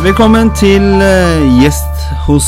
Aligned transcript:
Velkommen 0.00 0.48
til 0.56 0.80
uh, 0.96 1.42
gjest 1.60 2.04
hos 2.24 2.46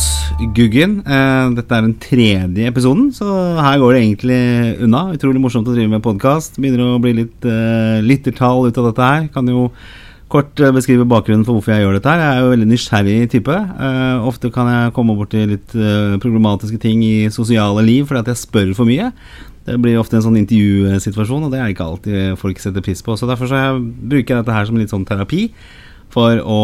Guggen. 0.56 0.94
Uh, 1.04 1.50
dette 1.52 1.76
er 1.76 1.82
den 1.84 1.98
tredje 2.00 2.70
episoden, 2.70 3.10
så 3.12 3.26
her 3.60 3.76
går 3.82 3.92
det 3.92 3.98
egentlig 4.00 4.38
unna. 4.86 5.02
Utrolig 5.12 5.42
morsomt 5.42 5.68
å 5.68 5.74
drive 5.74 5.92
med 5.92 6.00
podkast. 6.00 6.56
Begynner 6.56 6.94
å 6.94 7.02
bli 7.04 7.12
litt 7.18 7.44
uh, 7.44 8.00
lyttertall 8.00 8.70
ut 8.70 8.80
av 8.80 8.88
dette 8.88 9.10
her. 9.10 9.28
Kan 9.34 9.52
jo 9.52 9.66
kort 10.32 10.64
beskrive 10.78 11.04
bakgrunnen 11.04 11.44
for 11.44 11.58
hvorfor 11.58 11.74
jeg 11.74 11.84
gjør 11.84 11.98
dette 11.98 12.14
her. 12.14 12.24
Jeg 12.24 12.38
er 12.38 12.40
jo 12.40 12.54
veldig 12.54 12.70
nysgjerrig 12.70 13.18
type. 13.36 13.60
Ofte 14.32 14.48
kan 14.56 14.72
jeg 14.72 14.96
komme 14.96 15.18
borti 15.20 15.44
litt 15.50 15.76
problematiske 16.24 16.80
ting 16.80 17.04
i 17.04 17.28
sosiale 17.28 17.84
liv 17.84 18.08
fordi 18.08 18.22
at 18.22 18.32
jeg 18.32 18.44
spør 18.46 18.72
for 18.80 18.88
mye. 18.88 19.12
Det 19.68 19.76
blir 19.76 20.00
ofte 20.00 20.16
en 20.16 20.24
sånn 20.24 20.40
intervjusituasjon, 20.40 21.44
og 21.44 21.52
det 21.52 21.60
er 21.60 21.76
ikke 21.76 21.84
alltid 21.84 22.40
folk 22.40 22.64
setter 22.64 22.80
pris 22.80 23.04
på. 23.04 23.20
Så 23.20 23.28
derfor 23.28 23.52
så 23.52 23.60
jeg, 23.60 23.86
bruker 24.08 24.38
jeg 24.38 24.40
dette 24.40 24.56
her 24.56 24.72
som 24.72 24.80
litt 24.80 24.96
sånn 24.96 25.04
terapi 25.04 25.50
for 26.12 26.42
å 26.44 26.60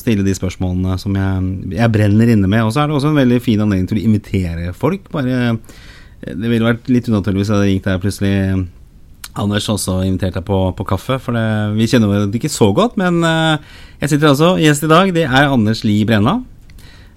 stille 0.00 0.24
de 0.24 0.34
spørsmålene 0.36 0.96
som 1.00 1.16
jeg, 1.18 1.52
jeg 1.76 1.92
brenner 1.92 2.32
inne 2.32 2.48
med. 2.48 2.64
Og 2.64 2.72
så 2.72 2.82
er 2.82 2.88
det 2.88 2.96
også 2.96 3.12
en 3.12 3.20
veldig 3.20 3.40
fin 3.44 3.60
anledning 3.60 3.88
til 3.90 4.00
å 4.00 4.04
invitere 4.08 4.74
folk. 4.76 5.10
Bare, 5.12 5.54
det 6.24 6.48
ville 6.48 6.66
vært 6.66 6.88
litt 6.92 7.08
unaturlig 7.10 7.42
hvis 7.42 7.52
jeg 7.52 7.58
hadde 7.58 7.70
ringt 7.70 7.88
deg 7.88 8.02
plutselig 8.04 8.36
Anders 9.38 9.68
også 9.70 10.00
invitert 10.02 10.34
deg 10.34 10.42
på, 10.48 10.56
på 10.74 10.86
kaffe, 10.88 11.18
for 11.22 11.36
det, 11.36 11.44
vi 11.76 11.86
kjenner 11.86 12.10
hverandre 12.10 12.40
ikke 12.40 12.50
så 12.50 12.72
godt. 12.74 12.96
Men 12.98 13.20
uh, 13.22 13.60
jeg 14.00 14.14
sitter 14.14 14.32
altså 14.32 14.54
gjest 14.58 14.86
i 14.86 14.90
dag. 14.90 15.12
Det 15.14 15.28
er 15.28 15.52
Anders 15.52 15.84
Li 15.86 16.00
Brenna. 16.08 16.40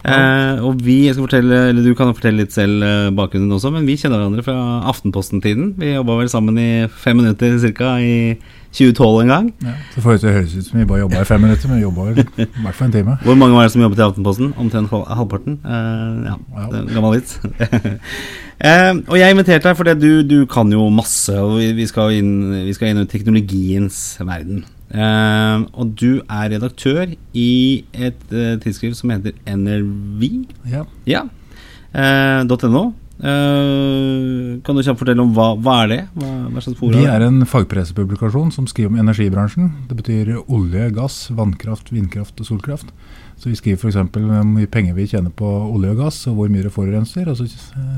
Uh, 0.02 0.62
og 0.66 0.80
vi, 0.82 1.06
jeg 1.08 1.16
skal 1.16 1.28
fortelle, 1.28 1.58
eller 1.72 1.86
Du 1.86 1.96
kan 1.98 2.14
fortelle 2.14 2.44
litt 2.44 2.54
selv 2.54 2.86
bakgrunnen 3.18 3.54
også, 3.54 3.72
men 3.74 3.88
vi 3.90 3.98
kjenner 3.98 4.20
hverandre 4.22 4.46
fra 4.46 4.58
Aftenposten-tiden. 4.92 5.76
Vi 5.82 5.96
jobba 5.96 6.20
vel 6.20 6.30
sammen 6.30 6.58
i 6.62 6.72
fem 6.94 7.22
minutter 7.22 7.58
ca. 7.80 7.96
i 8.02 8.36
2012 8.72 9.22
en 9.22 9.28
gang. 9.28 9.48
Ja, 9.64 9.74
så 9.94 10.02
får 10.02 10.18
det 10.22 10.34
høres 10.34 10.56
ut 10.56 10.66
som 10.66 10.80
vi 10.80 10.86
bare 10.88 11.02
jobba 11.04 11.22
i 11.22 11.28
fem 11.28 11.42
minutter, 11.44 11.68
men 11.68 11.78
vi 11.78 11.84
jobba 11.84 12.06
i 12.12 12.46
hvert 12.64 12.78
fall 12.78 12.88
en 12.88 12.94
time. 12.94 13.16
Hvor 13.26 13.36
mange 13.36 13.56
var 13.56 13.68
det 13.68 13.74
som 13.74 13.82
jobbet 13.84 14.00
i 14.00 14.06
Aftenposten? 14.06 14.54
Omtrent 14.58 14.92
halvparten? 14.92 15.58
Uh, 15.66 16.30
ja, 16.30 16.36
ja. 16.56 16.84
gammel 16.94 17.18
vits. 17.18 17.40
uh, 17.44 18.94
og 19.12 19.18
jeg 19.20 19.36
inviterte 19.36 19.68
deg 19.68 19.80
fordi 19.80 19.98
du, 20.00 20.12
du 20.28 20.38
kan 20.52 20.72
jo 20.72 20.88
masse, 20.94 21.36
og 21.36 21.60
vi 21.60 21.88
skal 21.90 22.16
inn, 22.22 22.32
vi 22.68 22.78
skal 22.78 22.94
inn 22.94 23.04
i 23.04 23.10
teknologiens 23.12 24.00
verden. 24.24 24.64
Uh, 24.92 25.68
og 25.76 25.92
du 26.00 26.22
er 26.24 26.50
redaktør 26.56 27.12
i 27.34 27.52
et 27.92 28.24
tidsskrift 28.64 29.00
som 29.02 29.12
heter 29.12 29.36
NRV. 29.52 30.26
Ja. 30.72 30.88
ja. 31.08 31.28
.no. 31.92 32.92
Uh, 33.22 34.58
kan 34.66 34.74
du 34.74 34.82
kjapt 34.82 34.98
fortelle 34.98 35.22
om 35.22 35.30
hva, 35.36 35.52
hva 35.62 35.76
er 35.84 35.90
det 35.92 35.98
hva, 36.18 36.30
hva 36.50 36.62
slags 36.66 36.80
Vi 36.82 37.04
er 37.06 37.22
en 37.22 37.44
fagpressepublikasjon 37.46 38.50
som 38.56 38.66
skriver 38.70 38.90
om 38.90 38.98
energibransjen. 39.04 39.68
Det 39.90 39.98
betyr 40.00 40.32
olje, 40.42 40.88
gass, 40.96 41.28
vannkraft, 41.38 41.92
vindkraft 41.94 42.42
og 42.42 42.50
solkraft. 42.50 42.90
Så 43.42 43.50
Vi 43.50 43.56
skriver 43.58 43.78
f.eks. 43.78 43.98
hvor 44.14 44.44
mye 44.46 44.70
penger 44.70 44.94
vi 44.98 45.08
tjener 45.10 45.34
på 45.34 45.46
olje 45.46 45.94
og 45.94 46.02
gass, 46.04 46.18
og 46.30 46.36
hvor 46.38 46.50
mye 46.54 46.66
det 46.66 46.74
forurenser. 46.74 47.30
Og 47.30 47.38
så 47.40 47.48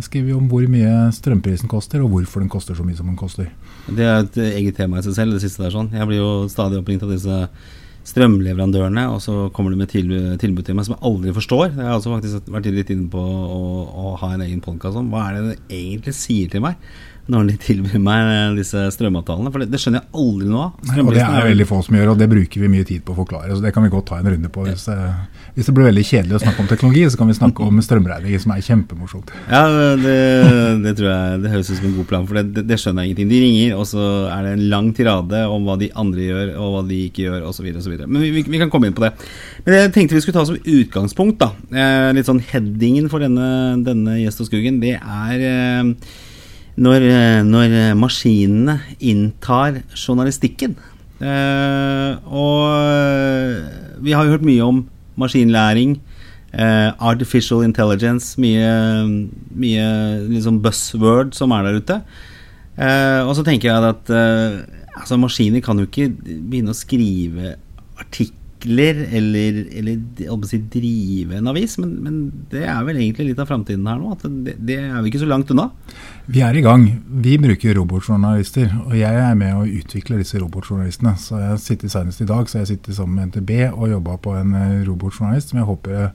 skriver 0.03 0.29
vi 0.29 0.35
om 0.35 0.49
hvor 0.51 0.67
mye 0.71 0.93
strømprisen 1.15 1.71
koster, 1.71 2.03
og 2.03 2.13
hvorfor 2.13 2.43
den 2.43 2.51
koster 2.51 2.75
så 2.75 2.83
mye 2.87 2.95
som 2.95 3.07
den 3.11 3.19
koster. 3.19 3.49
Det 3.87 4.07
er 4.07 4.23
et 4.23 4.39
eget 4.53 4.79
tema 4.79 4.99
i 4.99 5.07
seg 5.07 5.17
selv, 5.17 5.35
det 5.35 5.43
siste 5.43 5.63
der. 5.63 5.73
sånn. 5.75 5.91
Jeg 5.91 6.07
blir 6.07 6.19
jo 6.19 6.31
stadig 6.51 6.79
oppringt 6.79 7.03
av 7.03 7.11
disse 7.11 7.41
strømleverandørene, 8.07 9.05
og 9.13 9.21
så 9.23 9.47
kommer 9.55 9.71
de 9.71 9.79
med 9.79 9.91
tilbud 9.91 10.65
til 10.65 10.75
meg 10.75 10.87
som 10.87 10.97
jeg 10.97 11.03
aldri 11.07 11.33
forstår. 11.35 11.65
Jeg 11.71 11.87
har 11.87 11.95
også 11.95 12.11
faktisk 12.17 12.51
vært 12.51 12.67
litt 12.75 12.91
inne 12.91 13.07
på 13.11 13.23
å, 13.23 13.61
å 13.87 14.13
ha 14.19 14.33
en 14.35 14.43
egen 14.43 14.63
podkast 14.63 14.99
om 14.99 15.11
hva 15.13 15.29
er 15.29 15.37
det 15.39 15.53
det 15.53 15.79
egentlig 15.79 16.15
sier 16.17 16.51
til 16.51 16.65
meg 16.65 16.79
når 17.31 17.53
de 17.53 17.53
tilbyr 17.61 18.01
meg 18.03 18.57
disse 18.57 18.81
strømavtalene. 18.97 19.51
For 19.53 19.63
det, 19.63 19.69
det 19.71 19.79
skjønner 19.79 20.01
jeg 20.01 20.09
aldri 20.19 20.49
noe 20.51 20.65
av. 20.65 20.89
Og 21.03 21.11
Det 21.15 21.23
er 21.23 21.45
veldig 21.47 21.67
få 21.69 21.79
som 21.85 21.95
gjør, 21.95 22.11
og 22.13 22.19
det 22.19 22.27
bruker 22.31 22.63
vi 22.65 22.71
mye 22.71 22.87
tid 22.87 23.05
på 23.05 23.13
å 23.13 23.19
forklare. 23.21 23.53
så 23.55 23.63
Det 23.63 23.71
kan 23.75 23.85
vi 23.85 23.91
godt 23.93 24.09
ta 24.11 24.19
en 24.19 24.27
runde 24.27 24.51
på. 24.51 24.65
Hvis, 24.67 24.89
ja. 24.91 25.13
hvis 25.55 25.69
det 25.69 25.75
blir 25.77 25.87
veldig 25.87 26.03
kjedelig 26.09 26.35
å 26.35 26.41
snakke 26.43 26.65
om 26.65 26.67
teknologi, 26.71 27.05
så 27.07 27.19
kan 27.21 27.31
vi 27.31 27.37
snakke 27.37 27.67
om 27.67 27.79
strømregninger, 27.85 28.43
som 28.43 28.55
er 28.55 28.65
kjempemorsomt. 28.67 29.31
Ja, 29.47 29.63
det, 30.01 30.17
det, 30.83 30.95
tror 30.99 31.09
jeg 31.13 31.43
det 31.45 31.53
høres 31.53 31.71
ut 31.71 31.79
som 31.79 31.87
en 31.89 31.95
god 32.01 32.09
plan, 32.11 32.27
for 32.27 32.41
det, 32.41 32.65
det, 32.67 32.79
skjønner 32.81 33.07
jeg 33.07 33.13
ingenting. 33.13 33.31
De 33.31 33.39
ringer, 33.45 33.77
og 33.77 33.87
så 33.93 34.09
er 34.33 34.49
det 34.49 34.57
en 34.57 34.65
lang 34.75 34.91
tirade 34.97 35.45
om 35.53 35.69
hva 35.69 35.77
de 35.79 35.89
andre 36.03 36.27
gjør, 36.27 36.53
og 36.57 36.75
hva 36.75 36.83
de 36.91 36.99
ikke 37.07 37.29
gjør, 37.29 37.47
osv. 37.53 37.71
osv. 37.71 37.95
Men 38.03 38.19
vi, 38.19 38.33
vi, 38.35 38.43
vi, 38.49 38.59
kan 38.65 38.73
komme 38.73 38.91
inn 38.91 38.99
på 38.99 39.05
det. 39.05 39.13
Men 39.63 39.79
jeg 39.79 39.95
tenkte 39.95 40.19
vi 40.19 40.25
skulle 40.27 40.41
ta 40.41 40.45
som 40.51 40.59
utgangspunkt, 40.59 41.39
da. 41.39 41.53
Eh, 41.71 42.11
litt 42.19 42.27
sånn 42.27 42.43
headingen 42.51 43.07
for 43.11 43.23
denne, 43.23 43.79
denne 43.87 44.19
Gjest 44.19 44.43
og 44.43 44.51
Skuggen, 44.51 44.83
det 44.83 44.97
er 44.99 45.47
eh, 45.47 46.21
når, 46.77 47.05
eh, 47.05 47.43
når 47.45 47.93
maskinene 47.99 48.79
inntar 48.99 49.83
journalistikken. 49.93 50.75
Eh, 51.23 52.11
og 52.27 52.65
eh, 52.73 53.61
vi 54.03 54.15
har 54.15 54.25
jo 54.25 54.35
hørt 54.35 54.45
mye 54.45 54.65
om 54.65 54.83
maskinlæring, 55.19 55.99
eh, 56.51 56.89
artificial 56.99 57.63
intelligence, 57.63 58.35
mye, 58.41 58.73
mye 59.55 59.87
liksom 60.31 60.61
buzzword 60.63 61.33
som 61.37 61.53
er 61.55 61.67
der 61.67 61.79
ute. 61.79 61.99
Eh, 62.77 63.21
og 63.21 63.35
så 63.37 63.45
tenker 63.45 63.69
jeg 63.69 63.91
at 63.93 64.13
altså 64.93 65.17
maskiner 65.17 65.61
kan 65.61 65.77
jo 65.77 65.85
ikke 65.87 66.09
begynne 66.13 66.73
å 66.73 66.77
skrive 66.77 67.55
artikler 67.99 68.41
utvikler 68.63 69.07
eller, 69.11 69.67
eller 69.71 70.47
si, 70.47 70.57
drive 70.57 71.37
en 71.37 71.47
avis, 71.47 71.77
men, 71.77 72.03
men, 72.03 72.31
det 72.51 72.63
er 72.65 72.83
vel 72.85 72.97
egentlig 72.97 73.31
litt 73.31 73.39
av 73.39 73.47
framtiden 73.47 73.85
her 73.87 73.99
nå. 73.99 74.15
det, 74.45 74.55
det, 74.59 74.77
er 74.79 75.01
vi 75.01 75.09
ikke 75.09 75.23
så 75.23 75.27
langt 75.27 75.51
unna. 75.51 75.69
Vi 76.25 76.41
er 76.41 76.55
i 76.55 76.61
gang. 76.63 77.01
Vi 77.23 77.37
bruker 77.37 77.75
robotjournalister, 77.75 78.71
og 78.87 78.95
jeg 78.95 79.13
er 79.13 79.35
med 79.35 79.53
å 79.55 79.65
utvikle 79.65 80.17
disse 80.21 80.39
robotjournalistene. 80.39 81.15
Så 81.19 81.39
jeg 81.39 81.59
sitter 81.59 81.89
Senest 81.89 82.21
i 82.21 82.29
dag 82.29 82.47
så 82.49 82.61
jeg 82.61 82.73
sitter 82.73 82.93
sammen 82.93 83.19
med 83.19 83.33
NTB 83.33 83.73
og 83.73 83.91
jobba 83.91 84.17
på 84.17 84.35
en 84.39 84.55
eh, 84.55 84.81
robotjournalist 84.87 85.51
som 85.51 85.59
jeg 85.59 85.67
håper 85.67 86.11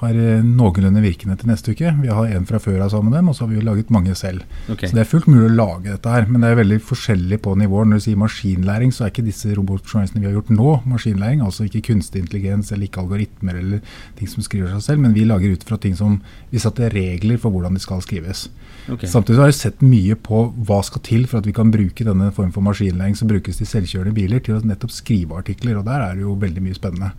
har 0.00 0.16
eh, 0.18 0.42
noenlunde 0.42 1.02
virkende 1.04 1.36
til 1.38 1.50
neste 1.50 1.74
uke. 1.74 1.92
Vi 2.00 2.10
har 2.10 2.32
en 2.34 2.46
fra 2.48 2.58
før 2.62 2.80
av 2.82 2.90
sammen 2.90 3.12
med 3.12 3.20
dem, 3.20 3.28
og 3.30 3.36
så 3.36 3.44
har 3.44 3.52
vi 3.52 3.62
laget 3.62 3.92
mange 3.94 4.16
selv. 4.18 4.42
Okay. 4.66 4.88
Så 4.88 4.96
det 4.96 5.04
er 5.04 5.10
fullt 5.10 5.28
mulig 5.30 5.46
å 5.46 5.54
lage 5.54 5.92
dette 5.92 6.10
her, 6.10 6.26
men 6.26 6.42
det 6.42 6.50
er 6.50 6.58
veldig 6.58 6.80
forskjellig 6.88 7.38
på 7.44 7.54
nivåer. 7.60 7.86
Når 7.90 8.02
du 8.02 8.06
sier 8.08 8.20
maskinlæring, 8.20 8.90
så 8.94 9.06
er 9.06 9.14
ikke 9.14 9.26
disse 9.28 9.54
robotjournalistene 9.54 10.24
vi 10.24 10.30
har 10.30 10.36
gjort 10.40 10.50
nå, 10.56 10.72
maskinlæring. 10.90 11.44
Altså 11.46 11.68
ikke 11.68 11.84
kunstig 11.92 12.24
intelligens 12.24 12.72
eller 12.74 12.88
ikke 12.88 13.04
algoritmer 13.04 13.60
eller 13.60 13.96
ting 14.18 14.32
som 14.34 14.46
skriver 14.46 14.74
seg 14.74 14.86
selv, 14.88 15.04
men 15.06 15.14
vi 15.14 15.28
lager 15.28 15.54
ut 15.54 15.66
fra 15.68 15.78
ting 15.78 15.94
som 15.98 16.18
vi 16.50 16.62
satte 16.62 16.90
regler 16.94 17.38
for 17.38 17.54
hvordan 17.54 17.78
de 17.78 17.84
skal 17.84 18.02
skrives. 18.02 18.48
Okay. 18.90 19.08
Samtidig 19.08 19.40
har 19.40 19.48
jeg 19.48 19.60
sett 19.62 19.80
mye 19.86 20.18
på 20.20 20.42
hva 20.66 20.82
skal 20.84 21.00
til 21.06 21.24
for 21.30 21.40
at 21.40 21.46
vi 21.48 21.54
kan 21.56 21.70
bruke 21.72 22.04
denne 22.04 22.28
form 22.36 22.50
for 22.52 22.66
maskinlæring 22.66 23.14
som 23.16 23.30
brukes 23.30 23.62
til 23.62 23.70
selvkjørende 23.70 24.16
biler, 24.16 24.42
til 24.44 24.58
å 24.58 24.64
nettopp 24.66 24.92
skrive 24.92 25.38
artikler. 25.38 25.78
Og 25.78 25.86
der 25.86 26.02
er 26.02 26.18
det 26.18 26.26
jo 26.26 26.34
veldig 26.42 26.66
mye 26.66 26.76
spennende. 26.76 27.14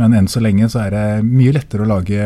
Men 0.00 0.16
enn 0.16 0.30
så 0.30 0.40
lenge 0.40 0.70
så 0.72 0.86
er 0.86 0.94
det 0.94 1.06
mye 1.26 1.52
lettere 1.52 1.84
å 1.84 1.90
lage 1.90 2.24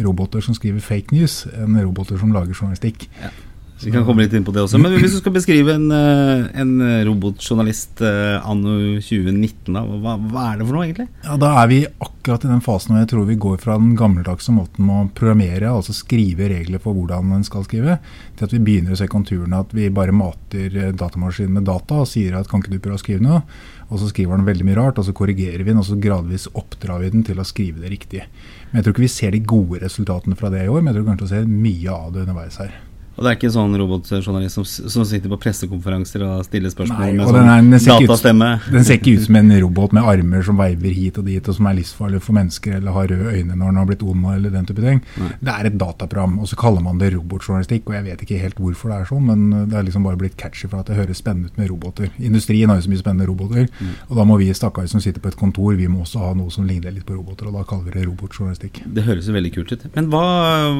roboter 0.00 0.44
som 0.44 0.56
skriver 0.56 0.80
fake 0.84 1.12
news, 1.12 1.42
enn 1.52 1.76
roboter 1.82 2.20
som 2.20 2.32
lager 2.32 2.56
journalistikk. 2.56 3.08
Ja. 3.20 3.32
Så 3.80 3.86
vi 3.88 3.94
kan 3.94 4.02
komme 4.04 4.26
litt 4.26 4.34
inn 4.36 4.44
på 4.44 4.52
det 4.52 4.60
også. 4.60 4.76
Men 4.76 4.92
hvis 5.00 5.14
du 5.14 5.22
skal 5.22 5.32
beskrive 5.32 5.72
en, 5.72 5.86
eh, 5.96 6.48
en 6.60 6.72
robotjournalist 7.08 8.02
eh, 8.04 8.36
anno 8.44 8.74
2019, 9.00 9.72
da, 9.72 9.84
hva, 9.88 10.18
hva, 10.20 10.42
er 10.50 10.60
det 10.60 10.66
for 10.66 10.76
noe, 10.76 10.84
egentlig? 10.84 11.06
Ja, 11.24 11.38
Da 11.40 11.54
er 11.62 11.70
vi 11.70 11.78
akkurat 11.88 12.44
i 12.44 12.50
den 12.50 12.60
fasen 12.60 12.92
hvor 12.92 13.00
jeg 13.00 13.08
tror 13.14 13.24
vi 13.30 13.38
går 13.40 13.56
fra 13.62 13.78
den 13.80 13.94
gammeldagse 13.96 14.52
måten 14.52 14.92
å 14.92 14.98
programmere, 15.16 15.72
altså 15.72 15.96
skrive 15.96 16.50
regler 16.52 16.82
for 16.84 16.92
hvordan 16.92 17.32
en 17.38 17.46
skal 17.48 17.64
skrive, 17.64 17.96
til 18.36 18.50
at 18.50 18.52
vi 18.52 18.60
begynner 18.68 18.92
å 18.92 19.00
se 19.00 19.08
konturene 19.08 19.64
at 19.64 19.72
vi 19.72 19.88
bare 19.88 20.12
mater 20.12 20.76
eh, 20.76 20.92
datamaskinen 20.92 21.56
med 21.56 21.68
data 21.72 22.02
og 22.04 22.10
sier 22.12 22.36
at 22.36 22.52
kan 22.52 22.60
ikke 22.60 22.76
du 22.76 22.82
prøve 22.84 23.00
å 23.00 23.04
skrive 23.06 23.24
noe? 23.24 23.40
Og 23.90 23.98
så 23.98 24.10
skriver 24.10 24.38
den 24.38 24.46
veldig 24.46 24.66
mye 24.68 24.78
rart, 24.78 25.00
og 25.02 25.06
så 25.06 25.14
korrigerer 25.16 25.64
vi 25.64 25.72
den, 25.72 25.80
og 25.82 25.88
så 25.88 25.98
gradvis 25.98 26.46
oppdrar 26.54 27.02
vi 27.02 27.10
den 27.10 27.26
til 27.26 27.42
å 27.42 27.46
skrive 27.46 27.82
det 27.82 27.90
riktige. 27.90 28.28
Men 28.70 28.78
jeg 28.78 28.86
tror 28.86 28.94
ikke 28.94 29.06
vi 29.06 29.16
ser 29.16 29.34
de 29.34 29.42
gode 29.42 29.82
resultatene 29.82 30.38
fra 30.38 30.52
det 30.54 30.62
i 30.64 30.70
år, 30.70 30.80
men 30.80 30.92
jeg 30.92 31.00
tror 31.00 31.10
kanskje 31.10 31.26
vi 31.26 31.34
ser 31.34 31.50
mye 31.50 31.98
av 31.98 32.14
det 32.14 32.24
underveis 32.24 32.60
her. 32.62 32.78
Og 33.20 33.26
det 33.26 33.30
er 33.34 33.36
ikke 33.36 33.48
en 33.50 33.52
sånn 33.52 33.76
robotjournalist 33.76 34.56
som, 34.56 34.64
som, 34.64 35.02
sitter 35.04 35.28
på 35.28 35.36
pressekonferanser 35.42 36.22
og 36.24 36.38
stiller 36.46 36.72
spørsmål 36.72 37.18
Nei, 37.20 37.58
med 37.66 37.82
sånn 37.84 38.06
datastemme? 38.06 38.46
Ut, 38.56 38.68
den 38.72 38.86
ser 38.88 38.96
ikke 38.96 39.12
ut 39.18 39.26
som 39.26 39.36
en 39.36 39.52
robot 39.60 39.92
med 39.92 40.08
armer 40.08 40.46
som 40.46 40.56
veiver 40.56 40.94
hit 40.96 41.18
og 41.20 41.26
dit, 41.28 41.50
og 41.52 41.58
som 41.58 41.68
er 41.68 41.76
livsfarlig 41.76 42.22
for 42.24 42.38
mennesker, 42.38 42.78
eller 42.78 42.96
har 42.96 43.10
røde 43.12 43.34
øyne 43.34 43.58
når 43.58 43.74
den 43.74 43.80
har 43.82 43.90
blitt 43.90 44.04
ond, 44.08 44.24
eller 44.32 44.54
den 44.54 44.70
type 44.70 44.80
ting. 44.86 45.02
Nei. 45.20 45.28
Det 45.36 45.52
er 45.52 45.68
et 45.68 45.76
dataprogram, 45.82 46.38
og 46.40 46.48
så 46.48 46.56
kaller 46.62 46.86
man 46.86 47.02
det 47.02 47.10
robotjournalistikk. 47.12 47.90
Og 47.90 47.98
jeg 47.98 48.06
vet 48.08 48.24
ikke 48.24 48.40
helt 48.40 48.62
hvorfor 48.64 48.94
det 48.94 49.02
er 49.02 49.10
sånn, 49.12 49.28
men 49.28 49.68
det 49.68 49.76
er 49.76 49.84
liksom 49.90 50.08
bare 50.08 50.20
blitt 50.22 50.40
catchy 50.40 50.70
for 50.70 50.80
at 50.80 50.88
det 50.88 50.96
høres 50.96 51.20
spennende 51.20 51.52
ut 51.52 51.60
med 51.60 51.68
roboter. 51.74 52.08
Industrien 52.16 52.72
har 52.72 52.80
jo 52.80 52.86
så 52.88 52.94
mye 52.94 53.02
spennende 53.02 53.28
roboter, 53.28 53.68
mm. 53.68 53.92
og 54.08 54.16
da 54.22 54.28
må 54.32 54.40
vi 54.40 54.48
stakkare 54.56 54.88
som 54.88 55.04
sitter 55.04 55.20
på 55.20 55.28
et 55.28 55.38
kontor, 55.40 55.76
vi 55.76 55.90
må 55.92 56.06
også 56.06 56.24
ha 56.24 56.32
noe 56.40 56.48
som 56.54 56.64
ligner 56.64 56.96
litt 56.96 57.04
på 57.04 57.20
roboter, 57.20 57.52
og 57.52 57.60
da 57.60 57.68
kaller 57.68 57.90
vi 57.90 57.98
det 57.98 58.08
robotjournalistikk. 58.08 58.80
Det 58.96 59.04
høres 59.04 59.28
jo 59.28 59.36
veldig 59.36 59.52
kult 59.58 59.76
ut. 59.76 59.86
Men 59.92 60.08
hva, 60.08 60.24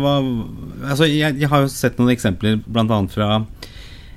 hva 0.00 0.16
Altså, 0.90 1.04
jeg, 1.04 1.36
jeg 1.38 1.48
har 1.50 1.64
jo 1.64 1.69
sett 1.72 1.98
noen 2.00 2.12
eksempler, 2.14 2.30
blant 2.38 2.91
annet 2.91 3.15
fra 3.15 3.31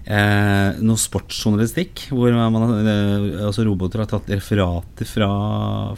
eh, 0.05 0.79
noe 0.83 0.99
sportsjournalistikk, 0.99 2.07
hvor 2.11 2.33
man, 2.35 2.65
eh, 2.81 3.43
altså 3.45 3.65
roboter 3.67 4.03
har 4.03 4.09
tatt 4.11 4.29
referater 4.33 5.07
fra, 5.07 5.29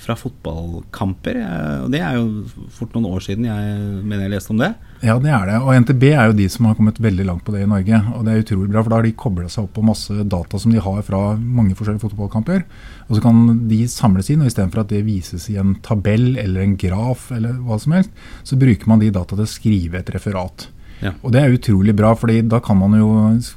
fra 0.02 0.18
fotballkamper. 0.20 1.40
Eh, 1.42 1.78
og 1.86 1.92
Det 1.94 2.02
er 2.02 2.20
jo 2.20 2.68
fort 2.74 2.94
noen 2.96 3.10
år 3.10 3.26
siden 3.26 3.48
jeg 3.50 3.78
mener 4.04 4.26
jeg 4.26 4.36
leste 4.36 4.54
om 4.54 4.62
det. 4.62 4.74
Ja, 5.06 5.18
det 5.22 5.30
er 5.30 5.50
det. 5.50 5.58
Og 5.62 5.74
NTB 5.84 6.04
er 6.14 6.30
jo 6.30 6.38
de 6.38 6.48
som 6.50 6.70
har 6.70 6.78
kommet 6.78 7.02
veldig 7.02 7.26
langt 7.28 7.46
på 7.46 7.54
det 7.54 7.66
i 7.66 7.70
Norge. 7.70 8.02
Og 8.16 8.26
det 8.26 8.34
er 8.34 8.46
utrolig 8.46 8.72
bra, 8.72 8.84
for 8.84 8.94
da 8.94 9.00
har 9.02 9.08
de 9.08 9.16
kobla 9.26 9.50
seg 9.52 9.66
opp 9.66 9.76
på 9.76 9.86
masse 9.86 10.28
data 10.36 10.62
som 10.62 10.74
de 10.74 10.82
har 10.82 11.02
fra 11.06 11.24
mange 11.40 11.76
forskjellige 11.78 12.06
fotballkamper. 12.08 12.64
Og 13.10 13.18
så 13.18 13.26
kan 13.26 13.68
de 13.70 13.82
samles 13.92 14.32
inn, 14.34 14.42
og 14.42 14.50
istedenfor 14.50 14.86
at 14.86 14.94
det 14.94 15.04
vises 15.06 15.50
i 15.52 15.60
en 15.62 15.76
tabell 15.86 16.40
eller 16.42 16.64
en 16.64 16.78
graf, 16.80 17.30
eller 17.36 17.60
hva 17.66 17.78
som 17.82 17.98
helst, 17.98 18.14
så 18.46 18.58
bruker 18.58 18.90
man 18.90 19.04
de 19.04 19.14
data 19.14 19.36
til 19.36 19.46
å 19.46 19.52
skrive 19.52 20.02
et 20.02 20.16
referat. 20.16 20.70
Ja. 21.04 21.14
Og 21.22 21.34
det 21.36 21.42
er 21.42 21.56
utrolig 21.56 21.96
bra, 21.98 22.14
fordi 22.18 22.42
da 22.48 22.62
kan 22.64 22.80
man 22.80 22.96
jo 22.98 23.10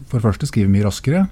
for 0.09 0.19
det 0.19 0.27
første 0.27 0.49
skrive 0.51 0.71
mye 0.73 0.87
raskere. 0.87 1.27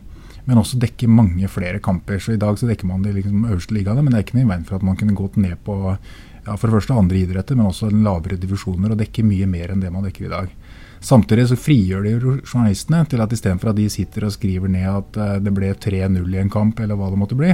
Men 0.46 0.60
også 0.60 0.78
dekke 0.78 1.08
mange 1.10 1.48
flere 1.50 1.80
kamper. 1.82 2.20
Så 2.22 2.36
I 2.36 2.40
dag 2.40 2.58
så 2.58 2.68
dekker 2.68 2.86
man 2.86 3.02
de 3.02 3.16
liksom 3.16 3.48
øverste 3.48 3.74
ligaene, 3.74 4.04
men 4.04 4.14
det 4.14 4.20
er 4.20 4.26
ikke 4.28 4.38
noe 4.38 4.46
i 4.46 4.50
veien 4.52 4.66
for 4.68 4.78
at 4.78 4.86
man 4.86 4.98
kunne 4.98 5.16
gått 5.18 5.38
ned 5.42 5.58
på 5.66 5.76
ja, 6.46 6.54
for 6.54 6.68
det 6.68 6.76
første 6.76 6.94
andre 6.94 7.18
idretter, 7.18 7.58
men 7.58 7.66
også 7.66 7.90
lavere 7.90 8.38
divisjoner, 8.38 8.94
og 8.94 9.00
dekke 9.00 9.24
mye 9.26 9.48
mer 9.50 9.74
enn 9.74 9.82
det 9.82 9.90
man 9.90 10.06
dekker 10.06 10.28
i 10.28 10.32
dag. 10.32 10.52
Samtidig 11.02 11.48
så 11.50 11.58
frigjør 11.60 12.06
det 12.06 12.14
jo 12.14 12.36
journalistene 12.38 13.02
til 13.10 13.20
at 13.22 13.34
istedenfor 13.34 13.72
at 13.72 13.78
de 13.78 13.88
sitter 13.92 14.26
og 14.26 14.32
skriver 14.34 14.70
ned 14.72 14.86
at 14.90 15.18
eh, 15.20 15.34
det 15.44 15.52
ble 15.54 15.72
3-0 15.74 16.22
i 16.22 16.40
en 16.40 16.52
kamp, 16.52 16.80
eller 16.80 16.98
hva 16.98 17.10
det 17.12 17.20
måtte 17.20 17.38
bli, 17.38 17.52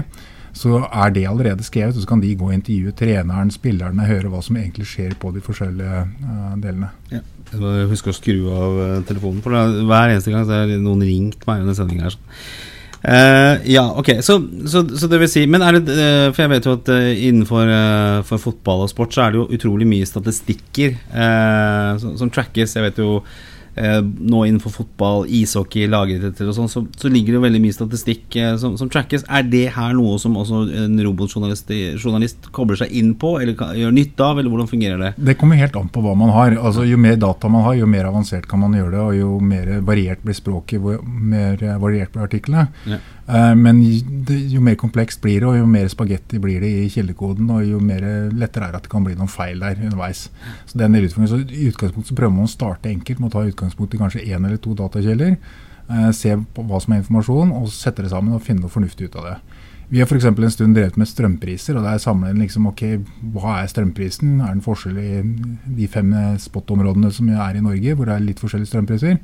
så 0.52 0.82
er 0.87 1.12
det 1.14 1.26
allerede 1.28 1.64
skrevet. 1.66 1.96
Og 1.96 2.04
så 2.04 2.08
kan 2.08 2.22
de 2.22 2.34
gå 2.38 2.49
og 2.49 2.56
intervjue 2.56 2.94
treneren, 2.96 3.52
spillerne, 3.52 4.08
høre 4.08 4.32
hva 4.32 4.43
som 4.44 4.58
egentlig 4.60 4.88
skjer 4.90 5.14
på 5.20 5.32
de 5.34 5.44
forskjellige 5.44 6.02
uh, 6.25 6.50
delene. 6.62 6.93
Ja. 7.12 7.22
Må 7.52 7.72
å 7.84 8.14
skru 8.16 8.37
av 8.49 8.78
eh, 8.81 9.00
telefonen, 9.04 9.43
for 9.44 9.52
da, 9.52 9.66
hver 9.84 10.14
eneste 10.14 10.32
gang 10.32 10.46
har 10.49 10.70
noen 10.81 11.02
ringt 11.04 11.43
meg 11.44 11.60
under 11.60 11.76
sendinga 11.76 12.06
her. 12.06 12.14
Eh, 13.02 13.66
ja, 13.75 13.82
ok. 14.00 14.08
Så, 14.25 14.38
så, 14.64 14.81
så, 14.88 15.10
det 15.10 15.19
vil 15.20 15.28
si 15.28 15.43
Men 15.50 15.64
er 15.66 15.75
det 15.75 15.90
uh, 15.90 16.28
For 16.31 16.44
jeg 16.44 16.52
vet 16.52 16.69
jo 16.69 16.75
at 16.78 16.90
uh, 16.94 17.08
innenfor 17.10 17.72
for 18.28 18.38
fotball 18.38 18.84
og 18.84 18.93
sport 18.93 19.12
så 19.12 19.25
er 19.25 19.34
det 19.34 19.40
jo 19.40 19.49
utrolig 19.58 19.88
mye 19.90 20.06
statistikker 20.06 20.94
som, 22.00 22.14
som 22.20 22.31
trackes. 22.32 22.76
Jeg 22.78 22.87
vet 22.87 23.02
jo 23.02 23.19
nå 23.75 24.43
innenfor 24.45 24.73
fotball, 24.75 25.25
ishockey, 25.33 25.87
lagidretter 25.89 26.51
og 26.51 26.57
sånn, 26.57 26.69
så, 26.69 26.83
så, 26.99 27.09
ligger 27.13 27.33
det 27.33 27.39
jo 27.39 27.45
veldig 27.47 27.61
mye 27.65 27.77
statistikk 27.77 28.37
eh, 28.37 28.53
som, 28.61 28.75
som, 28.77 28.91
trackes. 28.93 29.25
Er 29.33 29.47
det 29.49 29.65
her 29.77 29.95
noe 29.97 30.19
som 30.21 30.37
også 30.37 30.67
en 30.83 30.99
robotjournalist 31.07 31.73
journalist 31.97 32.51
kobler 32.53 32.83
seg 32.83 32.93
inn 32.99 33.15
på, 33.17 33.35
eller 33.41 33.57
kan, 33.57 33.73
gjør 33.79 33.95
nytte 33.97 34.27
av, 34.27 34.41
eller 34.41 34.53
hvordan 34.53 34.69
fungerer 34.69 35.01
det? 35.01 35.13
Det 35.17 35.37
kommer 35.41 35.61
helt 35.61 35.79
an 35.81 35.89
på 35.93 36.05
hva 36.05 36.13
man 36.19 36.35
har. 36.35 36.59
Altså, 36.61 36.85
jo 36.89 37.01
mer 37.01 37.17
data 37.21 37.49
man 37.53 37.65
har, 37.69 37.79
jo 37.81 37.89
mer 37.89 38.11
avansert 38.11 38.49
kan 38.51 38.61
man 38.61 38.77
gjøre 38.77 38.93
det, 38.97 39.03
og 39.07 39.17
jo 39.17 39.41
mer 39.53 39.73
variert 39.89 40.21
blir 40.27 40.37
språket, 40.37 40.77
jo 40.77 41.01
mer 41.07 41.65
variert 41.81 42.13
blir 42.13 42.27
artiklene. 42.29 42.69
Ja. 42.89 43.01
Eh, 43.32 43.55
men 43.56 43.81
jo 44.52 44.61
mer 44.64 44.76
komplekst 44.81 45.23
blir 45.25 45.40
det, 45.40 45.49
og 45.49 45.56
jo 45.56 45.69
mer 45.70 45.88
spagetti 45.88 46.40
blir 46.43 46.61
det 46.61 46.70
i 46.82 46.90
kildekoden, 46.93 47.49
og 47.55 47.64
jo 47.64 47.81
mer 47.81 48.05
lettere 48.37 48.69
er 48.69 48.75
det 48.75 48.82
at 48.82 48.88
det 48.88 48.93
kan 48.93 49.06
bli 49.06 49.17
noen 49.17 49.32
feil 49.32 49.62
der 49.62 49.81
underveis. 49.81 50.26
Så 50.69 50.81
den 50.81 50.99
er 50.99 51.08
så 51.08 51.40
I 51.40 51.69
utgangspunktet 51.70 52.12
så 52.12 52.19
prøver 52.19 52.37
man 52.37 52.50
å 52.50 52.52
starte 52.52 52.93
enkelt 52.93 53.20
med 53.20 53.31
å 53.31 53.37
ta 53.37 53.46
utgangspunkt 53.49 53.94
i 53.96 54.02
kanskje 54.02 54.26
én 54.26 54.44
eller 54.44 54.61
to 54.61 54.76
datakilder. 54.76 55.37
Eh, 55.88 56.11
se 56.17 56.37
på 56.37 56.64
hva 56.69 56.81
som 56.81 56.94
er 56.94 57.02
informasjon, 57.02 57.55
og 57.56 57.73
sette 57.73 58.05
det 58.05 58.12
sammen 58.12 58.37
og 58.37 58.44
finne 58.44 58.64
noe 58.64 58.73
fornuftig 58.73 59.08
ut 59.08 59.19
av 59.23 59.31
det. 59.31 59.37
Vi 59.93 60.00
har 60.00 60.06
f.eks. 60.09 60.25
en 60.25 60.50
stund 60.50 60.73
drevet 60.75 60.97
med 60.97 61.09
strømpriser. 61.09 61.77
og 61.77 61.85
der 61.85 61.99
samler 62.00 62.33
liksom, 62.33 62.67
ok, 62.71 62.83
Hva 63.35 63.59
er 63.61 63.67
strømprisen? 63.69 64.39
Er 64.41 64.55
den 64.55 64.62
en 64.62 64.65
forskjell 64.65 64.97
i 64.97 65.21
de 65.77 65.89
fem 65.93 66.15
spot-områdene 66.41 67.11
som 67.12 67.29
er 67.29 67.59
i 67.59 67.61
Norge, 67.61 67.94
hvor 67.94 68.09
det 68.09 68.15
er 68.15 68.25
litt 68.25 68.41
forskjellige 68.41 68.71
strømpriser? 68.71 69.19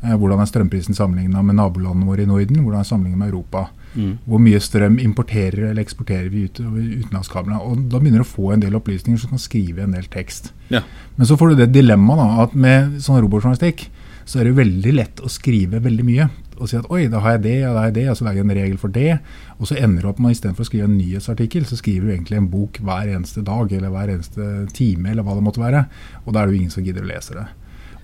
Eh, 0.00 0.14
hvordan 0.16 0.40
er 0.40 0.48
strømprisen 0.48 0.96
sammenligna 0.96 1.42
med 1.44 1.58
nabolandene 1.58 2.08
våre 2.08 2.24
i 2.24 2.30
Norden? 2.30 2.62
Hvordan 2.64 2.80
er 2.80 2.88
sammenlignet 2.88 3.20
med 3.20 3.34
Europa? 3.34 3.66
Mm. 3.92 4.14
Hvor 4.24 4.40
mye 4.46 4.62
strøm 4.64 4.96
importerer 4.98 5.68
eller 5.70 5.84
eksporterer 5.84 6.32
vi 6.32 6.46
ut 6.48 6.62
utenlandskablene? 6.62 7.60
Og 7.60 7.84
Da 7.92 8.00
begynner 8.00 8.24
du 8.24 8.24
å 8.24 8.30
få 8.30 8.54
en 8.54 8.64
del 8.64 8.80
opplysninger 8.80 9.20
som 9.20 9.34
kan 9.36 9.44
skrive 9.44 9.84
en 9.84 9.92
del 9.92 10.08
tekst. 10.08 10.54
Ja. 10.72 10.80
Men 11.18 11.28
så 11.28 11.36
får 11.36 11.52
du 11.52 11.60
det 11.60 11.74
dilemmaet 11.76 12.48
at 12.48 12.56
med 12.56 12.96
sånn 13.04 13.20
robotjournalistikk 13.20 13.90
så 14.24 14.40
er 14.40 14.48
det 14.48 14.56
veldig 14.56 14.92
lett 14.96 15.20
å 15.20 15.28
skrive 15.28 15.84
veldig 15.84 16.04
mye 16.08 16.30
og 16.58 16.70
si 16.70 16.78
at 16.78 16.86
oi, 16.92 17.06
da 17.10 17.20
har 17.24 17.36
jeg 17.36 17.44
det, 17.46 17.56
og 17.68 17.74
da 17.74 17.82
har 17.82 17.90
jeg 17.90 17.96
det, 17.98 18.06
og 18.10 18.18
så 18.18 18.26
lager 18.26 18.40
jeg 18.40 18.46
en 18.46 18.56
regel 18.58 18.78
for 18.80 18.94
det. 18.94 19.18
Og 19.58 19.70
så 19.70 19.78
ender 19.80 20.04
du 20.04 20.10
opp 20.10 20.22
med 20.22 20.36
istedenfor 20.36 20.66
å 20.66 20.68
skrive 20.68 20.88
en 20.88 20.96
nyhetsartikkel, 20.98 21.66
så 21.68 21.78
skriver 21.80 22.06
du 22.06 22.14
egentlig 22.14 22.38
en 22.40 22.48
bok 22.52 22.80
hver 22.84 23.10
eneste 23.10 23.44
dag 23.46 23.72
eller 23.72 23.92
hver 23.94 24.14
eneste 24.14 24.48
time, 24.76 25.10
eller 25.10 25.26
hva 25.26 25.36
det 25.38 25.44
måtte 25.46 25.62
være. 25.62 25.84
Og 26.24 26.32
da 26.32 26.40
er 26.42 26.48
det 26.48 26.56
jo 26.56 26.62
ingen 26.62 26.74
som 26.74 26.86
gidder 26.86 27.06
å 27.06 27.10
lese 27.10 27.36
det. 27.38 27.46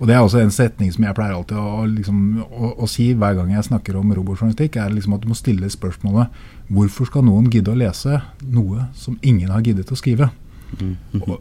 Og 0.01 0.07
Det 0.09 0.15
er 0.15 0.23
også 0.25 0.39
en 0.41 0.53
setning 0.53 0.89
som 0.89 1.03
jeg 1.05 1.13
pleier 1.13 1.35
alltid 1.37 1.57
å, 1.61 1.83
liksom, 1.85 2.21
å, 2.41 2.71
å 2.81 2.87
si 2.89 3.11
hver 3.13 3.35
gang 3.37 3.51
jeg 3.53 3.67
snakker 3.67 3.99
om 3.99 4.13
robotjournalistikk, 4.17 4.79
er 4.81 4.95
liksom 4.95 5.13
at 5.13 5.21
du 5.21 5.27
må 5.29 5.37
stille 5.37 5.69
spørsmålet 5.69 6.39
hvorfor 6.73 7.05
skal 7.05 7.27
noen 7.27 7.51
gidde 7.53 7.69
å 7.69 7.77
lese 7.77 8.17
noe 8.41 8.87
som 8.97 9.19
ingen 9.21 9.53
har 9.53 9.61
giddet 9.61 9.93
å 9.93 9.99
skrive? 9.99 10.31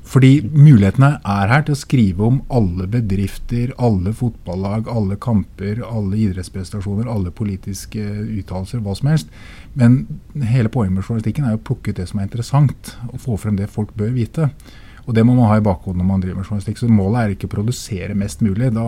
Fordi 0.07 0.33
mulighetene 0.43 1.13
er 1.19 1.53
her 1.53 1.65
til 1.67 1.77
å 1.77 1.81
skrive 1.81 2.27
om 2.27 2.41
alle 2.53 2.89
bedrifter, 2.91 3.73
alle 3.79 4.13
fotballag, 4.17 4.91
alle 4.91 5.19
kamper, 5.21 5.83
alle 5.87 6.19
idrettsprestasjoner, 6.27 7.09
alle 7.11 7.33
politiske 7.35 8.03
uttalelser, 8.41 8.83
hva 8.85 8.97
som 8.99 9.13
helst. 9.13 9.33
Men 9.79 10.03
hele 10.51 10.73
poenget 10.73 10.99
med 10.99 11.07
journalistikken 11.07 11.49
er 11.49 11.59
å 11.59 11.65
plukke 11.65 11.93
ut 11.93 12.01
det 12.01 12.09
som 12.11 12.21
er 12.21 12.29
interessant, 12.29 12.95
og 13.13 13.21
få 13.23 13.39
frem 13.41 13.59
det 13.61 13.71
folk 13.73 13.95
bør 13.99 14.15
vite. 14.17 14.51
Og 15.07 15.15
Det 15.15 15.25
må 15.27 15.35
man 15.35 15.49
ha 15.51 15.57
i 15.59 15.65
bakhodet 15.65 15.99
når 15.99 16.07
man 16.07 16.21
driver 16.23 16.39
med 16.39 16.47
journalistikk. 16.47 16.79
Så 16.79 16.89
Målet 16.93 17.21
er 17.21 17.33
ikke 17.35 17.49
å 17.49 17.55
produsere 17.55 18.15
mest 18.19 18.45
mulig, 18.45 18.69
da, 18.77 18.85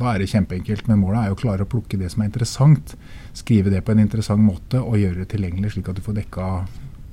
da 0.00 0.08
er 0.12 0.22
det 0.22 0.30
kjempeenkelt. 0.32 0.88
Men 0.88 1.02
målet 1.04 1.20
er 1.20 1.34
å 1.34 1.38
klare 1.38 1.66
å 1.66 1.70
plukke 1.70 2.00
det 2.00 2.08
som 2.10 2.24
er 2.24 2.30
interessant, 2.30 2.96
skrive 3.36 3.70
det 3.70 3.84
på 3.86 3.94
en 3.94 4.02
interessant 4.02 4.42
måte 4.42 4.80
og 4.80 4.98
gjøre 4.98 5.22
det 5.22 5.28
tilgjengelig, 5.34 5.76
slik 5.76 5.92
at 5.92 6.00
du 6.00 6.02
får 6.02 6.18
dekka 6.22 6.48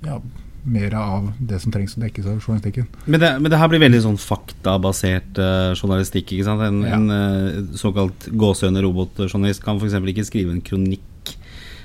ja, 0.07 0.17
mer 0.63 0.93
av 0.95 1.29
det 1.39 1.59
som 1.59 1.73
trengs 1.73 1.95
å 1.97 2.01
dekkes 2.03 2.27
av 2.29 2.39
journalistikken. 2.39 2.87
Men 3.05 3.19
det, 3.19 3.31
men 3.41 3.51
det, 3.51 3.59
her 3.59 3.71
blir 3.71 3.83
veldig 3.83 4.01
sånn 4.05 4.19
faktabasert 4.21 5.39
uh, 5.39 5.71
journalistikk. 5.75 6.31
ikke 6.31 6.47
sant? 6.47 6.63
En, 6.63 6.83
ja. 6.87 6.97
en 6.97 7.09
uh, 7.11 7.73
såkalt 7.79 8.29
gåsehøne 8.31 8.83
robotjournalist 8.85 9.63
kan 9.65 9.81
f.eks. 9.81 9.97
ikke 10.13 10.27
skrive 10.27 10.55
en 10.55 10.63
kronikk. 10.65 11.01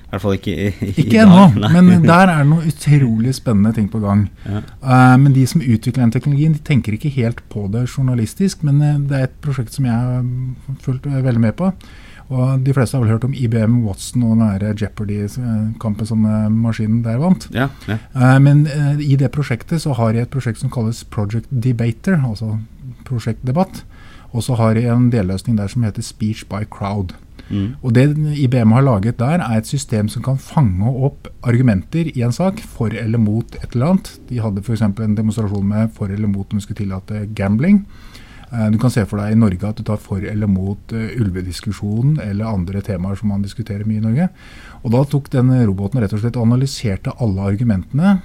I 0.09 0.11
hvert 0.15 0.23
fall 0.23 0.39
ikke 0.39 0.53
i, 0.55 0.69
i 0.87 0.93
Ikke 1.03 1.25
ennå, 1.27 1.69
men 1.75 1.91
der 2.09 2.31
er 2.33 2.39
det 2.41 2.49
noen 2.49 2.71
utrolig 2.71 3.35
spennende 3.37 3.75
ting 3.77 3.91
på 3.93 4.01
gang. 4.01 4.25
Ja. 4.47 4.63
Uh, 4.81 5.17
men 5.21 5.35
de 5.37 5.45
som 5.51 5.61
utvikler 5.65 6.07
den 6.07 6.15
teknologien, 6.15 6.57
de 6.57 6.65
tenker 6.65 6.97
ikke 6.97 7.13
helt 7.19 7.43
på 7.53 7.67
det 7.75 7.89
journalistisk. 7.91 8.63
Men 8.65 8.81
det 9.11 9.19
er 9.19 9.29
et 9.29 9.41
prosjekt 9.45 9.77
som 9.77 9.89
jeg 9.89 9.95
har 9.95 10.23
fulgt 10.85 11.11
veldig 11.11 11.45
med 11.45 11.59
på. 11.59 11.73
Og 12.29 12.65
De 12.65 12.75
fleste 12.77 12.97
har 12.97 13.05
vel 13.05 13.15
hørt 13.15 13.25
om 13.25 13.35
IBM 13.35 13.79
Watson 13.87 14.25
og 14.27 14.41
den 14.61 14.77
Jeopardy-kampen 14.77 16.09
som 16.09 16.27
eh, 16.29 16.49
maskinen 16.53 17.03
der 17.05 17.21
vant. 17.23 17.49
Ja, 17.55 17.71
ja. 17.89 17.97
Uh, 18.13 18.37
men 18.43 18.67
uh, 18.69 19.01
i 19.01 19.17
det 19.17 19.31
prosjektet 19.33 19.81
så 19.85 19.97
har 19.97 20.13
de 20.13 20.21
et 20.23 20.33
prosjekt 20.33 20.61
som 20.61 20.73
kalles 20.73 21.05
Project 21.09 21.49
Debater, 21.49 22.21
altså 22.21 22.59
prosjektdebatt. 23.09 23.85
Og 24.37 24.45
så 24.45 24.59
har 24.61 24.77
de 24.77 24.85
en 24.93 25.09
delløsning 25.13 25.57
der 25.57 25.73
som 25.73 25.87
heter 25.87 26.05
Speech 26.05 26.45
by 26.51 26.67
Crowd. 26.69 27.17
Mm. 27.49 27.81
Og 27.83 27.95
Det 27.95 28.05
IBM 28.37 28.73
har 28.77 28.85
laget 28.85 29.19
der, 29.19 29.41
er 29.41 29.59
et 29.59 29.67
system 29.67 30.09
som 30.09 30.23
kan 30.23 30.37
fange 30.39 30.85
opp 30.85 31.31
argumenter 31.43 32.11
i 32.13 32.23
en 32.23 32.33
sak 32.33 32.61
for 32.61 32.93
eller 32.93 33.19
mot 33.19 33.57
et 33.57 33.73
eller 33.73 33.95
annet. 33.95 34.21
De 34.29 34.41
hadde 34.41 34.61
f.eks. 34.61 34.83
en 34.83 35.17
demonstrasjon 35.17 35.69
med 35.69 35.89
for 35.97 36.13
eller 36.13 36.29
mot 36.29 36.53
om 36.53 36.59
vi 36.59 36.67
skulle 36.67 36.83
tillate 36.85 37.27
gambling. 37.35 37.87
Eh, 38.53 38.71
du 38.71 38.79
kan 38.81 38.93
se 38.93 39.05
for 39.09 39.21
deg 39.21 39.35
i 39.35 39.39
Norge 39.39 39.69
at 39.69 39.81
du 39.81 39.85
tar 39.85 40.01
for 40.01 40.25
eller 40.25 40.49
mot 40.49 40.95
uh, 40.97 41.09
ulvediskusjonen 41.21 42.17
eller 42.25 42.49
andre 42.49 42.81
temaer 42.85 43.19
som 43.21 43.33
man 43.33 43.45
diskuterer 43.45 43.85
mye 43.89 44.01
i 44.01 44.05
Norge. 44.07 44.29
Og 44.83 44.93
Da 44.95 45.03
tok 45.05 45.29
denne 45.35 45.61
roboten 45.67 46.01
rett 46.01 46.15
og 46.17 46.23
slett 46.23 46.39
og 46.39 46.49
analyserte 46.49 47.13
alle 47.21 47.51
argumentene. 47.53 48.19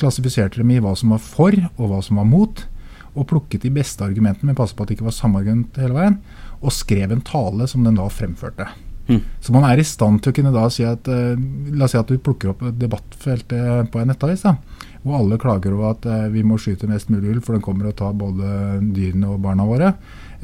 Klassifiserte 0.00 0.60
dem 0.60 0.74
i 0.74 0.82
hva 0.84 0.92
som 0.98 1.14
var 1.14 1.22
for 1.24 1.56
og 1.76 1.86
hva 1.86 2.02
som 2.04 2.20
var 2.20 2.28
mot. 2.28 2.66
Og 3.14 3.26
plukket 3.30 3.64
de 3.64 3.72
beste 3.72 4.04
argumentene, 4.04 4.50
men 4.50 4.58
passet 4.58 4.76
på 4.76 4.84
at 4.84 4.92
det 4.92 4.98
ikke 4.98 5.08
var 5.08 5.16
samme 5.16 5.40
argument 5.40 5.80
hele 5.80 5.96
veien. 5.96 6.20
Og 6.60 6.74
skrev 6.74 7.14
en 7.14 7.24
tale 7.24 7.66
som 7.70 7.86
den 7.86 7.96
da 7.98 8.06
fremførte. 8.12 8.68
Mm. 9.08 9.22
Så 9.40 9.54
man 9.54 9.64
er 9.64 9.80
i 9.80 9.86
stand 9.88 10.20
til 10.20 10.34
å 10.34 10.36
kunne 10.36 10.52
da 10.52 10.66
si 10.72 10.84
at 10.84 11.08
uh, 11.08 11.32
La 11.72 11.86
oss 11.86 11.94
si 11.94 12.00
at 12.00 12.10
du 12.10 12.18
plukker 12.20 12.52
opp 12.52 12.66
debattfeltet 12.76 13.88
på 13.92 14.02
en 14.02 14.12
nettavis. 14.12 14.44
da 14.44 14.58
hvor 15.02 15.20
alle 15.22 15.38
klager 15.40 15.74
over 15.74 15.92
at 15.94 16.06
eh, 16.08 16.28
vi 16.32 16.44
må 16.46 16.58
skyte 16.60 16.88
mest 16.90 17.10
mulig 17.12 17.34
ulv, 17.34 17.42
for 17.46 17.56
den 17.56 17.64
kommer 17.64 17.90
og 17.90 17.96
tar 17.98 18.16
både 18.18 18.78
dyrene 18.94 19.30
og 19.32 19.42
barna 19.44 19.66
våre. 19.68 19.92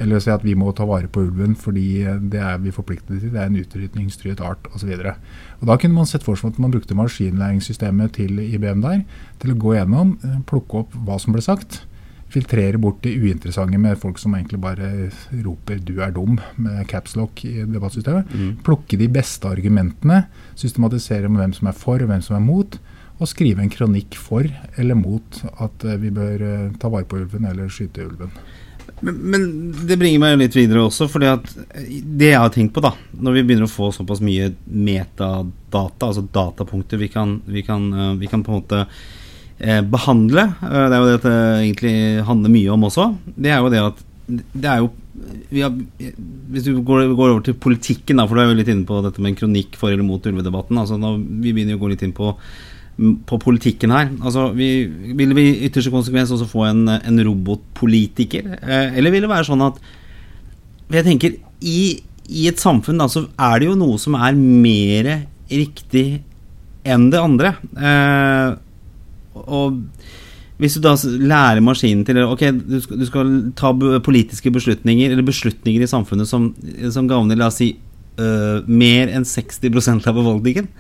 Eller 0.01 0.23
si 0.23 0.33
at 0.33 0.43
vi 0.43 0.57
må 0.59 0.73
ta 0.75 0.87
vare 0.89 1.07
på 1.11 1.23
ulven 1.23 1.55
fordi 1.59 2.03
det 2.33 2.41
er 2.43 2.59
vi 2.63 2.75
forpliktet 2.75 3.21
til. 3.21 3.31
Det 3.31 3.41
er 3.41 3.51
en 3.51 3.61
utrydningstruet 3.61 4.43
art 4.43 4.67
osv. 4.75 4.91
Da 4.95 5.79
kunne 5.79 5.95
man 5.95 6.09
sett 6.11 6.27
for 6.27 6.39
seg 6.39 6.55
at 6.55 6.63
man 6.63 6.75
brukte 6.75 6.99
maskinlæringssystemet 6.99 8.17
til 8.19 8.41
IBM 8.43 8.83
der 8.83 9.05
til 9.43 9.55
å 9.55 9.59
gå 9.67 9.77
gjennom, 9.77 10.17
eh, 10.23 10.41
plukke 10.51 10.85
opp 10.85 10.97
hva 11.07 11.21
som 11.23 11.37
ble 11.37 11.45
sagt. 11.45 11.85
Filtrere 12.35 12.81
bort 12.83 13.03
det 13.05 13.15
uinteressante 13.15 13.79
med 13.79 14.01
folk 14.01 14.19
som 14.19 14.35
egentlig 14.35 14.59
bare 14.63 15.11
roper 15.45 15.79
'du 15.79 16.01
er 16.03 16.11
dum' 16.11 16.41
med 16.57 16.87
capslock 16.91 17.45
i 17.45 17.63
debattsystemet. 17.63 18.27
Mm. 18.35 18.57
Plukke 18.67 18.99
de 18.99 19.09
beste 19.09 19.47
argumentene, 19.47 20.25
systematisere 20.55 21.29
med 21.29 21.41
hvem 21.41 21.55
som 21.55 21.69
er 21.69 21.79
for 21.79 22.03
og 22.03 22.11
hvem 22.11 22.23
som 22.23 22.37
er 22.37 22.45
mot 22.45 22.79
og 23.21 23.31
skrive 23.31 23.63
en 23.63 23.71
kronikk 23.71 24.17
for 24.19 24.49
eller 24.77 24.99
mot 24.99 25.41
at 25.63 25.87
eh, 25.87 26.01
vi 26.03 26.11
bør 26.15 26.43
eh, 26.43 26.71
ta 26.81 26.91
vare 26.91 27.07
på 27.07 27.21
ulven 27.23 27.47
eller 27.47 27.71
skyte 27.71 28.03
ulven. 28.03 28.33
Men, 29.05 29.17
men, 29.31 29.45
det 29.89 29.99
bringer 30.01 30.21
meg 30.23 30.39
litt 30.39 30.57
videre 30.57 30.85
også, 30.87 31.09
fordi 31.11 31.29
at 31.29 31.49
det 31.75 32.31
jeg 32.31 32.41
har 32.41 32.53
tenkt 32.53 32.75
på, 32.77 32.83
da 32.85 32.93
Når 33.17 33.35
vi 33.37 33.43
begynner 33.47 33.67
å 33.67 33.73
få 33.73 33.91
såpass 33.93 34.23
mye 34.25 34.53
metadata, 34.65 36.09
altså 36.09 36.25
datapunkter 36.35 37.01
vi 37.01 37.09
kan, 37.13 37.39
vi 37.47 37.65
kan, 37.67 37.87
eh, 37.93 38.15
vi 38.21 38.31
kan 38.31 38.45
på 38.45 38.53
en 38.53 38.63
måte 38.63 38.87
behandle 39.89 40.49
eh, 40.51 40.85
Det 40.91 40.97
er 40.97 40.99
jo 40.99 41.07
det 41.09 41.19
at 41.21 41.27
det 41.29 41.39
egentlig 41.63 41.95
handler 42.27 42.53
mye 42.57 42.75
om 42.75 42.87
også. 42.91 43.09
Det 43.37 43.53
er 43.55 43.63
jo 43.63 43.73
det 43.73 43.83
at 43.85 44.05
det 44.27 44.69
er 44.71 44.79
jo 44.83 44.91
har, 45.55 45.75
Hvis 46.51 46.65
du 46.65 46.79
går, 46.81 47.07
går, 47.15 47.31
over 47.31 47.43
til 47.45 47.57
politikken, 47.61 48.19
da, 48.19 48.27
for 48.27 48.37
du 48.37 48.43
er 48.43 48.49
jo 48.51 48.57
litt 48.59 48.71
inne 48.73 48.89
på 48.89 49.03
dette 49.05 49.23
med 49.23 49.35
en 49.35 49.41
kronikk 49.43 49.77
for 49.79 49.93
eller 49.93 50.07
mot 50.07 50.25
ulvedebatten. 50.27 50.79
Altså, 50.81 50.99
nå, 50.99 51.17
vi 51.45 51.53
begynner 51.53 51.77
jo 51.77 51.83
å 51.83 51.85
gå 51.85 51.93
litt 51.93 52.07
inn 52.07 52.17
på 52.17 52.33
på 52.95 53.39
politikken 53.43 53.91
her. 53.91 54.11
Altså, 54.23 54.49
vi, 54.55 54.87
vil 55.19 55.35
vi 55.35 55.49
i 55.49 55.69
ytterste 55.69 55.91
konsekvens 55.91 56.31
også 56.35 56.47
få 56.47 56.67
en, 56.69 56.85
en 56.95 57.23
robotpolitiker? 57.27 58.53
Eh, 58.61 58.99
eller 58.99 59.15
vil 59.15 59.27
det 59.27 59.33
være 59.33 59.49
sånn 59.49 59.65
at 59.67 59.81
Jeg 60.95 61.07
tenker 61.07 61.35
i, 61.65 61.81
i, 62.29 62.45
et 62.47 62.61
samfunn 62.61 63.01
da, 63.01 63.09
så 63.11 63.25
er 63.35 63.59
det 63.59 63.67
jo 63.71 63.79
noe 63.81 63.99
som 63.99 64.15
er 64.15 64.37
mer 64.39 65.09
riktig 65.51 66.23
enn 66.87 67.09
det 67.11 67.19
andre. 67.19 67.55
Eh, 67.75 68.55
og 69.35 69.81
hvis 70.63 70.77
du 70.77 70.85
da 70.85 70.95
lærer 71.03 71.63
maskinen 71.65 72.05
til 72.07 72.21
Ok, 72.23 72.45
du 72.55 72.77
skal, 72.81 72.99
du 73.01 73.07
skal 73.09 73.33
ta 73.59 73.73
politiske 74.07 74.53
beslutninger, 74.55 75.11
eller 75.11 75.27
beslutninger 75.27 75.83
i 75.83 75.91
samfunnet 75.91 76.31
som, 76.31 76.53
som 76.95 77.09
gagner, 77.11 77.39
la 77.39 77.51
oss 77.51 77.59
si, 77.59 77.73
uh, 78.21 78.63
mer 78.67 79.11
enn 79.11 79.27
60% 79.27 80.07
av 80.07 80.21
befolkningen 80.21 80.71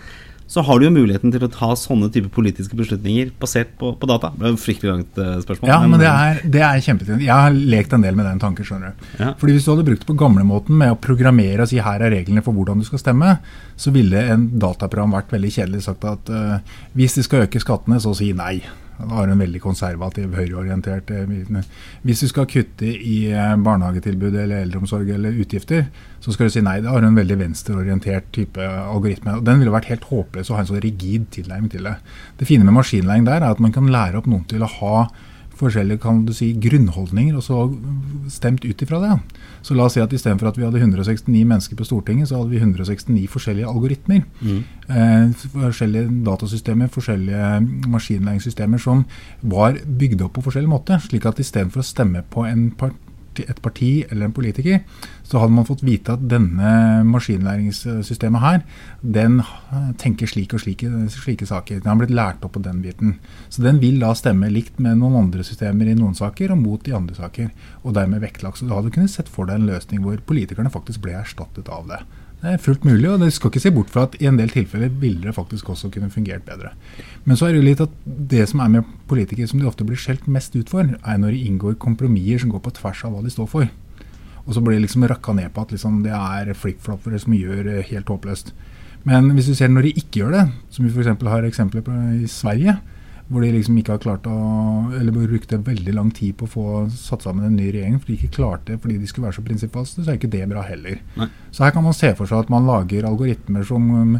så 0.54 0.62
har 0.62 0.78
du 0.78 0.84
jo 0.86 0.92
muligheten 0.94 1.32
til 1.34 1.42
å 1.42 1.50
ta 1.50 1.72
sånne 1.78 2.06
type 2.14 2.28
politiske 2.34 2.76
beslutninger 2.78 3.32
basert 3.42 3.72
på, 3.80 3.90
på 3.98 4.06
data. 4.06 4.30
Det 4.38 4.46
er 4.46 4.52
jo 4.52 4.60
fryktelig 4.62 4.92
langt 4.92 5.18
uh, 5.18 5.32
spørsmål. 5.42 5.70
Ja, 5.72 5.78
men, 5.82 5.96
men 5.96 6.04
det 6.04 6.10
er, 6.10 6.38
det 6.56 6.62
er 6.62 6.84
kjempefint. 6.84 7.24
Jeg 7.24 7.34
har 7.34 7.56
lekt 7.74 7.96
en 7.96 8.04
del 8.06 8.14
med 8.14 8.28
den 8.28 8.42
tanken. 8.42 8.66
skjønner 8.68 8.94
du. 8.94 9.08
Ja. 9.18 9.32
Fordi 9.40 9.56
Hvis 9.56 9.66
du 9.66 9.72
hadde 9.72 9.86
brukt 9.88 10.04
det 10.04 10.10
på 10.12 10.18
gamlemåten 10.20 10.78
med 10.78 10.94
å 10.94 11.00
programmere 11.08 11.66
og 11.66 11.72
si 11.72 11.82
her 11.82 12.06
er 12.06 12.14
reglene 12.14 12.44
for 12.46 12.54
hvordan 12.54 12.78
du 12.78 12.86
skal 12.86 13.02
stemme, 13.02 13.34
så 13.74 13.90
ville 13.94 14.22
en 14.30 14.46
dataprogram 14.62 15.18
vært 15.18 15.34
veldig 15.34 15.52
kjedelig 15.56 15.84
sagt 15.88 16.06
at 16.06 16.30
uh, 16.30 16.78
hvis 16.94 17.18
de 17.18 17.26
skal 17.26 17.48
øke 17.48 17.62
skattene, 17.62 17.98
så 17.98 18.14
si 18.14 18.30
nei. 18.38 18.60
Har 18.94 19.28
en 19.28 19.40
veldig 19.42 19.60
konservativ, 19.60 20.34
høyreorientert 20.36 21.10
eh, 21.10 21.64
Hvis 22.06 22.22
du 22.22 22.28
skal 22.30 22.46
kutte 22.50 22.86
i 22.86 23.26
barnehagetilbudet 23.30 23.64
barnehagetilbud 23.64 24.38
eller 24.42 24.62
eldreomsorg 24.64 25.10
eller 25.14 25.40
utgifter, 25.42 25.86
så 26.20 26.32
skal 26.32 26.48
du 26.48 26.54
si 26.54 26.62
nei. 26.64 26.80
Da 26.84 26.94
har 26.94 27.02
du 27.02 27.08
en 27.08 27.18
veldig 27.18 27.38
venstreorientert 27.40 28.30
type 28.32 28.62
algoritme. 28.62 29.38
og 29.38 29.44
Den 29.44 29.60
ville 29.60 29.74
vært 29.74 29.90
helt 29.92 30.08
håpløs 30.08 30.50
å 30.50 30.58
ha 30.58 30.64
en 30.64 30.70
så 30.70 30.80
rigid 30.80 31.28
tilnærming 31.34 31.70
til 31.72 31.84
det. 31.88 31.96
Det 32.38 32.48
fine 32.48 32.64
med 32.64 32.76
maskinlæring 32.78 33.26
der 33.26 33.42
er 33.42 33.50
at 33.50 33.62
man 33.62 33.74
kan 33.74 33.90
lære 33.90 34.20
opp 34.20 34.30
noen 34.30 34.46
til 34.50 34.64
å 34.64 34.70
ha 34.78 34.96
forskjellige 35.58 36.02
kan 36.02 36.24
du 36.26 36.32
si, 36.36 36.52
grunnholdninger, 36.60 37.36
og 37.38 37.44
så 37.44 37.58
stemt 38.32 38.64
ut 38.64 38.82
ifra 38.82 39.00
det. 39.02 39.18
Så 39.64 39.76
la 39.76 39.86
oss 39.86 39.96
si 39.96 40.02
at 40.02 40.12
istedenfor 40.12 40.50
at 40.50 40.58
vi 40.58 40.66
hadde 40.66 40.80
169 40.82 41.44
mennesker 41.48 41.78
på 41.78 41.86
Stortinget, 41.88 42.28
så 42.28 42.40
hadde 42.40 42.52
vi 42.52 42.60
169 42.62 43.28
forskjellige 43.32 43.70
algoritmer. 43.70 44.24
Mm. 44.40 44.60
Eh, 44.88 45.46
forskjellige 45.54 46.10
datasystemer, 46.26 46.92
forskjellige 46.92 47.88
maskinlæringssystemer 47.92 48.82
som 48.82 49.04
var 49.42 49.78
bygd 49.84 50.26
opp 50.26 50.36
på 50.38 50.44
forskjellig 50.48 50.72
måte. 50.72 51.00
Slik 51.06 51.26
at 51.30 51.40
istedenfor 51.42 51.84
å 51.84 51.88
stemme 51.88 52.24
på 52.30 52.46
en 52.48 52.70
part 52.78 52.98
et 53.42 53.60
parti 53.62 54.04
eller 54.10 54.28
en 54.28 54.34
politiker, 54.36 54.80
så 55.24 55.40
hadde 55.40 55.56
man 55.56 55.66
fått 55.66 55.82
vite 55.86 56.14
at 56.14 56.24
denne 56.30 57.02
maskinlæringssystemet 57.08 58.44
her, 58.44 58.62
den 59.02 59.40
tenker 60.00 60.30
slik 60.30 60.54
og 60.54 60.62
slike, 60.62 60.90
slike 61.10 61.48
saker. 61.48 61.80
Den 61.82 61.90
har 61.90 62.00
blitt 62.00 62.14
lært 62.14 62.44
opp 62.46 62.54
på 62.56 62.62
den 62.64 62.82
biten. 62.84 63.16
Så 63.48 63.64
den 63.64 63.80
vil 63.82 63.98
da 64.02 64.12
stemme 64.16 64.52
likt 64.52 64.78
med 64.82 65.00
noen 65.00 65.24
andre 65.24 65.46
systemer 65.46 65.90
i 65.90 65.96
noen 65.98 66.14
saker, 66.18 66.54
og 66.54 66.60
mot 66.62 66.88
i 66.88 66.94
andre 66.96 67.16
saker. 67.18 67.50
Og 67.82 67.96
dermed 67.96 68.22
vektlagt. 68.24 68.60
Så 68.60 68.68
du 68.68 68.74
hadde 68.76 68.92
kunnet 68.94 69.12
sett 69.12 69.30
for 69.32 69.48
deg 69.48 69.60
en 69.60 69.70
løsning 69.72 70.04
hvor 70.04 70.20
politikerne 70.28 70.72
faktisk 70.72 71.04
ble 71.04 71.16
erstattet 71.18 71.70
av 71.72 71.88
det. 71.90 72.04
Det 72.44 72.52
er 72.52 72.60
fullt 72.60 72.82
mulig, 72.84 73.06
og 73.08 73.22
det 73.22 73.30
skal 73.32 73.48
ikke 73.48 73.60
se 73.62 73.70
bort 73.72 73.88
fra 73.88 74.02
at 74.04 74.18
i 74.20 74.26
en 74.28 74.36
del 74.36 74.50
tilfeller 74.52 74.90
ville 75.00 75.24
det 75.24 75.32
faktisk 75.32 75.70
også 75.72 75.88
kunne 75.94 76.10
fungert 76.12 76.44
bedre. 76.44 76.74
Men 77.24 77.38
så 77.40 77.46
er 77.46 77.54
det 77.54 77.62
jo 77.62 77.68
litt 77.70 77.80
at 77.80 77.94
det 78.04 78.42
som 78.50 78.60
er 78.60 78.68
med 78.74 78.90
politikere 79.08 79.48
som 79.48 79.62
de 79.62 79.68
ofte 79.70 79.86
blir 79.88 79.96
skjelt 79.96 80.26
mest 80.28 80.52
ut 80.52 80.68
for, 80.68 80.84
er 80.84 81.22
når 81.22 81.32
de 81.32 81.46
inngår 81.48 81.78
kompromisser 81.80 82.42
som 82.42 82.52
går 82.52 82.60
på 82.66 82.74
tvers 82.76 83.00
av 83.08 83.14
hva 83.14 83.22
de 83.24 83.32
står 83.32 83.48
for. 83.48 83.70
Og 84.44 84.52
så 84.52 84.60
blir 84.60 84.76
det 84.76 84.84
liksom 84.84 85.06
rakka 85.08 85.32
ned 85.32 85.54
på 85.56 85.64
at 85.64 85.72
liksom 85.72 86.02
det 86.04 86.12
er 86.12 86.52
flip-floppere 86.52 87.22
som 87.22 87.32
gjør 87.32 87.78
helt 87.88 88.12
håpløst. 88.12 88.52
Men 89.08 89.32
hvis 89.32 89.48
du 89.48 89.56
ser 89.56 89.72
når 89.72 89.88
de 89.88 89.94
ikke 90.02 90.20
gjør 90.20 90.36
det, 90.36 90.44
som 90.68 90.84
vi 90.84 90.92
f.eks. 90.92 91.24
har 91.24 91.48
eksempler 91.48 91.84
på 91.86 91.96
i 92.20 92.28
Sverige, 92.28 92.76
hvor 93.28 93.40
de 93.40 93.50
liksom 93.54 93.76
ikke 93.80 93.94
har 93.94 94.02
klart 94.02 94.26
å 94.28 94.38
Eller 94.98 95.14
brukte 95.14 95.56
veldig 95.64 95.94
lang 95.96 96.10
tid 96.14 96.36
på 96.38 96.44
å 96.44 96.54
få 96.54 96.64
satt 96.92 97.24
sammen 97.24 97.46
en 97.46 97.56
ny 97.56 97.70
regjering 97.70 98.00
for 98.00 98.10
de 98.10 98.18
ikke 98.18 98.36
klarte 98.36 98.76
fordi 98.80 98.98
de 99.00 99.08
skulle 99.08 99.28
være 99.30 99.38
så 99.38 99.44
prinsippfaste, 99.46 100.02
så 100.02 100.12
er 100.12 100.18
ikke 100.18 100.32
det 100.32 100.44
bra 100.50 100.64
heller. 100.66 101.00
Nei. 101.16 101.30
Så 101.54 101.64
her 101.64 101.72
kan 101.74 101.86
man 101.86 101.96
se 101.96 102.12
for 102.18 102.28
seg 102.28 102.44
at 102.44 102.52
man 102.52 102.68
lager 102.68 103.08
algoritmer 103.08 103.64
som 103.66 103.88
um, 103.94 104.18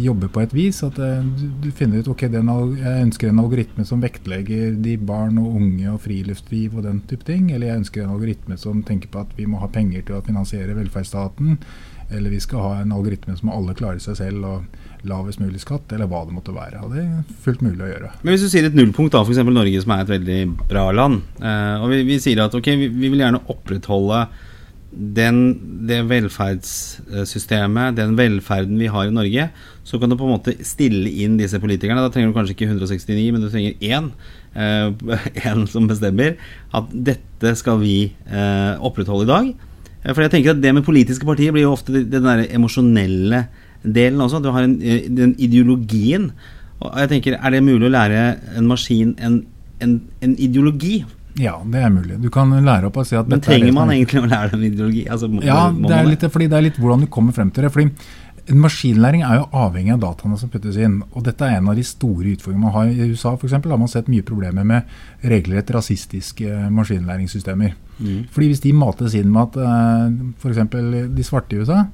jobber 0.00 0.28
på 0.32 0.42
et 0.44 0.54
vis. 0.56 0.82
At 0.84 0.98
du, 1.00 1.46
du, 1.64 1.70
finner 1.76 2.04
ut 2.04 2.10
ok, 2.12 2.26
den, 2.32 2.50
jeg 2.76 3.06
ønsker 3.06 3.30
en 3.30 3.42
algoritme 3.42 3.86
som 3.88 4.04
vektlegger 4.04 4.76
de 4.84 4.96
barn 5.00 5.40
og 5.40 5.58
unge 5.60 5.90
og 5.94 6.00
friluftsliv 6.04 6.76
og 6.76 6.86
den 6.88 7.02
type 7.08 7.26
ting. 7.28 7.50
Eller 7.52 7.70
jeg 7.70 7.84
ønsker 7.84 8.04
en 8.04 8.14
algoritme 8.16 8.58
som 8.60 8.84
tenker 8.86 9.12
på 9.12 9.24
at 9.24 9.36
vi 9.38 9.48
må 9.48 9.62
ha 9.64 9.70
penger 9.72 10.06
til 10.06 10.18
å 10.18 10.24
finansiere 10.26 10.76
velferdsstaten. 10.76 11.56
Eller 12.10 12.32
vi 12.32 12.42
skal 12.42 12.64
ha 12.64 12.82
en 12.82 12.94
algoritme 12.94 13.36
som 13.38 13.52
alle 13.54 13.76
klarer 13.78 14.02
seg 14.02 14.20
selv. 14.20 14.44
og 14.44 14.85
lavest 15.06 15.40
mulig 15.42 15.60
skatt, 15.62 15.92
eller 15.92 16.08
hva 16.10 16.24
det 16.26 16.34
måtte 16.36 16.54
være. 16.56 16.82
Og 16.84 16.94
det 16.94 17.04
er 17.04 17.38
fullt 17.44 17.62
mulig 17.66 17.84
å 17.84 17.92
gjøre. 17.92 18.10
Men 18.22 18.34
hvis 18.34 18.46
du 18.46 18.50
sier 18.52 18.68
et 18.68 18.76
nullpunkt, 18.76 19.14
da, 19.14 19.22
f.eks. 19.22 19.42
Norge, 19.46 19.84
som 19.84 19.94
er 19.94 20.04
et 20.04 20.12
veldig 20.16 20.40
bra 20.66 20.88
land, 20.96 21.22
eh, 21.40 21.78
og 21.80 21.92
vi, 21.92 22.02
vi, 22.08 22.20
sier 22.22 22.44
at 22.46 22.56
ok, 22.56 22.72
vi, 22.80 22.90
vi 22.92 23.12
vil 23.12 23.24
gjerne 23.24 23.44
opprettholde 23.52 24.26
den, 24.96 25.38
det 25.88 26.00
velferdssystemet, 26.08 27.96
den 27.98 28.16
velferden 28.16 28.78
vi 28.80 28.88
har 28.88 29.08
i 29.08 29.14
Norge, 29.14 29.48
så 29.84 30.00
kan 30.00 30.10
du 30.10 30.16
på 30.16 30.24
en 30.24 30.34
måte 30.38 30.56
stille 30.64 31.10
inn 31.22 31.36
disse 31.38 31.60
politikerne. 31.60 32.00
Da 32.00 32.12
trenger 32.12 32.32
du 32.32 32.36
kanskje 32.36 32.56
ikke 32.56 32.70
169, 32.70 33.28
men 33.34 33.44
du 33.44 33.50
trenger 33.52 33.76
én. 33.84 34.10
Én 34.56 35.62
eh, 35.62 35.66
som 35.72 35.88
bestemmer 35.90 36.38
at 36.74 36.90
dette 36.90 37.52
skal 37.60 37.80
vi 37.82 37.98
eh, 38.08 38.72
opprettholde 38.80 39.28
i 39.28 39.32
dag. 39.32 39.52
Eh, 40.06 40.12
for 40.14 40.24
jeg 40.24 40.32
tenker 40.32 40.54
at 40.54 40.62
Det 40.62 40.72
med 40.74 40.86
politiske 40.86 41.28
partier 41.28 41.52
blir 41.52 41.66
jo 41.66 41.74
ofte 41.76 41.92
den 41.92 42.26
der 42.26 42.46
emosjonelle 42.48 43.46
delen 43.82 44.20
også. 44.20 44.42
Du 44.42 44.50
har 44.54 44.62
en, 44.66 44.80
eh, 44.82 45.08
den 45.08 45.34
ideologien. 45.38 46.32
Og 46.80 46.92
jeg 47.00 47.08
tenker, 47.08 47.38
Er 47.40 47.50
det 47.50 47.62
mulig 47.62 47.88
å 47.88 47.92
lære 47.92 48.38
en 48.56 48.66
maskin 48.66 49.14
en, 49.18 49.44
en, 49.80 50.00
en 50.20 50.36
ideologi? 50.38 51.04
Ja, 51.36 51.58
det 51.64 51.82
er 51.84 51.90
mulig. 51.92 52.20
Du 52.22 52.30
kan 52.32 52.48
lære 52.48 52.88
opp 52.88 52.96
og 52.96 53.06
si 53.06 53.16
at 53.16 53.28
Men 53.28 53.42
trenger 53.44 53.72
man 53.76 53.90
egentlig 53.92 54.22
å 54.22 54.28
lære 54.28 54.54
dem 54.54 54.62
ideologi? 54.70 55.06
Altså, 55.08 55.28
må, 55.28 55.42
ja, 55.44 55.70
må 55.70 55.88
det 55.88 55.96
er, 55.96 56.06
litt, 56.08 56.24
fordi 56.32 56.48
det 56.48 56.56
er 56.56 56.64
litt 56.70 56.78
hvordan 56.80 57.04
du 57.04 57.10
kommer 57.12 57.36
frem 57.36 57.50
til 57.50 57.66
det. 57.66 57.72
fordi 57.72 57.90
en 58.46 58.60
Maskinlæring 58.62 59.24
er 59.26 59.40
jo 59.40 59.48
avhengig 59.58 59.92
av 59.96 60.02
dataene 60.04 60.38
som 60.38 60.50
puttes 60.52 60.78
inn. 60.78 61.00
og 61.10 61.24
Dette 61.26 61.44
er 61.44 61.58
en 61.58 61.68
av 61.72 61.76
de 61.76 61.82
store 61.84 62.36
utfordringene 62.36 62.62
man 62.62 62.74
har. 62.76 62.90
I 62.92 63.08
USA 63.10 63.34
for 63.34 63.48
eksempel, 63.48 63.74
har 63.74 63.80
man 63.80 63.90
sett 63.90 64.10
mye 64.12 64.24
problemer 64.26 64.64
med 64.64 65.26
regelrett 65.26 65.72
rasistiske 65.74 66.68
maskinlæringssystemer. 66.72 67.74
Mm. 67.98 68.20
Fordi 68.30 68.50
Hvis 68.52 68.62
de 68.62 68.72
mates 68.76 69.16
inn 69.18 69.32
med 69.32 69.48
at 69.48 69.58
eh, 69.66 70.14
f.eks. 70.38 70.62
de 71.16 71.26
svarte 71.26 71.56
i 71.56 71.64
USA 71.64 71.84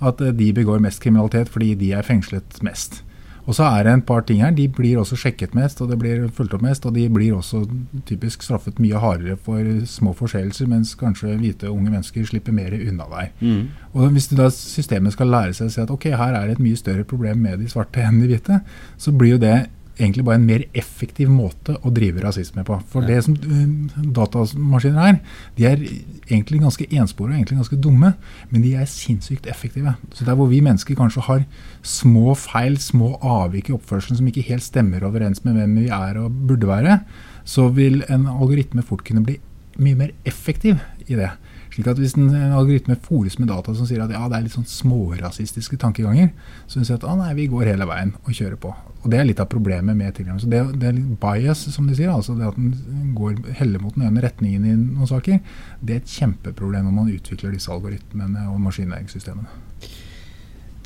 at 0.00 0.20
eh, 0.20 0.34
de 0.36 0.52
begår 0.56 0.82
mest 0.82 1.02
kriminalitet 1.02 1.52
fordi 1.52 1.74
de 1.78 1.92
er 1.96 2.06
fengslet 2.06 2.60
mest. 2.66 3.02
Og 3.48 3.56
så 3.56 3.64
er 3.66 3.84
det 3.84 3.92
en 3.92 4.02
par 4.04 4.20
ting 4.26 4.42
her. 4.44 4.52
De 4.54 4.68
blir 4.68 4.98
også 5.00 5.16
sjekket 5.18 5.54
mest, 5.58 5.80
og 5.82 5.88
det 5.90 5.98
blir 5.98 6.28
fulgt 6.36 6.52
opp 6.54 6.62
mest. 6.62 6.84
Og 6.86 6.94
de 6.94 7.06
blir 7.10 7.34
også 7.34 7.64
typisk 8.06 8.44
straffet 8.46 8.78
mye 8.78 9.00
hardere 9.00 9.34
for 9.40 9.64
små 9.90 10.12
forseelser, 10.14 10.68
mens 10.70 10.92
kanskje 10.98 11.38
hvite 11.40 11.70
unge 11.70 11.90
mennesker 11.90 12.28
slipper 12.28 12.54
mer 12.54 12.76
unna 12.76 13.08
deg. 13.10 13.34
Mm. 13.40 13.64
Og 13.94 14.14
Hvis 14.14 14.30
da 14.30 14.50
systemet 14.54 15.16
skal 15.16 15.32
lære 15.32 15.56
seg 15.56 15.70
å 15.70 15.74
si 15.74 15.82
at 15.82 15.90
ok, 15.90 16.10
her 16.20 16.36
er 16.36 16.46
det 16.46 16.58
et 16.58 16.64
mye 16.68 16.78
større 16.78 17.04
problem 17.04 17.42
med 17.46 17.58
de 17.58 17.68
svarte 17.72 18.04
enn 18.04 18.20
de 18.20 18.30
hvite, 18.30 18.60
så 19.00 19.12
blir 19.16 19.34
jo 19.34 19.42
det 19.42 19.56
egentlig 20.00 20.24
bare 20.26 20.38
en 20.40 20.46
mer 20.48 20.64
effektiv 20.76 21.30
måte 21.32 21.76
å 21.84 21.92
drive 21.94 22.22
rasisme 22.24 22.64
på. 22.66 22.78
For 22.90 23.06
det 23.06 23.18
som 23.26 23.36
uh, 23.36 23.98
datamaskiner 24.16 25.00
er, 25.10 25.18
de 25.58 25.68
er 25.68 25.84
egentlig 26.30 26.62
ganske 26.64 26.88
enspore 26.88 27.32
og 27.32 27.38
egentlig 27.38 27.60
ganske 27.60 27.80
dumme, 27.84 28.14
men 28.50 28.64
de 28.64 28.74
er 28.78 28.88
sinnssykt 28.90 29.48
effektive. 29.50 29.94
Så 30.16 30.26
der 30.28 30.38
hvor 30.38 30.50
vi 30.50 30.62
mennesker 30.64 30.98
kanskje 30.98 31.26
har 31.28 31.44
små 31.86 32.34
feil, 32.38 32.78
små 32.80 33.14
avvik 33.20 33.70
i 33.70 33.76
oppførselen 33.76 34.20
som 34.20 34.30
ikke 34.30 34.48
helt 34.48 34.66
stemmer 34.66 35.04
overens 35.06 35.44
med 35.44 35.58
hvem 35.58 35.76
vi 35.82 35.90
er 35.94 36.20
og 36.20 36.42
burde 36.48 36.70
være, 36.70 37.00
så 37.48 37.68
vil 37.74 38.02
en 38.08 38.28
algoritme 38.30 38.84
fort 38.86 39.04
kunne 39.06 39.24
bli 39.26 39.38
mye 39.80 39.98
mer 39.98 40.12
effektiv 40.28 40.80
i 41.06 41.16
det. 41.18 41.30
Slik 41.70 41.86
at 41.86 42.00
Hvis 42.02 42.16
en, 42.18 42.30
algoritme 42.34 42.96
fòres 42.98 43.38
med 43.38 43.48
data 43.48 43.72
som 43.74 43.86
sier 43.86 44.02
at 44.02 44.10
ja, 44.10 44.24
det 44.28 44.38
er 44.38 44.46
litt 44.46 44.56
sånn 44.56 44.66
smårasistiske 44.66 45.78
tankeganger, 45.80 46.32
så 46.66 46.78
syns 46.78 46.90
jeg 46.90 46.98
at 46.98 47.06
ah, 47.06 47.16
nei, 47.18 47.30
vi 47.38 47.46
går 47.50 47.70
hele 47.70 47.86
veien 47.88 48.12
og 48.24 48.34
kjører 48.34 48.58
på. 48.60 48.74
Og 49.00 49.06
Det 49.10 49.20
er 49.20 49.28
litt 49.28 49.40
av 49.40 49.48
problemet 49.48 49.96
med 49.96 50.16
tilgang. 50.16 50.40
Så 50.42 50.50
det, 50.50 50.60
det, 50.82 50.90
er 50.90 50.98
litt 50.98 51.14
bias, 51.22 51.62
som 51.72 51.86
de 51.88 51.96
sier, 51.96 52.10
altså 52.12 52.34
det 52.36 52.50
at 52.50 52.58
den 52.58 53.14
går 53.16 53.38
heller 53.60 53.80
mot 53.80 53.94
den 53.96 54.08
ene 54.10 54.24
retningen 54.24 54.66
i 54.66 54.76
noen 54.76 55.08
saker, 55.08 55.40
det 55.80 55.94
er 55.94 56.02
et 56.02 56.18
kjempeproblem 56.18 56.88
når 56.88 56.96
man 56.98 57.12
utvikler 57.14 57.54
disse 57.54 57.72
algoritmene 57.72 58.48
og 58.50 58.60
maskinlæringssystemene. 58.66 59.60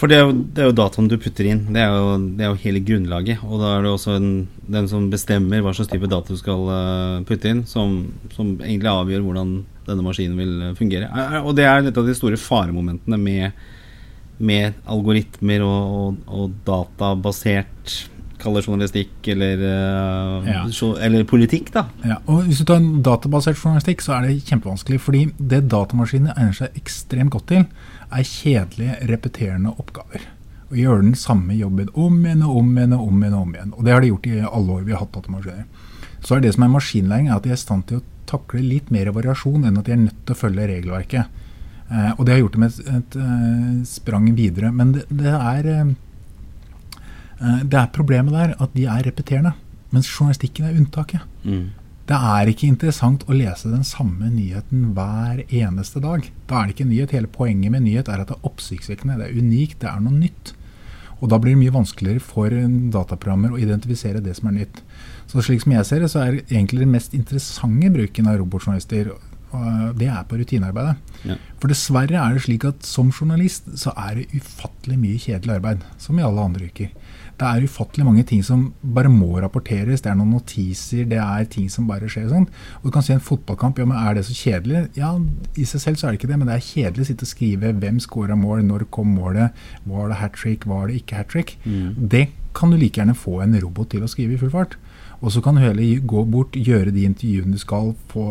For 0.05 0.11
det 0.13 0.19
er, 0.21 0.27
jo, 0.29 0.33
det 0.53 0.61
er, 0.61 0.67
jo, 0.69 0.73
dataen 0.77 1.07
du 1.09 1.15
putter 1.17 1.47
inn. 1.49 1.61
Det 1.73 1.81
er 1.81 1.95
jo, 1.97 2.09
det 2.37 2.45
er 2.45 2.51
jo 2.51 2.59
hele 2.61 2.81
grunnlaget. 2.85 3.41
Og 3.49 3.57
da 3.63 3.71
er 3.79 3.87
det 3.87 3.93
også 3.95 4.17
en, 4.19 4.27
den 4.75 4.89
som 4.91 5.07
bestemmer 5.09 5.63
hva 5.65 5.73
slags 5.73 5.89
type 5.89 6.11
data 6.13 6.29
du 6.35 6.37
skal 6.37 6.67
uh, 6.69 7.23
putte 7.25 7.49
inn, 7.49 7.63
som, 7.65 7.95
som, 8.35 8.51
egentlig 8.61 8.91
avgjør 8.93 9.25
hvordan 9.25 9.55
denne 9.87 10.05
maskinen 10.05 10.37
vil 10.37 10.53
eh, 10.61 10.75
fungere. 10.77 11.09
Er- 11.09 11.39
er- 11.39 11.49
Og 11.49 11.57
det 11.57 11.65
er 11.65 11.89
et 11.89 11.97
av 12.03 12.05
de 12.05 12.17
store 12.19 12.37
faremomentene 12.37 13.17
med, 13.17 13.65
med 14.45 14.77
algoritmer 14.93 15.65
og, 15.65 15.97
og, 15.97 16.21
og 16.29 16.59
databasert 16.69 17.97
Kall 18.45 18.59
det 18.59 18.67
journalistikk 18.67 19.29
eller, 19.33 19.61
eh, 19.65 20.53
Ja. 20.53 20.63
eller 21.01 21.25
politikk, 21.25 21.73
da. 21.73 21.87
Ja, 22.05 22.19
og 22.29 22.45
Hvis 22.45 22.61
du 22.61 22.65
tar 22.69 22.77
en 22.77 23.01
databasert 23.01 23.57
journalistikk, 23.57 24.03
så 24.05 24.19
er 24.19 24.27
det 24.29 24.45
kjempevanskelig. 24.45 25.01
Fordi 25.01 25.23
det 25.41 25.63
datamaskinene 25.73 26.35
egner 26.37 26.53
seg 26.53 26.77
ekstremt 26.77 27.33
godt 27.33 27.47
til, 27.49 27.65
er 28.15 28.29
kjedelige, 28.29 28.97
repeterende 29.11 29.75
oppgaver. 29.79 30.25
Å 30.73 30.79
gjøre 30.79 31.05
den 31.05 31.19
samme 31.19 31.57
jobben 31.59 31.91
om 31.95 32.23
igjen 32.25 32.45
og 32.47 32.59
om 32.61 32.73
igjen 32.77 32.97
og 32.97 33.09
om 33.09 33.23
igjen. 33.23 33.37
Og 33.37 33.43
om 33.43 33.55
igjen. 33.55 33.75
Og 33.77 33.87
det 33.87 33.95
har 33.95 34.03
de 34.03 34.11
gjort 34.13 34.29
i 34.31 34.41
alle 34.41 34.79
år 34.79 34.87
vi 34.87 34.95
har 34.95 35.05
hatt 35.05 35.15
datamaskiner. 35.17 35.67
Så 36.25 36.37
er 36.37 36.45
det 36.45 36.55
som 36.57 36.65
er 36.65 36.73
maskinlæring, 36.73 37.29
er 37.29 37.37
at 37.37 37.45
de 37.45 37.53
er 37.53 37.59
i 37.59 37.61
stand 37.61 37.87
til 37.89 38.01
å 38.01 38.07
takle 38.29 38.63
litt 38.65 38.91
mer 38.95 39.11
variasjon 39.13 39.67
enn 39.69 39.77
at 39.79 39.89
de 39.89 39.93
er 39.93 40.01
nødt 40.07 40.23
til 40.25 40.35
å 40.35 40.41
følge 40.41 40.69
regelverket. 40.71 41.43
Eh, 41.91 42.11
og 42.17 42.25
det 42.25 42.35
har 42.35 42.41
gjort 42.41 42.57
dem 42.57 42.67
et, 42.67 42.81
et, 42.81 43.17
et 43.21 43.89
sprang 43.89 44.31
videre. 44.37 44.73
Men 44.73 44.95
det, 44.97 45.05
det 45.13 45.35
er 45.35 45.71
eh, 45.75 45.93
eh, 47.41 47.63
det 47.63 47.81
er 47.81 47.95
problemet 47.95 48.35
der 48.35 48.55
at 48.57 48.77
de 48.77 48.89
er 48.89 49.05
repeterende, 49.07 49.55
mens 49.95 50.09
journalistikken 50.09 50.71
er 50.71 50.79
unntaket. 50.81 51.27
Mm. 51.45 51.67
Det 52.05 52.17
er 52.17 52.51
ikke 52.51 52.67
interessant 52.69 53.23
å 53.25 53.33
lese 53.33 53.71
den 53.73 53.85
samme 53.89 54.29
nyheten 54.29 54.91
hver 54.97 55.41
eneste 55.47 56.03
dag. 56.05 56.27
Da 56.51 56.59
er 56.59 56.69
det 56.69 56.75
ikke 56.75 56.89
nyhet. 56.91 57.15
Hele 57.17 57.31
poenget 57.33 57.73
med 57.73 57.87
nyhet 57.87 58.11
er 58.13 58.21
at 58.21 58.29
det 58.29 58.37
er 58.37 58.49
oppsiktsvekkende, 58.51 59.17
det 59.23 59.31
er 59.31 59.39
unikt, 59.41 59.79
det 59.81 59.89
er 59.89 60.03
noe 60.05 60.13
nytt. 60.19 60.53
Og 61.23 61.31
da 61.33 61.39
blir 61.41 61.55
det 61.55 61.63
mye 61.63 61.73
vanskeligere 61.73 62.21
for 62.21 62.53
dataprogrammer 62.93 63.55
å 63.55 63.61
identifisere 63.63 64.21
det 64.21 64.35
som 64.37 64.51
er 64.51 64.59
nytt. 64.59 64.83
Så 65.31 65.41
slik 65.47 65.65
som 65.65 65.73
jeg 65.73 65.89
ser 65.89 66.05
det, 66.05 66.11
så 66.13 66.21
er 66.21 66.43
egentlig 66.43 66.83
den 66.85 66.93
mest 66.93 67.17
interessante 67.17 67.89
bruken 67.95 68.29
av 68.29 68.37
robotjournalister 68.43 69.15
det 69.99 70.09
er 70.11 70.23
på 70.29 70.39
rutinearbeidet. 70.41 70.97
Ja. 71.25 71.37
For 71.63 71.73
dessverre 71.73 72.21
er 72.21 72.37
det 72.37 72.45
slik 72.45 72.67
at 72.69 72.87
som 72.87 73.13
journalist 73.15 73.71
så 73.81 73.95
er 73.97 74.21
det 74.21 74.41
ufattelig 74.41 74.99
mye 75.01 75.21
kjedelig 75.23 75.59
arbeid, 75.59 75.85
som 76.01 76.19
i 76.19 76.27
alle 76.27 76.45
andre 76.45 76.69
yrker. 76.69 76.91
Det 77.35 77.47
er 77.49 77.65
ufattelig 77.67 78.05
mange 78.07 78.23
ting 78.29 78.45
som 78.47 78.69
bare 78.95 79.11
må 79.11 79.33
rapporteres. 79.43 80.05
Det 80.05 80.11
er 80.13 80.19
noen 80.19 80.37
notiser, 80.37 81.03
det 81.11 81.19
er 81.19 81.49
ting 81.51 81.67
som 81.73 81.89
bare 81.89 82.07
skjer 82.11 82.29
sånn. 82.31 82.47
Og 82.79 82.87
du 82.87 82.93
kan 82.95 83.03
si 83.03 83.15
en 83.15 83.25
fotballkamp, 83.25 83.81
ja, 83.81 83.89
men 83.91 83.99
er 83.99 84.15
det 84.15 84.23
så 84.29 84.37
kjedelig? 84.39 84.85
Ja, 84.99 85.11
i 85.59 85.67
seg 85.67 85.83
selv 85.83 85.99
så 85.99 86.07
er 86.07 86.15
det 86.15 86.21
ikke 86.21 86.31
det, 86.31 86.39
men 86.39 86.51
det 86.51 86.61
er 86.61 86.69
kjedelig 86.69 87.07
å 87.07 87.11
sitte 87.11 87.27
og 87.27 87.33
skrive 87.33 87.75
hvem 87.83 87.99
scora 88.03 88.39
mål, 88.39 88.63
når 88.69 88.87
kom 88.95 89.11
målet, 89.17 89.67
var 89.91 90.13
det 90.13 90.21
hat 90.21 90.39
trick, 90.39 90.69
var 90.71 90.87
det 90.87 91.01
ikke 91.03 91.19
hat 91.19 91.33
trick? 91.35 91.57
Det 92.15 92.29
kan 92.55 92.71
du 92.71 92.79
like 92.79 93.01
gjerne 93.01 93.17
få 93.19 93.41
en 93.43 93.59
robot 93.59 93.91
til 93.91 94.07
å 94.07 94.11
skrive 94.11 94.37
i 94.37 94.39
full 94.39 94.53
fart. 94.55 94.79
Og 95.25 95.33
så 95.33 95.41
kan 95.41 95.57
du 95.57 95.63
heller 95.63 96.03
gå 96.05 96.23
bort, 96.29 96.53
gjøre 96.53 96.93
de 96.93 97.07
intervjuene 97.09 97.57
du 97.57 97.61
skal, 97.61 97.95
få 98.13 98.25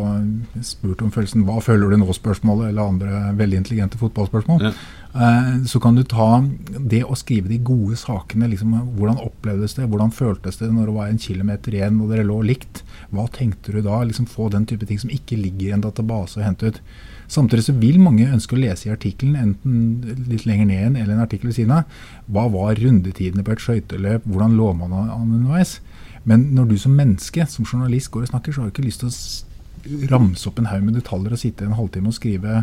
spurt 0.62 1.02
om 1.02 1.10
følelsen 1.10 1.42
'hva 1.42 1.58
føler 1.60 1.90
du 1.90 1.96
nå?'-spørsmålet, 1.98 2.68
eller 2.68 2.82
andre 2.82 3.34
veldig 3.34 3.58
intelligente 3.58 3.98
fotballspørsmål. 3.98 4.62
Ja. 4.62 4.72
Eh, 5.14 5.64
Så 5.64 5.80
kan 5.80 5.94
du 5.94 6.02
ta 6.04 6.40
det 6.78 7.02
å 7.02 7.16
skrive 7.16 7.48
de 7.48 7.58
gode 7.58 7.96
sakene. 7.96 8.48
Liksom, 8.48 8.94
hvordan 8.96 9.18
opplevdes 9.18 9.74
det? 9.74 9.88
Hvordan 9.88 10.12
føltes 10.12 10.58
det 10.58 10.70
når 10.72 10.86
det 10.86 10.94
var 10.94 11.06
en 11.08 11.18
kilometer 11.18 11.72
igjen 11.72 12.00
og 12.00 12.10
dere 12.10 12.26
lå 12.26 12.42
likt? 12.44 12.82
Hva 13.12 13.28
tenkte 13.28 13.72
du 13.72 13.82
da? 13.82 14.02
Liksom 14.04 14.26
Få 14.26 14.48
den 14.50 14.66
type 14.66 14.86
ting 14.86 14.98
som 14.98 15.10
ikke 15.10 15.36
ligger 15.36 15.68
i 15.68 15.72
en 15.72 15.80
database 15.80 16.38
og 16.38 16.44
hente 16.44 16.66
ut. 16.66 16.80
Samtidig 17.28 17.64
så 17.64 17.78
vil 17.78 17.98
mange 17.98 18.26
ønske 18.26 18.54
å 18.54 18.60
lese 18.60 18.86
i 18.86 18.92
artikkelen, 18.94 19.36
enten 19.36 20.28
litt 20.28 20.46
lenger 20.46 20.66
ned 20.66 20.78
igjen 20.78 20.96
eller 20.96 21.14
en 21.14 21.26
artikkel 21.26 21.48
ved 21.48 21.54
siden 21.54 21.70
av. 21.70 21.84
Hva 22.30 22.50
var 22.52 22.74
rundetidene 22.74 23.42
på 23.42 23.52
et 23.52 23.58
skøyteløp? 23.58 24.26
Hvordan 24.26 24.56
lå 24.56 24.76
man 24.76 24.92
an 24.92 25.32
underveis? 25.32 25.80
Men 26.24 26.48
når 26.56 26.68
du 26.70 26.76
som 26.80 26.94
menneske, 26.96 27.46
som 27.52 27.64
journalist, 27.68 28.10
går 28.10 28.22
og 28.26 28.32
snakker, 28.32 28.52
så 28.52 28.62
har 28.62 28.70
du 28.70 28.74
ikke 28.74 28.86
lyst 28.86 29.02
til 29.04 29.10
å 29.12 30.08
ramse 30.14 30.46
opp 30.48 30.58
en 30.62 30.70
haug 30.70 30.82
med 30.86 30.94
detaljer 30.96 31.34
og 31.36 31.40
sitte 31.42 31.66
en 31.66 31.74
halvtime 31.76 32.08
og 32.08 32.16
skrive 32.16 32.62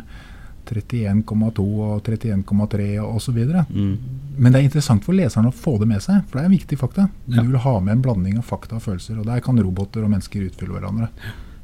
31,2 0.71 1.63
og 1.63 2.03
31,3 2.05 2.87
og 3.03 3.15
osv. 3.19 3.37
Mm. 3.69 3.93
Men 4.37 4.53
det 4.53 4.59
er 4.61 4.67
interessant 4.67 5.05
for 5.05 5.17
leseren 5.17 5.49
å 5.49 5.53
få 5.55 5.75
det 5.81 5.87
med 5.89 6.01
seg, 6.03 6.23
for 6.29 6.37
det 6.39 6.43
er 6.45 6.49
en 6.51 6.55
viktig 6.57 6.77
fakta. 6.79 7.07
Ja. 7.27 7.41
Du 7.41 7.51
vil 7.51 7.61
ha 7.63 7.75
med 7.83 7.97
en 7.97 8.03
blanding 8.05 8.37
av 8.41 8.45
fakta 8.47 8.77
og 8.77 8.85
følelser, 8.85 9.19
og 9.21 9.27
der 9.29 9.41
kan 9.45 9.59
roboter 9.61 10.05
og 10.05 10.13
mennesker 10.13 10.47
utfylle 10.49 10.77
hverandre. 10.77 11.09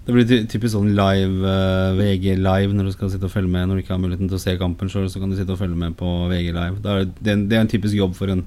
Det 0.08 0.16
blir 0.16 0.46
typisk 0.48 0.72
sånn 0.72 0.94
live, 0.96 1.42
uh, 1.44 1.92
VG 1.98 2.38
live, 2.39 2.72
når 2.77 2.88
du 2.88 2.94
skal 2.96 3.10
sitte 3.12 3.27
og 3.27 3.34
følge 3.34 3.51
med. 3.51 3.68
Når 3.68 3.75
du 3.75 3.84
ikke 3.84 3.96
har 3.98 4.00
muligheten 4.06 4.30
til 4.32 4.38
å 4.39 4.44
se 4.46 4.54
kampen 4.60 4.92
sjøl, 4.92 5.10
så 5.12 5.20
kan 5.20 5.34
du 5.34 5.36
sitte 5.36 5.51
og 5.51 5.60
følge 5.60 5.75
med 5.82 5.98
på 6.00 6.12
VG 6.32 6.54
live. 6.56 6.77
Er 6.80 7.01
det, 7.04 7.16
det, 7.20 7.27
er 7.27 7.36
en- 7.36 7.48
det 7.51 7.58
er 7.58 7.66
en 7.66 7.74
typisk 7.74 7.98
jobb 7.98 8.16
for 8.16 8.32
en 8.32 8.46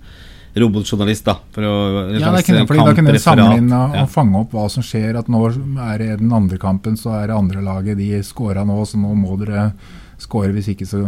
robotjournalist, 0.57 1.25
da. 1.29 1.37
For 1.55 1.67
å, 1.67 1.75
en 2.09 2.21
Ja, 2.21 2.33
det 2.35 2.45
kunne, 2.47 2.67
fordi 2.67 2.85
Da 2.85 2.95
kunne 2.97 3.15
de 3.15 3.23
samle 3.23 3.57
inn 3.59 3.73
og, 3.73 3.95
Ja. 3.95 4.03
og 4.03 4.11
fange 4.11 4.37
opp 4.41 4.53
hva 4.53 4.69
som 4.71 4.83
skjer. 4.83 5.19
At 5.19 5.29
nå 5.29 5.47
er 5.47 5.99
det 5.99 6.19
den 6.21 6.33
andre 6.33 6.59
kampen, 6.59 6.97
så 6.97 7.15
er 7.23 7.29
det 7.29 7.37
andre 7.37 7.63
laget 7.63 7.97
de 7.99 8.23
scora 8.23 8.65
nå, 8.65 8.83
så 8.87 8.99
nå 8.99 9.15
må 9.15 9.39
dere 9.39 9.73
score. 10.19 10.53
Hvis 10.53 10.69
ikke 10.75 10.87
så 10.89 11.01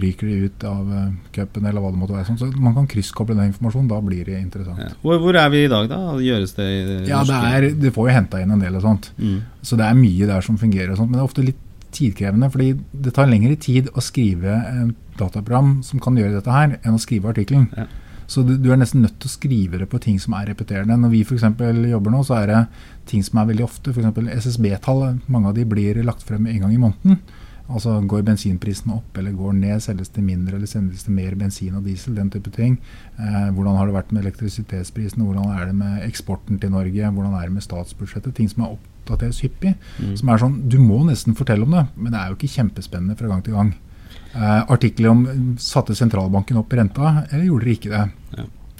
ryker 0.00 0.26
de 0.26 0.48
ut 0.48 0.64
av 0.64 0.88
uh, 0.88 1.12
cupen, 1.32 1.66
eller 1.66 1.80
hva 1.80 1.92
det 1.92 2.00
måtte 2.00 2.16
være. 2.16 2.26
Sånn. 2.26 2.38
Så 2.40 2.50
man 2.58 2.74
kan 2.74 2.88
krysskoble 2.90 3.36
den 3.36 3.52
informasjonen. 3.52 3.88
Da 3.88 4.00
blir 4.00 4.24
det 4.24 4.40
interessant. 4.40 4.80
Ja. 4.80 4.90
Hvor, 5.02 5.20
hvor 5.22 5.36
er 5.36 5.48
vi 5.50 5.64
i 5.64 5.70
dag, 5.70 5.88
da? 5.88 6.00
Gjøres 6.18 6.56
det 6.56 6.66
i 6.66 6.82
det 6.88 6.98
Ja, 7.08 7.22
det 7.28 7.38
er, 7.52 7.70
du 7.76 7.90
får 7.94 8.08
jo 8.08 8.16
henta 8.16 8.42
inn 8.42 8.50
en 8.56 8.64
del 8.64 8.74
og 8.80 8.82
sånt. 8.82 9.12
Mm. 9.18 9.42
Så 9.62 9.78
det 9.78 9.86
er 9.86 9.94
mye 9.98 10.26
der 10.26 10.40
som 10.40 10.58
fungerer 10.58 10.92
og 10.92 10.98
sånt. 11.02 11.12
Men 11.12 11.20
det 11.20 11.24
er 11.24 11.30
ofte 11.30 11.46
litt 11.46 11.64
tidkrevende, 11.94 12.50
fordi 12.52 12.72
det 12.92 13.14
tar 13.16 13.30
lengre 13.30 13.56
tid 13.56 13.88
å 13.96 14.02
skrive 14.04 14.58
et 14.58 14.96
dataprogram 15.18 15.78
som 15.86 16.02
kan 16.02 16.18
gjøre 16.18 16.36
dette 16.36 16.52
her, 16.52 16.76
enn 16.82 16.98
å 16.98 17.00
skrive 17.00 17.30
artikkelen. 17.32 17.68
Ja. 17.76 17.86
Så 18.28 18.44
du, 18.44 18.54
du 18.60 18.68
er 18.70 18.76
nesten 18.80 19.00
nødt 19.02 19.16
til 19.22 19.30
å 19.30 19.32
skrive 19.32 19.80
det 19.80 19.88
på 19.88 20.00
ting 20.04 20.18
som 20.20 20.36
er 20.36 20.50
repeterende. 20.50 20.98
Når 21.00 21.12
vi 21.14 21.24
f.eks. 21.24 21.46
jobber 21.48 22.12
nå, 22.12 22.22
så 22.28 22.36
er 22.42 22.50
det 22.50 22.62
ting 23.08 23.24
som 23.24 23.40
er 23.40 23.48
veldig 23.48 23.64
ofte. 23.64 23.94
F.eks. 23.94 24.20
SSB-tall. 24.44 25.04
Mange 25.32 25.48
av 25.48 25.56
de 25.56 25.64
blir 25.68 26.02
lagt 26.04 26.26
frem 26.28 26.46
en 26.46 26.60
gang 26.66 26.74
i 26.74 26.80
måneden. 26.82 27.22
Altså 27.68 27.98
Går 28.08 28.22
bensinprisen 28.24 28.92
opp 28.94 29.16
eller 29.20 29.34
går 29.36 29.56
ned, 29.58 29.82
selges 29.84 30.08
det 30.14 30.22
mindre 30.24 30.56
eller 30.56 30.68
selges 30.70 31.04
det 31.04 31.12
mer 31.12 31.34
bensin 31.36 31.76
og 31.76 31.84
diesel, 31.84 32.14
den 32.16 32.30
type 32.32 32.52
ting. 32.54 32.78
Eh, 33.20 33.50
hvordan 33.52 33.76
har 33.76 33.88
det 33.88 33.96
vært 33.98 34.14
med 34.14 34.24
elektrisitetsprisen, 34.24 35.24
hvordan 35.24 35.52
er 35.52 35.66
det 35.68 35.74
med 35.76 36.06
eksporten 36.06 36.60
til 36.62 36.72
Norge, 36.72 37.10
hvordan 37.12 37.36
er 37.36 37.50
det 37.50 37.58
med 37.58 37.66
statsbudsjettet. 37.66 38.32
Ting 38.38 38.48
som 38.48 38.64
er 38.64 38.78
oppdateres 38.78 39.42
hyppig. 39.44 39.74
Mm. 39.98 40.14
Som 40.16 40.32
er 40.32 40.40
sånn, 40.40 40.56
Du 40.68 40.78
må 40.80 41.02
nesten 41.04 41.36
fortelle 41.36 41.68
om 41.68 41.76
det, 41.76 41.84
men 41.96 42.12
det 42.12 42.22
er 42.22 42.32
jo 42.32 42.38
ikke 42.40 42.54
kjempespennende 42.56 43.18
fra 43.20 43.28
gang 43.28 43.44
til 43.44 43.60
gang. 43.60 43.74
Eh, 44.36 44.62
artikler 44.70 45.10
om 45.10 45.24
satte 45.62 45.96
sentralbanken 45.96 46.60
opp 46.60 46.72
renta, 46.76 47.24
eller 47.30 47.48
gjorde 47.48 47.64
dere 47.64 47.76
ikke 47.78 47.92
det? 47.94 48.06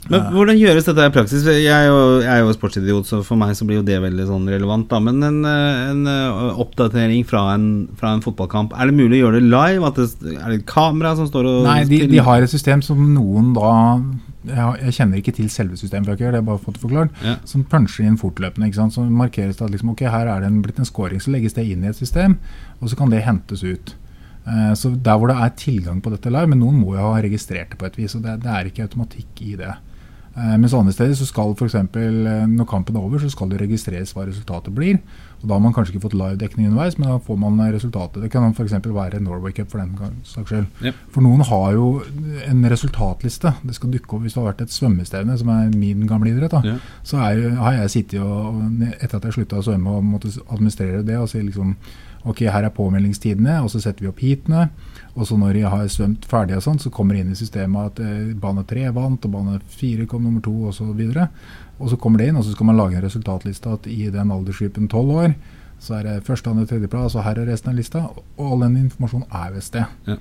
Men 0.08 0.28
hvordan 0.32 0.56
gjøres 0.56 0.86
dette 0.86 1.04
i 1.04 1.12
praksis? 1.12 1.42
Jeg 1.44 1.68
er, 1.68 1.88
jo, 1.90 1.96
jeg 2.22 2.30
er 2.32 2.38
jo 2.40 2.52
sportsidiot, 2.54 3.08
så 3.08 3.18
for 3.26 3.40
meg 3.40 3.52
så 3.58 3.66
blir 3.68 3.80
jo 3.80 3.84
det 3.84 3.98
veldig 4.00 4.24
sånn 4.28 4.46
relevant. 4.48 4.86
Da. 4.88 5.00
Men 5.04 5.18
en, 5.26 5.42
eh, 5.44 5.80
en 5.90 6.06
eh, 6.08 6.62
oppdatering 6.62 7.26
fra 7.28 7.42
en, 7.56 7.66
fra 7.98 8.14
en 8.16 8.22
fotballkamp, 8.24 8.72
er 8.72 8.88
det 8.88 8.96
mulig 8.96 9.18
å 9.18 9.26
gjøre 9.26 9.42
det 9.42 9.50
live? 9.50 9.92
Det, 9.98 10.06
er 10.36 10.46
det 10.46 10.60
et 10.62 10.70
kamera 10.70 11.12
som 11.18 11.28
står 11.28 11.50
og 11.50 11.60
Nei, 11.66 11.82
de, 11.90 12.00
de 12.08 12.24
har 12.24 12.44
et 12.44 12.54
system 12.54 12.84
som 12.84 13.02
noen 13.12 13.52
da 13.58 13.74
jeg, 14.48 14.80
jeg 14.86 14.96
kjenner 14.96 15.20
ikke 15.20 15.34
til 15.36 15.48
selve 15.52 15.76
systemet, 15.76 16.08
det 16.16 16.24
har 16.24 16.38
jeg 16.38 16.46
bare 16.46 16.62
fått 16.62 16.78
det 16.78 16.84
forklart. 16.86 17.22
Ja. 17.26 17.36
Som 17.48 17.66
puncher 17.68 18.06
inn 18.08 18.16
fortløpende. 18.20 18.70
ikke 18.70 18.80
sant? 18.80 18.96
Så 18.96 19.04
markeres 19.04 19.58
det 19.58 19.66
at 19.66 19.74
liksom, 19.74 19.92
ok, 19.92 20.06
her 20.08 20.30
er 20.30 20.44
det 20.44 20.48
en, 20.48 20.60
blitt 20.64 20.80
en 20.80 20.88
scoring, 20.88 21.20
så 21.20 21.34
legges 21.34 21.58
det 21.58 21.66
inn 21.68 21.84
i 21.84 21.90
et 21.90 21.98
system, 21.98 22.38
og 22.78 22.88
så 22.88 22.96
kan 22.96 23.12
det 23.12 23.26
hentes 23.26 23.66
ut. 23.66 23.92
Eh, 24.48 24.72
så 24.74 24.94
Der 24.96 25.18
hvor 25.18 25.28
det 25.28 25.36
er 25.36 25.56
tilgang 25.56 26.00
på 26.02 26.10
dette 26.10 26.30
live, 26.30 26.48
men 26.48 26.62
noen 26.62 26.80
må 26.80 26.94
jo 26.96 27.04
ha 27.12 27.20
registrert 27.20 27.70
det 27.70 27.78
på 27.78 27.86
et 27.86 27.98
vis, 27.98 28.14
og 28.16 28.24
det, 28.24 28.40
det 28.42 28.50
er 28.50 28.70
ikke 28.70 28.88
automatikk 28.88 29.42
i 29.44 29.56
det. 29.60 29.74
Eh, 30.38 30.56
mens 30.56 30.74
andre 30.74 30.92
steder 30.92 31.14
så 31.18 31.26
skal 31.28 31.54
f.eks. 31.54 31.74
når 32.48 32.70
kampen 32.70 32.96
er 32.96 33.00
over, 33.00 33.18
så 33.18 33.30
skal 33.30 33.50
det 33.50 33.60
registreres 33.60 34.14
hva 34.14 34.26
resultatet 34.28 34.74
blir. 34.74 35.00
Og 35.42 35.48
Da 35.48 35.54
har 35.54 35.60
man 35.62 35.72
kanskje 35.72 35.94
ikke 35.94 36.08
fått 36.08 36.16
live-dekning 36.18 36.66
underveis, 36.66 36.96
men 36.98 37.08
da 37.12 37.18
får 37.22 37.36
man 37.38 37.60
resultatet. 37.72 38.22
Det 38.22 38.30
kan 38.32 38.50
f.eks. 38.50 38.72
være 38.72 39.20
Norway 39.22 39.52
Cup 39.52 39.70
for 39.70 39.78
den 39.78 40.16
saks 40.24 40.50
skyld. 40.50 40.66
Yep. 40.82 40.94
For 41.14 41.22
noen 41.22 41.44
har 41.46 41.76
jo 41.76 42.02
en 42.48 42.64
resultatliste. 42.72 43.54
Det 43.62 43.76
skal 43.76 43.92
dukke 43.94 44.16
opp 44.16 44.26
hvis 44.26 44.34
det 44.34 44.42
har 44.42 44.50
vært 44.50 44.66
et 44.66 44.74
svømmestevne, 44.74 45.38
som 45.38 45.52
er 45.54 45.70
min 45.76 46.08
gamle 46.10 46.32
idrett. 46.32 46.50
da. 46.50 46.62
yep. 46.66 46.90
Så 47.06 47.22
er, 47.22 47.44
har 47.54 47.78
jeg 47.78 47.94
sittet 47.94 48.20
og, 48.20 48.58
etter 48.98 49.20
at 49.20 49.30
jeg 49.30 49.38
slutta 49.38 49.62
å 49.62 49.66
svømme 49.70 49.94
og 49.98 50.04
måtte 50.04 50.34
administrere 50.48 51.06
det, 51.06 51.18
og 51.22 51.30
si 51.30 51.42
liksom 51.42 51.76
Ok, 52.26 52.42
her 52.50 52.66
er 52.66 52.74
påmeldingstidene, 52.74 53.60
og 53.62 53.70
så 53.70 53.78
setter 53.80 54.02
vi 54.02 54.08
opp 54.10 54.18
heatene. 54.20 54.64
Og 55.14 55.26
så 55.26 55.36
når 55.38 55.60
jeg 55.60 55.70
har 55.70 55.86
svømt 55.92 56.26
ferdig, 56.28 56.56
og 56.58 56.64
sånt, 56.64 56.82
så 56.82 56.90
kommer 56.92 57.14
det 57.14 57.22
inn 57.22 57.30
i 57.32 57.38
systemet 57.38 57.92
at 57.92 58.02
eh, 58.04 58.34
bane 58.38 58.64
tre 58.68 58.88
vant, 58.94 59.24
og 59.24 59.32
bane 59.32 59.60
fire 59.70 60.06
kom 60.10 60.26
nummer 60.26 60.42
to, 60.44 60.52
og 60.68 60.74
så. 60.74 60.90
Og 61.78 61.92
så 61.92 61.98
kommer 62.00 62.20
det 62.20 62.30
inn, 62.30 62.38
og 62.38 62.44
så 62.46 62.54
skal 62.54 62.66
man 62.66 62.78
lage 62.78 62.98
en 62.98 63.04
resultatliste 63.04 63.70
at 63.70 63.86
i 63.90 64.08
den 64.10 64.32
aldersgruppen 64.34 64.88
tolv 64.90 65.14
år, 65.14 65.36
så 65.78 65.98
er 65.98 66.08
det 66.08 66.26
første, 66.26 66.50
andre, 66.50 66.66
tredjeplass, 66.66 67.14
og 67.14 67.22
her 67.22 67.38
er 67.38 67.52
resten 67.52 67.70
av 67.70 67.78
lista. 67.78 68.02
Og 68.36 68.42
all 68.42 68.64
den 68.66 68.80
informasjonen 68.80 69.28
er 69.30 69.54
ved 69.54 69.62
sted. 69.62 69.94
Ja. 70.08 70.16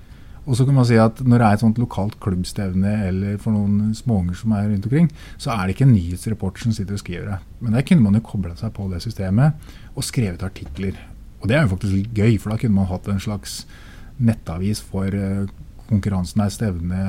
Og 0.48 0.56
så 0.56 0.63
kan 0.63 0.78
man 0.78 0.86
si 0.88 0.96
at 1.02 1.20
når 1.20 1.41
det 1.41 1.48
er 1.48 1.58
et 1.58 1.63
sånt 1.65 1.80
lokalt 1.82 2.15
klubbstevne 2.24 2.93
eller 3.10 3.39
for 3.41 3.52
noen 3.52 3.91
småunger 3.98 4.38
som 4.39 4.54
er 4.56 4.70
rundt 4.70 4.86
omkring, 4.88 5.10
så 5.36 5.52
er 5.52 5.65
det 5.65 5.76
ikke 5.76 5.88
en 5.89 5.96
nyhetsreporter 5.98 6.63
som 6.63 6.76
sitter 6.78 6.96
og 6.96 7.02
skriver 7.02 7.26
det. 7.34 7.39
Men 7.60 7.76
der 7.76 7.84
kunne 7.89 8.06
man 8.06 8.15
jo 8.15 8.24
kobla 8.24 8.54
seg 8.56 8.72
på 8.78 8.88
det 8.93 9.02
systemet 9.04 9.67
og 9.93 10.08
skrevet 10.08 10.46
artikler. 10.48 10.96
Og 11.41 11.50
det 11.50 11.58
er 11.58 11.65
jo 11.65 11.74
faktisk 11.74 11.98
litt 11.98 12.15
gøy, 12.15 12.38
for 12.39 12.54
da 12.54 12.62
kunne 12.62 12.78
man 12.80 12.88
hatt 12.88 13.10
en 13.12 13.20
slags 13.20 13.60
nettavis 14.24 14.80
for 14.82 15.12
eh, 15.13 15.52
konkurransen 15.89 16.41
er 16.43 16.50
stevne, 16.54 17.00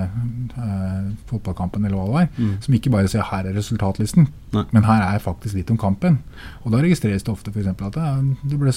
eh, 0.57 1.09
fotballkampen 1.31 1.85
eller 1.85 1.97
hva 1.99 2.07
det 2.07 2.14
var. 2.14 2.29
Mm. 2.38 2.53
Som 2.64 2.75
ikke 2.75 2.91
bare 2.91 3.09
sier 3.09 3.23
'her 3.23 3.47
er 3.47 3.55
resultatlisten', 3.55 4.29
Nei. 4.53 4.64
men 4.73 4.83
her 4.85 5.03
er 5.14 5.19
faktisk 5.19 5.55
litt 5.55 5.71
om 5.71 5.79
kampen. 5.79 6.19
Og 6.64 6.73
da 6.73 6.79
registreres 6.79 7.23
det 7.23 7.33
ofte 7.33 7.51
f.eks. 7.51 7.67
at 7.67 7.97
ja, 7.97 8.23
du 8.49 8.57
ble 8.57 8.73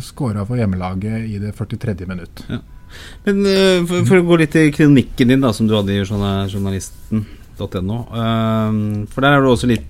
skåra 0.00 0.46
for 0.46 0.56
hjemmelaget 0.56 1.28
i 1.30 1.38
det 1.38 1.54
43. 1.56 2.06
minutt. 2.06 2.44
Men 3.24 3.40
uh, 3.46 3.86
for, 3.86 4.04
for 4.04 4.16
å 4.18 4.26
gå 4.26 4.38
litt 4.38 4.50
til 4.50 4.72
kronikken 4.72 5.28
din, 5.28 5.40
da, 5.40 5.52
som 5.52 5.68
du 5.68 5.74
hadde 5.76 5.92
i 5.94 6.02
journa- 6.02 6.48
journalisten.no. 6.50 7.98
Uh, 8.10 9.06
for 9.06 9.20
der 9.20 9.36
er 9.36 9.40
du 9.40 9.48
også 9.48 9.66
litt 9.70 9.86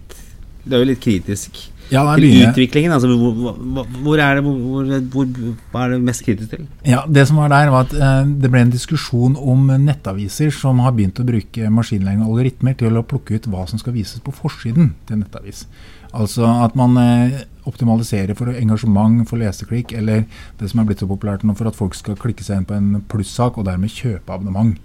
Du 0.66 0.74
er 0.76 0.82
jo 0.84 0.90
litt 0.90 1.00
kritisk 1.00 1.56
Ja, 1.90 2.04
der 2.06 2.22
til 2.22 2.48
utviklingen. 2.48 2.92
Altså, 2.94 3.10
hvor, 3.10 3.56
hvor, 4.02 4.22
er 4.22 4.38
det 4.38 4.44
hvor, 4.44 4.84
hvor, 5.12 5.80
er 5.82 5.94
det 5.94 6.00
mest 6.06 6.24
kritisk 6.24 6.50
til? 6.54 6.66
Ja, 6.86 7.02
Det 7.06 7.26
som 7.28 7.40
var 7.42 7.48
der, 7.52 7.70
var 7.70 7.88
at 7.88 7.94
eh, 7.94 8.32
det 8.42 8.50
ble 8.50 8.64
en 8.64 8.74
diskusjon 8.74 9.36
om 9.36 9.70
nettaviser 9.84 10.52
som 10.54 10.82
har 10.84 10.94
begynt 10.96 11.20
å 11.20 11.26
bruke 11.26 11.70
maskinlæring 11.70 12.22
algoritmer 12.26 12.78
til 12.78 12.98
å 12.98 13.06
plukke 13.06 13.38
ut 13.38 13.48
hva 13.50 13.66
som 13.70 13.82
skal 13.82 13.96
vises 13.96 14.22
på 14.24 14.34
forsiden 14.34 14.94
til 15.06 15.18
en 15.18 15.24
nettavis. 15.24 15.66
Altså 16.10 16.46
at 16.64 16.76
man 16.78 16.96
eh, 16.98 17.42
optimaliserer 17.68 18.34
for 18.38 18.48
engasjement, 18.54 19.24
for 19.28 19.40
leseklikk, 19.40 19.92
eller 19.96 20.24
det 20.60 20.70
som 20.70 20.80
er 20.80 20.88
blitt 20.88 21.02
så 21.02 21.08
populært 21.10 21.44
nå, 21.44 21.54
for 21.58 21.68
at 21.68 21.76
folk 21.76 21.94
skal 21.94 22.16
klikke 22.16 22.44
seg 22.44 22.60
inn 22.60 22.64
på 22.68 22.74
en 22.76 23.02
plussak 23.10 23.58
og 23.58 23.66
dermed 23.68 23.90
kjøpe 23.92 24.32
abonnement. 24.32 24.76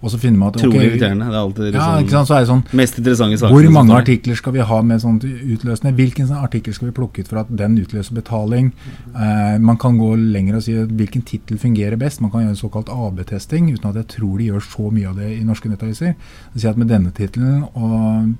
Og 0.00 0.10
så 0.12 0.18
finner 0.18 0.38
man 0.38 0.48
at 0.52 0.60
Utrolig 0.60 0.78
ok, 0.78 0.88
irriterende. 0.92 1.26
Det 1.28 1.34
er 1.36 1.42
alltid 1.42 1.74
Ja, 1.74 1.86
sånn, 1.98 2.08
sant, 2.10 2.28
så 2.28 2.36
er 2.36 2.40
det 2.44 2.50
sånn 2.52 2.64
mest 2.72 2.98
interessante 2.98 3.38
saker. 3.38 3.54
hvor 3.54 3.70
mange 3.72 3.96
artikler 3.96 4.34
skal 4.36 4.52
vi 4.52 4.60
ha 4.60 4.82
med 4.82 5.00
sånt 5.02 5.24
utløsende? 5.24 5.94
Hvilken 5.96 6.28
sånn 6.28 6.42
artikkel 6.44 6.74
skal 6.74 6.88
vi 6.90 6.96
plukke 6.96 7.20
ut 7.20 7.28
for 7.28 7.38
at 7.42 7.50
den 7.56 7.76
utløser 7.78 8.14
betaling? 8.14 8.72
Eh, 9.14 9.58
man 9.58 9.76
kan 9.76 9.98
gå 9.98 10.14
lenger 10.16 10.56
og 10.56 10.62
si 10.62 10.72
hvilken 10.72 11.22
tittel 11.24 11.58
fungerer 11.58 11.96
best. 11.96 12.20
Man 12.20 12.30
kan 12.30 12.40
gjøre 12.42 12.56
en 12.56 12.56
såkalt 12.56 12.88
AB-testing, 12.88 13.72
uten 13.74 13.90
at 13.90 13.94
jeg 13.96 14.08
tror 14.18 14.38
de 14.38 14.44
gjør 14.50 14.60
så 14.60 14.90
mye 14.92 15.08
av 15.08 15.16
det 15.16 15.30
i 15.38 15.44
norske 15.44 15.68
nettaviser. 15.68 16.14
Si 16.56 16.66
at 16.68 16.76
med 16.76 16.88
denne 16.88 17.12
tittelen 17.12 17.64
og 17.74 18.34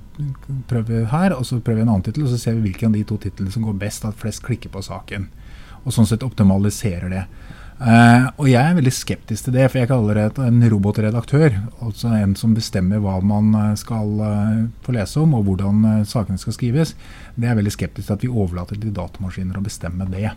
prøver 0.69 1.05
her, 1.05 1.33
og 1.33 1.45
så 1.45 1.59
prøver 1.59 1.75
vi 1.75 1.81
en 1.81 1.89
annen 1.89 2.03
tittel, 2.03 2.23
og 2.23 2.29
så 2.29 2.37
ser 2.37 2.53
vi 2.55 2.61
hvilken 2.69 2.87
av 2.87 2.93
de 2.93 3.03
to 3.03 3.17
titlene 3.17 3.51
som 3.51 3.63
går 3.63 3.73
best, 3.73 3.82
at 3.83 4.19
flest 4.19 4.43
klikker 4.45 4.71
på 4.73 4.83
saken. 4.85 5.27
Og 5.83 5.95
sånn 5.95 6.07
sett 6.07 6.23
optimaliserer 6.23 7.11
det. 7.11 7.25
Uh, 7.83 8.29
og 8.37 8.45
jeg 8.47 8.61
er 8.61 8.77
veldig 8.77 8.91
skeptisk 8.95 9.47
til 9.47 9.55
det, 9.57 9.65
for 9.71 9.81
jeg 9.81 9.89
kaller 9.89 10.19
det 10.19 10.45
en 10.45 10.61
robotredaktør. 10.71 11.57
Altså 11.83 12.13
en 12.15 12.35
som 12.39 12.53
bestemmer 12.55 13.01
hva 13.03 13.17
man 13.25 13.49
eh, 13.59 13.73
skal 13.79 14.13
uh, 14.21 14.61
få 14.85 14.95
lese 14.95 15.19
om, 15.19 15.33
og 15.35 15.49
hvordan 15.49 15.83
uh, 15.83 16.07
sakene 16.07 16.39
skal 16.39 16.55
skrives. 16.55 16.93
Det 17.35 17.49
er 17.49 17.57
veldig 17.59 17.73
skeptisk 17.73 18.07
til 18.07 18.15
at 18.15 18.23
vi 18.23 18.31
overlater 18.31 18.79
til 18.79 18.93
datamaskiner 18.95 19.59
å 19.59 19.65
bestemme 19.65 20.07
det. 20.13 20.31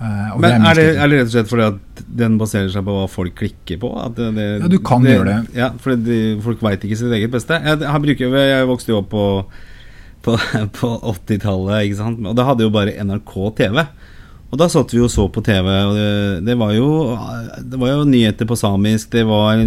Men 0.00 0.40
det 0.46 0.54
er 0.56 0.78
det, 0.78 0.84
er 0.96 1.10
det 1.10 1.16
rett 1.18 1.26
og 1.26 1.32
slett 1.34 1.50
fordi 1.50 1.64
at 1.66 1.98
den 2.22 2.38
baserer 2.40 2.70
seg 2.72 2.86
på 2.86 2.94
hva 2.96 3.08
folk 3.12 3.34
klikker 3.36 3.80
på? 3.82 3.90
At 4.00 4.14
det, 4.16 4.30
det, 4.38 4.46
Ja, 4.62 4.70
du 4.72 4.78
kan 4.80 5.04
gjøre 5.04 5.26
det. 5.26 5.38
Ja, 5.58 5.68
for 5.76 6.08
folk 6.46 6.62
veit 6.64 6.86
ikke 6.86 6.96
sitt 6.96 7.12
eget 7.12 7.34
beste. 7.34 7.58
Jeg, 7.60 7.82
jeg, 7.84 8.04
bruker, 8.06 8.38
jeg 8.40 8.70
vokste 8.70 8.94
jo 8.94 9.02
opp 9.02 9.10
på, 9.12 9.26
på, 10.30 10.38
på 10.78 10.94
80-tallet, 11.12 11.88
ikke 11.88 12.00
sant. 12.00 12.24
Og 12.24 12.38
da 12.38 12.46
hadde 12.48 12.66
jo 12.66 12.72
bare 12.74 12.96
NRK 13.04 13.36
TV. 13.58 13.82
Og 14.50 14.58
da 14.58 14.66
satt 14.66 14.90
vi 14.90 14.98
og 14.98 15.10
så 15.12 15.28
på 15.30 15.42
TV, 15.46 15.66
og 15.86 15.94
det, 15.94 16.06
det, 16.48 16.56
var 16.58 16.72
jo, 16.74 16.88
det 17.62 17.78
var 17.78 17.92
jo 17.92 18.06
nyheter 18.08 18.48
på 18.50 18.58
samisk, 18.58 19.12
det 19.14 19.22
var, 19.28 19.60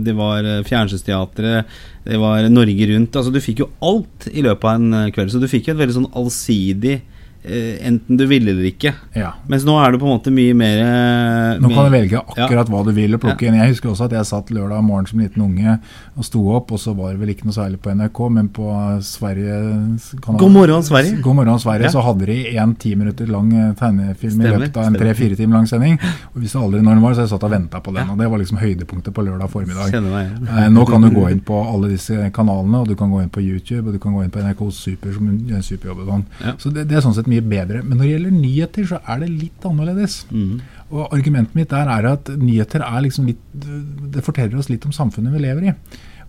det 0.00 0.14
var 0.16 0.46
fjernsynsteatret, 0.64 1.74
det 2.06 2.20
var 2.22 2.48
Norge 2.48 2.88
Rundt. 2.88 3.18
Altså 3.20 3.34
Du 3.34 3.40
fikk 3.44 3.60
jo 3.60 3.68
alt 3.84 4.30
i 4.32 4.40
løpet 4.46 4.64
av 4.64 4.78
en 4.78 5.12
kveld, 5.12 5.34
så 5.34 5.42
du 5.42 5.48
fikk 5.50 5.68
jo 5.68 5.74
et 5.74 5.82
veldig 5.82 5.98
sånn 5.98 6.08
allsidig 6.16 7.02
Enten 7.42 8.18
du 8.20 8.26
ville 8.28 8.50
eller 8.52 8.66
ikke. 8.68 8.92
Ja. 9.16 9.30
Mens 9.48 9.64
nå 9.64 9.74
er 9.80 9.92
det 9.94 10.00
på 10.02 10.06
en 10.08 10.12
måte 10.18 10.32
mye 10.34 10.52
mer 10.54 10.80
Nå 11.60 11.70
kan 11.72 11.86
du 11.88 11.94
velge 11.94 12.20
akkurat 12.20 12.68
hva 12.68 12.82
du 12.84 12.90
vil 12.96 13.14
og 13.16 13.22
plukke 13.22 13.46
inn. 13.48 13.56
Jeg 13.56 13.72
husker 13.72 13.90
også 13.94 14.08
at 14.10 14.12
jeg 14.18 14.28
satt 14.28 14.50
lørdag 14.52 14.82
morgen 14.84 15.06
som 15.08 15.22
liten 15.22 15.42
unge 15.44 15.78
og 16.20 16.26
sto 16.26 16.42
opp, 16.52 16.72
og 16.74 16.80
så 16.82 16.92
var 16.96 17.14
det 17.14 17.20
vel 17.22 17.32
ikke 17.32 17.46
noe 17.48 17.56
særlig 17.56 17.78
på 17.80 17.94
NRK, 17.96 18.18
men 18.36 18.48
på 18.52 18.66
Sverige 19.06 19.54
kanal- 20.20 20.38
God 20.42 20.52
morgen, 20.52 20.82
Sverige. 20.84 21.20
God 21.24 21.36
morgen, 21.38 21.58
Sverige. 21.62 21.88
Ja. 21.88 21.92
Så 21.94 22.02
hadde 22.04 22.26
de 22.28 22.36
en 22.58 22.74
ti 22.74 22.94
minutter 22.94 23.26
lang 23.30 23.52
eh, 23.56 23.72
tegnefilm 23.78 24.34
Stemmer, 24.36 24.50
i 24.56 24.60
løpet 24.66 24.76
av 24.76 24.90
en 24.90 24.98
tre-fire 25.00 25.36
timer 25.38 25.56
lang 25.60 25.66
sending. 25.70 25.96
Og 26.34 26.42
visste 26.44 26.60
aldri 26.60 26.82
når 26.84 26.98
den 26.98 27.04
var, 27.06 27.14
så 27.16 27.24
jeg 27.24 27.32
satt 27.32 27.46
og 27.48 27.54
venta 27.54 27.80
på 27.80 27.94
den. 27.96 28.04
Ja. 28.04 28.12
Og 28.12 28.20
det 28.20 28.28
var 28.34 28.42
liksom 28.42 28.60
høydepunktet 28.60 29.14
på 29.16 29.24
lørdag 29.24 29.50
formiddag. 29.52 29.96
Meg. 30.10 30.36
Eh, 30.44 30.68
Nå 30.76 30.84
kan 30.90 31.00
du 31.04 31.10
gå 31.14 31.24
inn 31.32 31.40
på 31.40 31.56
alle 31.64 31.92
disse 31.94 32.28
kanalene, 32.36 32.82
og 32.84 32.88
du 32.92 32.96
kan 33.00 33.10
gå 33.12 33.22
inn 33.24 33.32
på 33.32 33.40
YouTube, 33.44 33.86
og 33.88 33.96
du 33.96 34.02
kan 34.02 34.12
gå 34.16 34.24
inn 34.26 34.34
på 34.34 34.42
NRK 34.44 34.60
Super, 34.76 35.12
som 35.16 35.30
gjør 35.32 35.56
en 35.62 35.66
superjobb. 35.70 36.04
Ja. 36.44 36.54
Så 36.60 36.72
det, 36.74 36.86
det 36.90 36.98
er 37.00 37.04
sånn 37.06 37.16
sett 37.16 37.29
mye 37.30 37.46
bedre. 37.46 37.80
Men 37.84 37.96
når 37.96 38.04
det 38.04 38.12
gjelder 38.12 38.36
nyheter, 38.36 38.86
så 38.90 39.00
er 39.00 39.22
det 39.22 39.30
litt 39.32 39.66
annerledes. 39.66 40.20
Mm. 40.30 40.60
Og 40.90 41.16
argumentet 41.16 41.56
mitt 41.58 41.72
der 41.72 41.90
er 41.90 42.08
at 42.12 42.30
nyheter 42.40 42.84
er 42.86 43.04
liksom 43.04 43.28
litt 43.30 43.42
Det 44.10 44.24
forteller 44.26 44.58
oss 44.58 44.70
litt 44.70 44.86
om 44.88 44.94
samfunnet 44.94 45.34
vi 45.34 45.44
lever 45.44 45.70
i. 45.70 45.74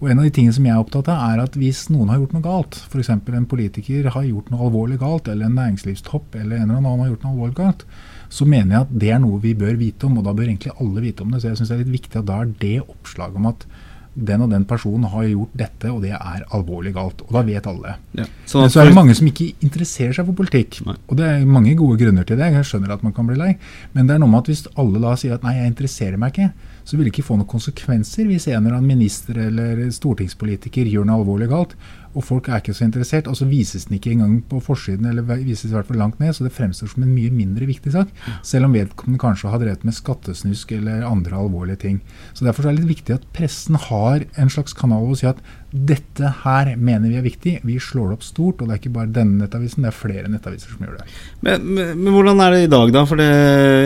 Og 0.02 0.10
en 0.10 0.18
av 0.18 0.26
de 0.26 0.32
tingene 0.34 0.54
som 0.56 0.66
jeg 0.66 0.74
er 0.74 0.82
opptatt 0.82 1.12
av, 1.14 1.20
er 1.30 1.44
at 1.44 1.58
hvis 1.62 1.84
noen 1.94 2.10
har 2.10 2.18
gjort 2.18 2.32
noe 2.34 2.46
galt, 2.46 2.78
f.eks. 2.90 3.12
en 3.14 3.50
politiker 3.50 4.08
har 4.16 4.24
gjort 4.26 4.50
noe 4.50 4.66
alvorlig 4.66 4.98
galt, 5.02 5.30
eller 5.30 5.46
en 5.46 5.60
næringslivstopp 5.60 6.40
eller 6.40 6.58
en 6.58 6.72
eller 6.72 6.80
annen 6.80 7.04
har 7.04 7.12
gjort 7.12 7.28
noe 7.28 7.36
alvorlig 7.36 7.58
galt, 7.60 7.86
så 8.34 8.48
mener 8.50 8.74
jeg 8.74 8.88
at 8.88 8.96
det 9.04 9.12
er 9.14 9.22
noe 9.22 9.38
vi 9.44 9.54
bør 9.60 9.78
vite 9.78 10.08
om, 10.08 10.18
og 10.18 10.26
da 10.26 10.34
bør 10.34 10.48
egentlig 10.48 10.74
alle 10.74 11.06
vite 11.06 11.22
om 11.22 11.30
det. 11.30 11.44
Så 11.44 11.52
jeg 11.52 11.60
syns 11.60 11.70
det 11.70 11.78
er 11.78 11.84
litt 11.84 11.98
viktig 12.00 12.22
at 12.22 12.30
da 12.32 12.40
er 12.42 12.56
det 12.64 12.78
oppslaget 12.82 13.38
om 13.44 13.50
at 13.52 13.68
den 14.14 14.44
og 14.44 14.50
den 14.52 14.66
personen 14.68 15.06
har 15.08 15.24
gjort 15.24 15.54
dette, 15.56 15.92
og 15.92 16.02
det 16.04 16.12
er 16.18 16.44
alvorlig 16.52 16.92
galt. 16.96 17.22
Og 17.28 17.32
da 17.36 17.44
vet 17.48 17.68
alle. 17.70 17.96
Ja. 18.18 18.26
Så, 18.46 18.60
Men 18.60 18.74
så 18.74 18.82
er 18.82 18.90
det 18.90 18.98
mange 18.98 19.16
som 19.16 19.30
ikke 19.30 19.52
interesserer 19.64 20.18
seg 20.18 20.28
for 20.28 20.38
politikk. 20.42 20.82
Nei. 20.88 20.98
Og 21.08 21.20
det 21.20 21.30
er 21.30 21.46
mange 21.48 21.76
gode 21.80 22.00
grunner 22.02 22.28
til 22.28 22.40
det. 22.42 22.52
Jeg 22.52 22.68
skjønner 22.68 22.92
at 22.98 23.06
man 23.08 23.16
kan 23.16 23.30
bli 23.30 23.40
lei. 23.40 23.54
Men 23.96 24.10
det 24.10 24.18
er 24.18 24.24
noe 24.24 24.32
med 24.34 24.44
at 24.44 24.52
hvis 24.52 24.66
alle 24.82 25.02
da 25.04 25.16
sier 25.20 25.38
at 25.38 25.48
nei, 25.48 25.56
jeg 25.62 25.72
interesserer 25.72 26.20
meg 26.20 26.36
ikke, 26.36 26.52
så 26.84 26.98
vil 26.98 27.08
det 27.08 27.14
ikke 27.14 27.28
få 27.30 27.38
noen 27.40 27.50
konsekvenser 27.50 28.28
hvis 28.28 28.50
en 28.50 28.66
eller 28.66 28.80
annen 28.80 28.92
minister 28.92 29.38
eller 29.48 29.84
stortingspolitiker 29.96 30.90
gjør 30.92 31.08
noe 31.08 31.22
alvorlig 31.22 31.48
galt, 31.52 31.78
og 32.16 32.26
folk 32.28 32.50
er 32.50 32.62
ikke 32.62 32.76
så 32.76 32.86
interessert, 32.88 33.30
og 33.32 33.38
så 33.40 33.48
vises 33.50 33.88
den 33.88 33.98
ikke 33.98 34.14
engang 34.16 34.38
på 34.50 34.60
forsiden, 34.64 35.08
eller 35.10 35.26
vises 35.44 35.72
i 35.72 35.76
hvert 35.76 35.88
fall 35.90 36.02
langt 36.02 36.20
ned, 36.22 36.34
så 36.36 36.46
det 36.46 36.54
fremstår 36.56 36.92
som 36.92 37.06
en 37.06 37.14
mye 37.14 37.32
mindre 37.34 37.70
viktig 37.70 37.94
sak, 37.94 38.12
selv 38.48 38.68
om 38.68 38.76
vedkommende 38.76 39.22
kanskje 39.22 39.52
har 39.52 39.62
drevet 39.62 39.86
med 39.88 39.98
skattesnusk 39.98 40.76
eller 40.78 41.06
andre 41.08 41.40
alvorlige 41.40 41.84
ting. 41.88 42.02
Så 42.34 42.46
Derfor 42.46 42.68
er 42.68 42.76
det 42.76 42.84
litt 42.84 42.98
viktig 42.98 43.16
at 43.16 43.28
pressen 43.36 43.78
har 43.80 44.26
en 44.36 44.52
slags 44.52 44.76
kanal 44.78 45.12
å 45.12 45.18
si 45.18 45.30
at 45.30 45.40
dette 45.72 46.28
her 46.44 46.74
mener 46.76 47.08
vi 47.08 47.16
er 47.16 47.24
viktig, 47.24 47.54
vi 47.64 47.78
slår 47.80 48.12
det 48.12 48.16
opp 48.18 48.26
stort, 48.28 48.60
og 48.60 48.68
det 48.68 48.76
er 48.76 48.82
ikke 48.82 48.96
bare 48.98 49.14
denne 49.16 49.40
nettavisen, 49.40 49.86
det 49.86 49.92
er 49.94 49.96
flere 49.96 50.32
nettaviser 50.32 50.74
som 50.74 50.84
gjør 50.84 50.98
det. 51.00 51.06
Men, 51.48 51.64
men, 51.64 51.94
men 52.02 52.16
hvordan 52.16 52.44
er 52.44 52.56
det 52.56 52.66
i 52.66 52.72
dag, 52.74 52.92
da? 52.92 53.06
For 53.08 53.22
det, 53.22 53.30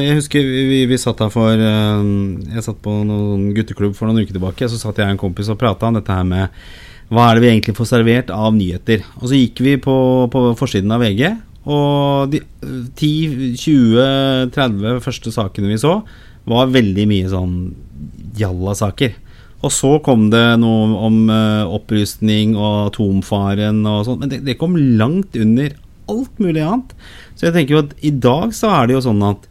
jeg 0.02 0.18
husker 0.18 0.50
vi, 0.50 0.82
vi 0.90 1.00
satt 1.02 1.22
her 1.22 1.30
for 1.34 1.54
eh, 1.54 2.10
Jeg 2.56 2.66
satt 2.66 2.82
på 2.82 2.96
noen 3.06 3.52
gutteklubb 3.56 3.94
for 3.98 4.10
noen 4.10 4.26
uker 4.26 4.34
tilbake, 4.34 4.70
så 4.72 4.82
satt 4.82 5.02
jeg 5.02 5.12
og 5.12 5.14
en 5.14 5.22
kompis 5.28 5.52
og 5.54 5.62
prata 5.62 5.92
om 5.92 6.00
dette 6.00 6.18
her 6.18 6.26
med 6.26 6.66
hva 7.14 7.30
er 7.30 7.38
det 7.38 7.44
vi 7.44 7.50
egentlig 7.52 7.76
får 7.78 7.88
servert 7.92 8.32
av 8.34 8.56
nyheter. 8.56 9.04
Og 9.22 9.30
så 9.30 9.38
gikk 9.38 9.62
vi 9.66 9.76
på, 9.82 9.96
på 10.32 10.40
forsiden 10.58 10.94
av 10.96 11.04
VG, 11.06 11.22
og 11.66 12.32
de 12.34 12.42
eh, 12.42 12.48
10-20-30 12.94 15.04
første 15.06 15.34
sakene 15.34 15.72
vi 15.72 15.78
så, 15.82 16.00
var 16.46 16.74
veldig 16.74 17.06
mye 17.10 17.30
sånn 17.32 17.56
jalla-saker. 18.38 19.12
Og 19.66 19.72
så 19.74 19.96
kom 20.06 20.28
det 20.30 20.60
noe 20.62 21.00
om 21.08 21.16
uh, 21.32 21.66
opprustning 21.74 22.54
og 22.54 22.92
atomfaren 22.92 23.80
og 23.90 24.04
sånn, 24.06 24.20
men 24.22 24.30
det, 24.30 24.40
det 24.46 24.60
kom 24.60 24.76
langt 24.78 25.34
under 25.42 25.74
alt 26.12 26.36
mulig 26.44 26.62
annet. 26.62 26.92
Så 27.34 27.48
jeg 27.48 27.56
tenker 27.56 27.74
jo 27.74 27.84
at 27.88 27.96
i 28.06 28.14
dag 28.14 28.54
så 28.54 28.70
er 28.76 28.84
det 28.86 28.94
jo 28.98 29.06
sånn 29.08 29.24
at 29.26 29.42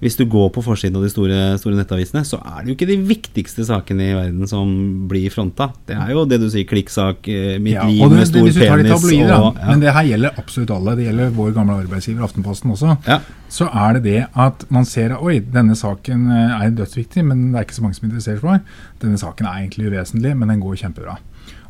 hvis 0.00 0.16
du 0.16 0.24
går 0.32 0.48
på 0.54 0.62
forsiden 0.64 0.96
av 0.96 1.02
de 1.04 1.10
store, 1.12 1.38
store 1.60 1.76
nettavisene, 1.76 2.22
så 2.24 2.38
er 2.40 2.62
det 2.64 2.70
jo 2.72 2.76
ikke 2.78 2.88
de 2.88 2.96
viktigste 3.10 3.66
sakene 3.68 4.06
i 4.06 4.14
verden 4.16 4.48
som 4.48 4.70
blir 5.10 5.28
fronta. 5.32 5.70
Det 5.88 5.96
er 5.96 6.14
jo 6.14 6.22
det 6.28 6.38
du 6.40 6.46
sier, 6.48 6.64
klikksak, 6.68 7.28
eh, 7.28 7.58
mitt 7.60 7.74
Ja, 7.76 7.84
liv 7.84 8.06
med 8.08 8.26
stor 8.30 8.48
det, 8.48 8.54
penis 8.56 8.88
tabloider, 8.94 9.34
og 9.36 9.60
ja. 9.60 9.66
Men 9.68 9.80
det 9.84 9.92
her 9.92 10.08
gjelder 10.08 10.40
absolutt 10.40 10.70
alle. 10.70 10.96
Det 10.96 11.04
gjelder 11.10 11.34
vår 11.36 11.52
gamle 11.58 11.76
arbeidsgiver 11.84 12.24
Aftenposten 12.24 12.72
også. 12.72 12.96
ja. 13.06 13.20
Så 13.50 13.66
er 13.66 13.96
det 13.98 14.02
det 14.04 14.26
at 14.38 14.64
man 14.70 14.84
ser 14.86 15.16
oi, 15.18 15.40
denne 15.42 15.74
saken 15.74 16.28
eh, 16.30 16.60
er 16.64 16.70
dødsviktig, 16.70 17.24
men 17.26 17.50
det 17.52 17.58
er 17.58 17.64
ikke 17.66 17.74
så 17.80 17.82
mange 17.82 17.98
som 17.98 18.06
interesserer 18.08 18.38
for. 18.38 18.60
Denne 19.02 19.18
saken 19.18 19.46
er 19.50 19.64
egentlig 19.64 19.90
uvesentlig, 19.90 20.36
men 20.38 20.48
den 20.48 20.60
går 20.62 20.76
kjempebra. 20.84 21.16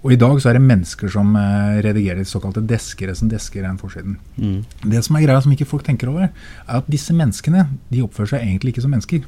Og 0.00 0.14
i 0.14 0.18
dag 0.20 0.38
så 0.40 0.50
er 0.50 0.56
det 0.56 0.64
mennesker 0.64 1.12
som 1.12 1.34
eh, 1.36 1.80
redigerer 1.84 2.24
såkalte 2.28 2.62
deskere 2.64 3.12
som 3.16 3.28
desker 3.28 3.66
den 3.66 3.76
forsiden. 3.80 4.16
Mm. 4.40 4.62
Det 4.88 5.02
som 5.04 5.18
er 5.18 5.26
greia 5.26 5.42
som 5.44 5.52
ikke 5.52 5.68
folk 5.68 5.84
tenker 5.84 6.08
over, 6.08 6.30
er 6.30 6.78
at 6.80 6.88
disse 6.88 7.12
menneskene 7.16 7.66
de 7.92 8.00
oppfører 8.06 8.34
seg 8.34 8.46
egentlig 8.46 8.74
ikke 8.74 8.86
som 8.86 8.94
mennesker. 8.96 9.26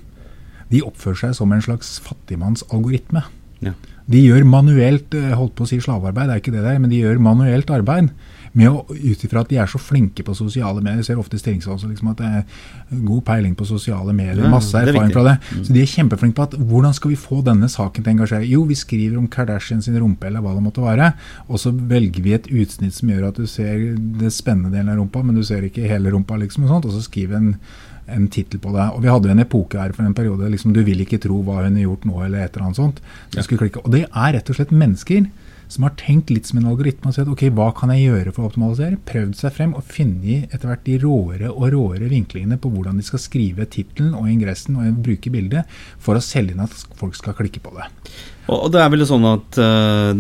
De 0.72 0.80
oppfører 0.86 1.20
seg 1.26 1.34
som 1.36 1.52
en 1.52 1.64
slags 1.64 1.98
fattigmannsalgoritme. 2.06 3.24
Ja. 3.62 3.74
De 4.08 4.22
gjør 4.24 4.48
manuelt 4.48 5.12
eh, 5.18 5.34
holdt 5.36 5.58
på 5.58 5.66
å 5.66 5.70
si 5.70 5.80
slavearbeid, 5.84 6.30
det 6.30 6.38
er 6.38 6.44
ikke 6.44 6.56
det 6.56 6.64
der, 6.64 6.80
men 6.80 6.92
de 6.92 7.02
gjør 7.02 7.20
manuelt 7.22 7.70
arbeid 7.72 8.08
ut 8.54 9.24
ifra 9.24 9.40
at 9.40 9.48
de 9.48 9.56
er 9.56 9.66
så 9.66 9.78
flinke 9.80 10.22
på 10.22 10.34
sosiale 10.36 10.82
medier. 10.82 11.02
ser 11.02 11.18
ofte 11.18 11.36
i 11.36 11.40
stillingsvalg 11.40 11.80
liksom 11.88 12.10
at 12.10 12.16
det 12.18 12.26
er 12.26 13.04
god 13.04 13.24
peiling 13.24 13.54
på 13.56 13.64
sosiale 13.64 14.12
medier, 14.12 14.48
masse 14.48 14.74
er 14.76 14.88
erfaring 14.88 15.12
fra 15.12 15.24
det. 15.24 15.36
Så 15.64 15.72
de 15.72 15.80
er 15.80 15.86
kjempeflinke 15.88 16.36
på 16.36 16.42
at 16.42 16.56
hvordan 16.58 16.92
skal 16.94 17.10
vi 17.10 17.16
få 17.16 17.42
denne 17.42 17.68
saken 17.68 18.04
til 18.04 18.12
å 18.12 18.16
engasjere? 18.16 18.48
Jo, 18.48 18.64
vi 18.64 18.74
skriver 18.74 19.16
om 19.18 19.28
Kardashian 19.28 19.82
sin 19.82 19.96
rumpe 19.98 20.26
eller 20.26 20.40
hva 20.44 20.54
det 20.54 20.62
måtte 20.62 20.84
være, 20.84 21.12
og 21.48 21.58
så 21.58 21.72
velger 21.72 22.22
vi 22.22 22.34
et 22.34 22.50
utsnitt 22.50 22.94
som 22.94 23.08
gjør 23.08 23.30
at 23.30 23.40
du 23.40 23.46
ser 23.46 23.96
det 23.96 24.32
spennende 24.32 24.70
delen 24.74 24.92
av 24.92 25.00
rumpa, 25.00 25.24
men 25.24 25.34
du 25.34 25.42
ser 25.42 25.64
ikke 25.64 25.88
hele 25.88 26.12
rumpa, 26.12 26.36
liksom, 26.36 26.64
og 26.64 26.76
sånt, 26.76 26.90
og 26.90 26.92
så 26.92 27.02
skriver 27.08 27.40
en 27.40 27.56
en 28.06 28.28
tittel 28.28 28.60
på 28.60 28.72
det. 28.74 28.88
Og 28.96 29.02
Vi 29.02 29.10
hadde 29.10 29.28
jo 29.28 29.34
en 29.36 29.44
epoke 29.44 29.78
her 29.78 29.92
for 29.92 30.02
en 30.04 30.14
periode 30.14 30.50
liksom 30.50 30.72
Du 30.74 30.82
vil 30.84 31.00
ikke 31.04 31.20
tro 31.22 31.42
hva 31.42 31.62
hun 31.62 31.76
har 31.78 31.86
gjort 31.86 32.04
nå, 32.08 32.24
eller 32.24 32.44
et 32.44 32.56
eller 32.56 32.66
annet 32.66 32.80
sånt. 32.80 33.00
Så 33.30 33.36
Ja. 33.36 33.42
skulle 33.42 33.60
klikke. 33.62 33.84
Og 33.84 33.90
det 33.90 34.04
er 34.04 34.32
rett 34.32 34.50
og 34.50 34.56
slett 34.56 34.72
mennesker 34.72 35.30
som 35.72 35.86
har 35.86 35.94
tenkt 36.00 36.30
litt 36.32 36.48
som 36.48 36.60
en 36.60 36.68
algoritme 36.70 37.10
og 37.10 37.16
sett 37.16 37.30
ok, 37.32 37.46
hva 37.56 37.70
kan 37.76 37.92
jeg 37.94 38.04
gjøre 38.06 38.34
for 38.34 38.44
å 38.44 38.50
optimalisere? 38.50 39.00
Prøvd 39.08 39.38
seg 39.38 39.56
frem 39.56 39.72
og 39.78 39.86
funnet 39.88 40.52
etter 40.52 40.68
hvert 40.68 40.84
de 40.86 40.98
råere 41.02 41.52
og 41.52 41.70
råere 41.72 42.10
vinklingene 42.12 42.60
på 42.60 42.72
hvordan 42.72 43.00
de 43.00 43.06
skal 43.06 43.22
skrive 43.22 43.68
tittelen 43.72 44.14
og 44.18 44.28
ingressen 44.30 44.78
og 44.80 45.00
bruke 45.06 45.32
bildet 45.32 45.80
for 46.02 46.18
å 46.18 46.24
selge 46.24 46.56
inn 46.56 46.64
at 46.64 46.76
folk 47.00 47.16
skal 47.18 47.36
klikke 47.38 47.64
på 47.64 47.74
det. 47.78 47.88
Og, 48.50 48.66
det 48.74 48.80
er 48.82 48.90
vel 48.90 49.04
sånn 49.06 49.26
at 49.28 49.58
uh, 49.62 50.10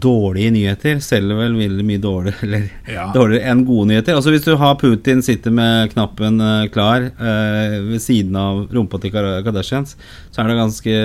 dårlige 0.00 0.52
nyheter 0.54 1.02
selger 1.04 1.36
vel 1.36 1.58
veldig 1.58 1.84
mye 1.84 2.00
dårligere, 2.02 2.40
eller 2.46 2.68
Ja. 2.88 3.08
dårligere 3.12 3.52
enn 3.52 3.66
gode 3.68 3.90
nyheter. 3.90 4.16
Altså 4.16 4.32
Hvis 4.32 4.46
du 4.46 4.54
har 4.56 4.78
Putin 4.80 5.20
sitter 5.24 5.52
med 5.54 5.92
knappen 5.92 6.40
uh, 6.40 6.64
klar 6.72 7.10
uh, 7.20 7.76
ved 7.90 8.00
siden 8.04 8.36
av 8.40 8.66
rumpa 8.72 9.00
til 9.02 9.12
Kardashians, 9.12 9.96
så 10.32 10.42
er 10.42 10.48
det 10.48 10.58
ganske 10.62 10.96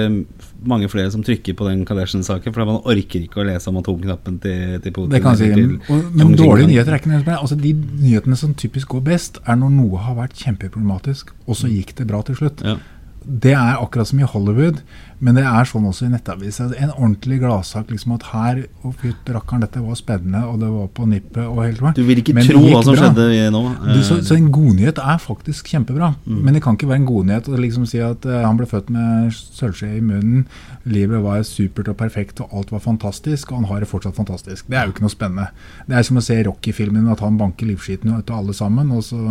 mange 0.64 0.88
flere 0.88 1.12
som 1.12 1.24
trykker 1.26 1.58
på 1.60 1.68
den 1.68 1.84
Kardashian-saken, 1.88 2.54
for 2.56 2.64
man 2.68 2.80
orker 2.88 3.26
ikke 3.26 3.42
å 3.44 3.48
lese 3.48 3.68
om 3.68 3.82
atomknappen 3.82 4.40
til, 4.44 4.78
til 4.84 4.96
Putin. 4.96 5.12
Det 5.12 5.24
kan 5.26 5.36
si. 5.40 5.50
til 5.52 5.76
Og, 5.92 6.08
men 6.16 6.36
dårlige 6.40 6.70
nyheter 6.72 6.96
er 6.96 7.02
ikke 7.02 7.12
noe 7.12 7.36
altså 7.36 7.58
De 7.60 7.74
nyhetene 7.76 8.40
som 8.40 8.56
typisk 8.56 8.96
går 8.96 9.04
best, 9.12 9.42
er 9.44 9.60
når 9.60 9.76
noe 9.76 10.04
har 10.06 10.16
vært 10.22 10.40
kjempeproblematisk, 10.40 11.36
og 11.44 11.60
så 11.60 11.72
gikk 11.72 11.96
det 12.00 12.08
bra 12.08 12.24
til 12.24 12.40
slutt. 12.40 12.64
Ja. 12.64 12.78
Det 13.26 13.54
er 13.56 13.80
akkurat 13.80 14.10
som 14.10 14.20
i 14.20 14.28
Hollywood, 14.28 14.82
men 15.24 15.38
det 15.38 15.44
er 15.48 15.68
sånn 15.68 15.86
også 15.88 16.08
i 16.08 16.12
nettaviser. 16.12 16.74
En 16.84 16.92
ordentlig 16.92 17.38
gladsak. 17.40 17.92
liksom 17.92 18.16
At 18.18 18.26
her 18.34 18.64
Å, 18.84 18.92
fytti 19.00 19.32
rakkeren, 19.36 19.64
dette 19.64 19.80
var 19.80 19.96
spennende, 19.96 20.42
og 20.50 20.60
det 20.60 20.72
var 20.72 20.90
på 20.98 21.08
nippet 21.08 21.46
og 21.46 21.62
helt. 21.64 21.84
Du 21.96 22.04
vil 22.04 22.20
ikke 22.20 22.36
Men 22.36 22.48
tro 22.50 22.60
hva 22.66 22.82
som 22.84 22.98
bra. 22.98 23.08
skjedde 23.08 23.46
nå. 23.56 23.62
Du, 23.88 24.02
så, 24.04 24.18
eh, 24.18 24.26
så 24.28 24.36
en 24.36 24.50
godnyhet 24.52 25.00
er 25.00 25.22
faktisk 25.24 25.72
kjempebra. 25.72 26.14
Mm. 26.26 26.42
Men 26.44 26.58
det 26.58 26.64
kan 26.66 26.76
ikke 26.76 26.90
være 26.92 27.04
en 27.04 27.08
godnyhet 27.08 27.48
å 27.48 27.62
liksom 27.62 27.88
si 27.88 28.02
at 28.04 28.28
uh, 28.28 28.42
han 28.44 28.60
ble 28.60 28.68
født 28.68 28.92
med 28.92 29.32
sølvskje 29.32 29.94
i 29.98 30.04
munnen, 30.04 30.44
livet 30.84 31.24
var 31.24 31.46
supert 31.48 31.88
og 31.94 31.98
perfekt 32.02 32.44
og 32.44 32.52
alt 32.52 32.76
var 32.76 32.84
fantastisk, 32.84 33.52
og 33.52 33.64
han 33.64 33.72
har 33.72 33.80
det 33.80 33.92
fortsatt 33.94 34.20
fantastisk. 34.20 34.68
Det 34.68 34.80
er 34.80 34.90
jo 34.90 34.96
ikke 34.98 35.08
noe 35.08 35.16
spennende. 35.16 35.48
Det 35.88 35.96
er 35.96 36.04
som 36.04 36.20
å 36.20 36.26
se 36.26 36.42
Rocky-filmen, 36.44 37.08
at 37.14 37.24
han 37.24 37.40
banker 37.40 37.72
livskiten 37.72 38.12
ut 38.12 38.30
av 38.30 38.44
alle 38.44 38.58
sammen, 38.58 38.92
og 38.92 39.08
så 39.08 39.24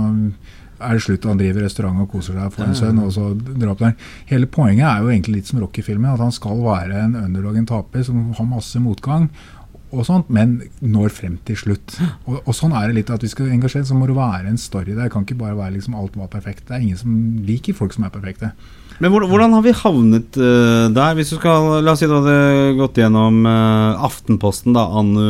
er 0.83 0.99
det 0.99 1.05
slutt, 1.07 1.25
og 1.25 1.33
han 1.33 1.41
driver 1.41 1.67
restaurant 1.67 2.05
og 2.05 2.11
koser 2.13 2.37
seg 2.39 2.53
for 2.55 2.67
en 2.67 2.79
sønn, 2.79 3.01
og 3.03 3.11
så 3.15 3.31
drar 3.39 3.73
opp 3.75 3.83
der. 3.83 3.97
Hele 4.31 4.51
poenget 4.51 4.89
er 4.89 5.03
jo 5.03 5.11
egentlig 5.15 5.41
litt 5.41 5.51
som 5.51 5.63
Rocky-filmen, 5.63 6.13
at 6.13 6.23
han 6.23 6.35
skal 6.35 6.63
være 6.65 7.01
en 7.07 7.19
underdog, 7.25 7.59
en 7.59 7.69
taper, 7.69 8.07
som 8.07 8.31
har 8.39 8.49
masse 8.51 8.83
motgang 8.83 9.31
og 9.93 10.07
sånt, 10.09 10.31
men 10.33 10.57
når 10.81 11.13
frem 11.13 11.35
til 11.47 11.59
slutt. 11.61 11.99
Og, 12.25 12.39
og 12.41 12.55
sånn 12.57 12.73
er 12.77 12.89
det 12.89 12.97
litt 12.97 13.11
at 13.13 13.25
vi 13.25 13.29
skal 13.29 13.51
engasjere, 13.53 13.85
så 13.89 13.97
må 13.97 14.09
det 14.09 14.17
være 14.17 14.49
en 14.49 14.61
story 14.61 14.95
der. 14.95 15.05
Det 15.05 15.13
kan 15.13 15.27
ikke 15.27 15.41
bare 15.43 15.59
være 15.59 15.75
liksom 15.77 15.99
alt 16.01 16.17
var 16.17 16.31
perfekt. 16.33 16.65
Det 16.69 16.77
er 16.77 16.87
ingen 16.87 17.01
som 17.01 17.19
liker 17.45 17.77
folk 17.77 17.93
som 17.93 18.07
er 18.09 18.15
perfekte. 18.15 18.53
Men 19.03 19.13
hvordan 19.13 19.57
har 19.57 19.65
vi 19.65 19.75
havnet 19.75 20.39
uh, 20.39 20.89
der? 20.95 21.17
Hvis 21.19 21.33
du 21.33 21.37
skal, 21.37 21.83
La 21.85 21.95
oss 21.95 22.03
si 22.03 22.09
du 22.09 22.15
hadde 22.15 22.77
gått 22.79 23.01
gjennom 23.03 23.43
uh, 23.45 24.05
Aftenposten 24.07 24.77
da, 24.77 24.87
anno 25.01 25.27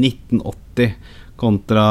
1980 0.00 0.94
kontra 1.40 1.86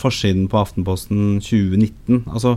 forsiden 0.00 0.46
på 0.50 0.60
Aftenposten 0.60 1.40
2019. 1.42 2.24
Altså, 2.30 2.56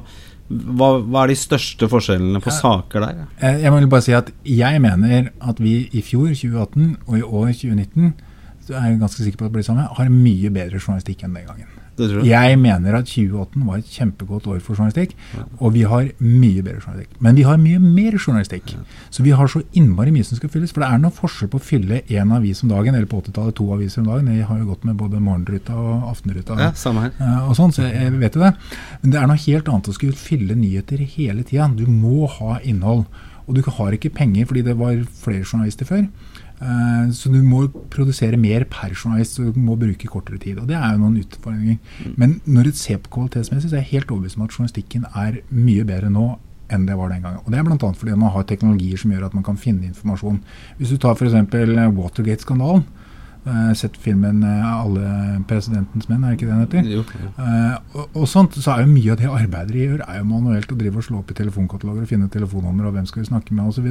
hva, 0.53 0.89
hva 1.01 1.23
er 1.23 1.31
de 1.33 1.37
største 1.39 1.87
forskjellene 1.89 2.41
på 2.43 2.51
jeg, 2.51 2.59
saker 2.59 3.05
der? 3.05 3.21
Eh, 3.39 3.61
Jeg 3.63 3.73
vil 3.73 3.89
bare 3.89 4.05
si 4.05 4.13
at 4.17 4.29
jeg 4.45 4.81
mener 4.83 5.31
at 5.41 5.61
vi 5.63 5.77
i 5.91 6.03
fjor, 6.05 6.29
2018, 6.35 6.97
og 7.07 7.17
i 7.17 7.23
år, 7.23 7.53
2019, 7.63 8.13
så 8.63 8.77
er 8.79 8.91
jeg 8.91 8.99
ganske 9.01 9.23
sikker 9.25 9.39
på 9.39 9.45
at 9.47 9.51
det 9.51 9.57
blir 9.57 9.65
det 9.65 9.69
samme, 9.71 9.87
har 9.97 10.11
mye 10.13 10.51
bedre 10.53 10.79
journalistikk 10.79 11.25
enn 11.25 11.39
den 11.39 11.47
gangen. 11.49 11.72
Du? 11.97 12.21
Jeg 12.25 12.57
mener 12.59 12.95
at 12.97 13.05
2018 13.05 13.65
var 13.67 13.77
et 13.77 13.85
kjempegodt 13.85 14.47
år 14.47 14.59
for 14.61 14.75
journalistikk, 14.75 15.11
Ja. 15.35 15.43
og 15.59 15.73
vi 15.73 15.83
har 15.83 16.09
mye 16.19 16.61
bedre 16.63 16.79
journalistikk. 16.81 17.21
Men 17.21 17.35
vi 17.35 17.43
har 17.43 17.57
mye 17.57 17.79
mer 17.79 18.11
journalistikk. 18.17 18.73
Ja. 18.73 18.79
Så 19.11 19.23
vi 19.23 19.31
har 19.31 19.47
så 19.47 19.61
innmari 19.73 20.11
mye 20.11 20.23
som 20.25 20.37
skal 20.37 20.49
fylles. 20.49 20.71
For 20.73 20.81
det 20.81 20.89
er 20.89 20.97
noen 21.03 21.13
forskjell 21.13 21.49
på 21.49 21.59
å 21.59 21.61
fylle 21.61 22.01
én 22.09 22.31
avis 22.33 22.63
om 22.63 22.69
dagen, 22.69 22.95
eller 22.95 23.05
på 23.05 23.21
80-tallet 23.21 23.55
to 23.55 23.69
aviser 23.73 23.99
om 24.01 24.07
dagen. 24.07 24.27
Jeg 24.35 24.45
har 24.45 24.57
jo 24.59 24.65
gått 24.65 24.83
med 24.85 24.97
både 24.97 25.19
Morgenruta 25.21 25.75
og 25.75 26.09
Aftenruta. 26.11 26.57
Ja, 26.59 26.71
samme 26.73 27.01
her. 27.01 27.11
eh, 27.19 27.49
og 27.49 27.55
sånn, 27.55 27.71
så 27.71 27.83
jeg 27.91 28.11
vet 28.19 28.33
jo 28.35 28.41
det. 28.41 28.55
Men 29.03 29.11
det 29.11 29.19
er 29.21 29.27
noe 29.27 29.37
helt 29.37 29.65
annet 29.69 29.89
å 29.89 29.93
skulle 29.93 30.13
fylle 30.13 30.55
nyheter 30.55 30.97
hele 30.97 31.43
tida. 31.43 31.67
Du 31.75 31.85
må 31.85 32.27
ha 32.29 32.59
innhold. 32.63 33.05
Og 33.47 33.55
du 33.55 33.61
har 33.61 33.91
ikke 33.95 34.13
penger 34.13 34.45
fordi 34.47 34.61
det 34.63 34.77
var 34.79 35.01
flere 35.23 35.43
journalister 35.43 35.85
før. 35.85 36.05
Eh, 36.61 37.09
Så 37.11 37.31
du 37.31 37.41
må 37.43 37.67
produsere 37.89 38.37
mer 38.37 38.63
per 38.65 38.93
journalist, 38.95 39.39
og 39.39 39.53
du 39.53 39.59
må 39.59 39.75
bruke 39.75 40.07
kortere 40.07 40.39
tid. 40.39 40.59
Og 40.59 40.67
det 40.67 40.75
er 40.77 40.93
jo 40.93 41.01
noen 41.03 41.19
utfordringer. 41.23 41.77
Men 42.15 42.41
når 42.45 42.63
du 42.63 42.71
ser 42.71 42.97
på 43.03 43.09
kvalitetsmessig, 43.17 43.69
så 43.69 43.75
er 43.75 43.83
jeg 43.83 43.91
helt 43.99 44.11
overbevist 44.11 44.37
om 44.37 44.43
at 44.47 44.51
journalistikken 44.55 45.05
er 45.15 45.41
mye 45.51 45.83
bedre 45.83 46.09
nå 46.09 46.37
enn 46.73 46.85
det 46.87 46.95
var 46.97 47.09
den 47.09 47.21
gangen. 47.21 47.39
Og 47.45 47.51
Det 47.51 47.59
er 47.59 47.63
bl.a. 47.63 47.91
fordi 47.93 48.15
man 48.17 48.31
har 48.31 48.43
teknologier 48.43 48.97
som 48.97 49.11
gjør 49.11 49.25
at 49.27 49.33
man 49.35 49.43
kan 49.43 49.57
finne 49.57 49.85
informasjon. 49.85 50.39
Hvis 50.79 50.89
du 50.89 50.97
tar 50.97 51.13
f.eks. 51.15 51.35
Watergate-skandalen. 51.97 52.85
Eh, 53.45 53.73
Sett 53.77 53.97
filmen 53.97 54.43
uh, 54.43 54.81
'Alle 54.81 55.43
presidentens 55.49 56.09
menn', 56.09 56.23
er 56.23 56.35
ikke 56.35 56.47
det 56.47 56.53
den 56.53 56.63
heter? 56.65 56.89
Jo, 56.95 57.03
jo. 57.03 57.31
Uh, 57.37 57.77
og, 57.93 58.17
og 58.23 58.27
sånt, 58.29 58.57
så 58.57 58.75
er 58.75 58.83
jo 58.83 58.91
Mye 58.93 59.13
av 59.13 59.21
det 59.21 59.29
arbeidet 59.29 59.73
de 59.73 59.85
gjør, 59.85 60.03
er 60.07 60.19
jo 60.19 60.27
manuelt 60.29 60.71
å 60.71 60.79
drive 60.79 61.01
og 61.01 61.07
slå 61.07 61.21
opp 61.21 61.31
i 61.33 61.37
telefonkataloger 61.37 62.05
og 62.05 62.11
finne 62.11 62.29
telefonnummer 62.33 62.89
og 62.89 62.97
hvem 62.97 63.07
skal 63.09 63.23
vi 63.23 63.29
snakke 63.31 63.55
med 63.57 63.71
osv. 63.71 63.87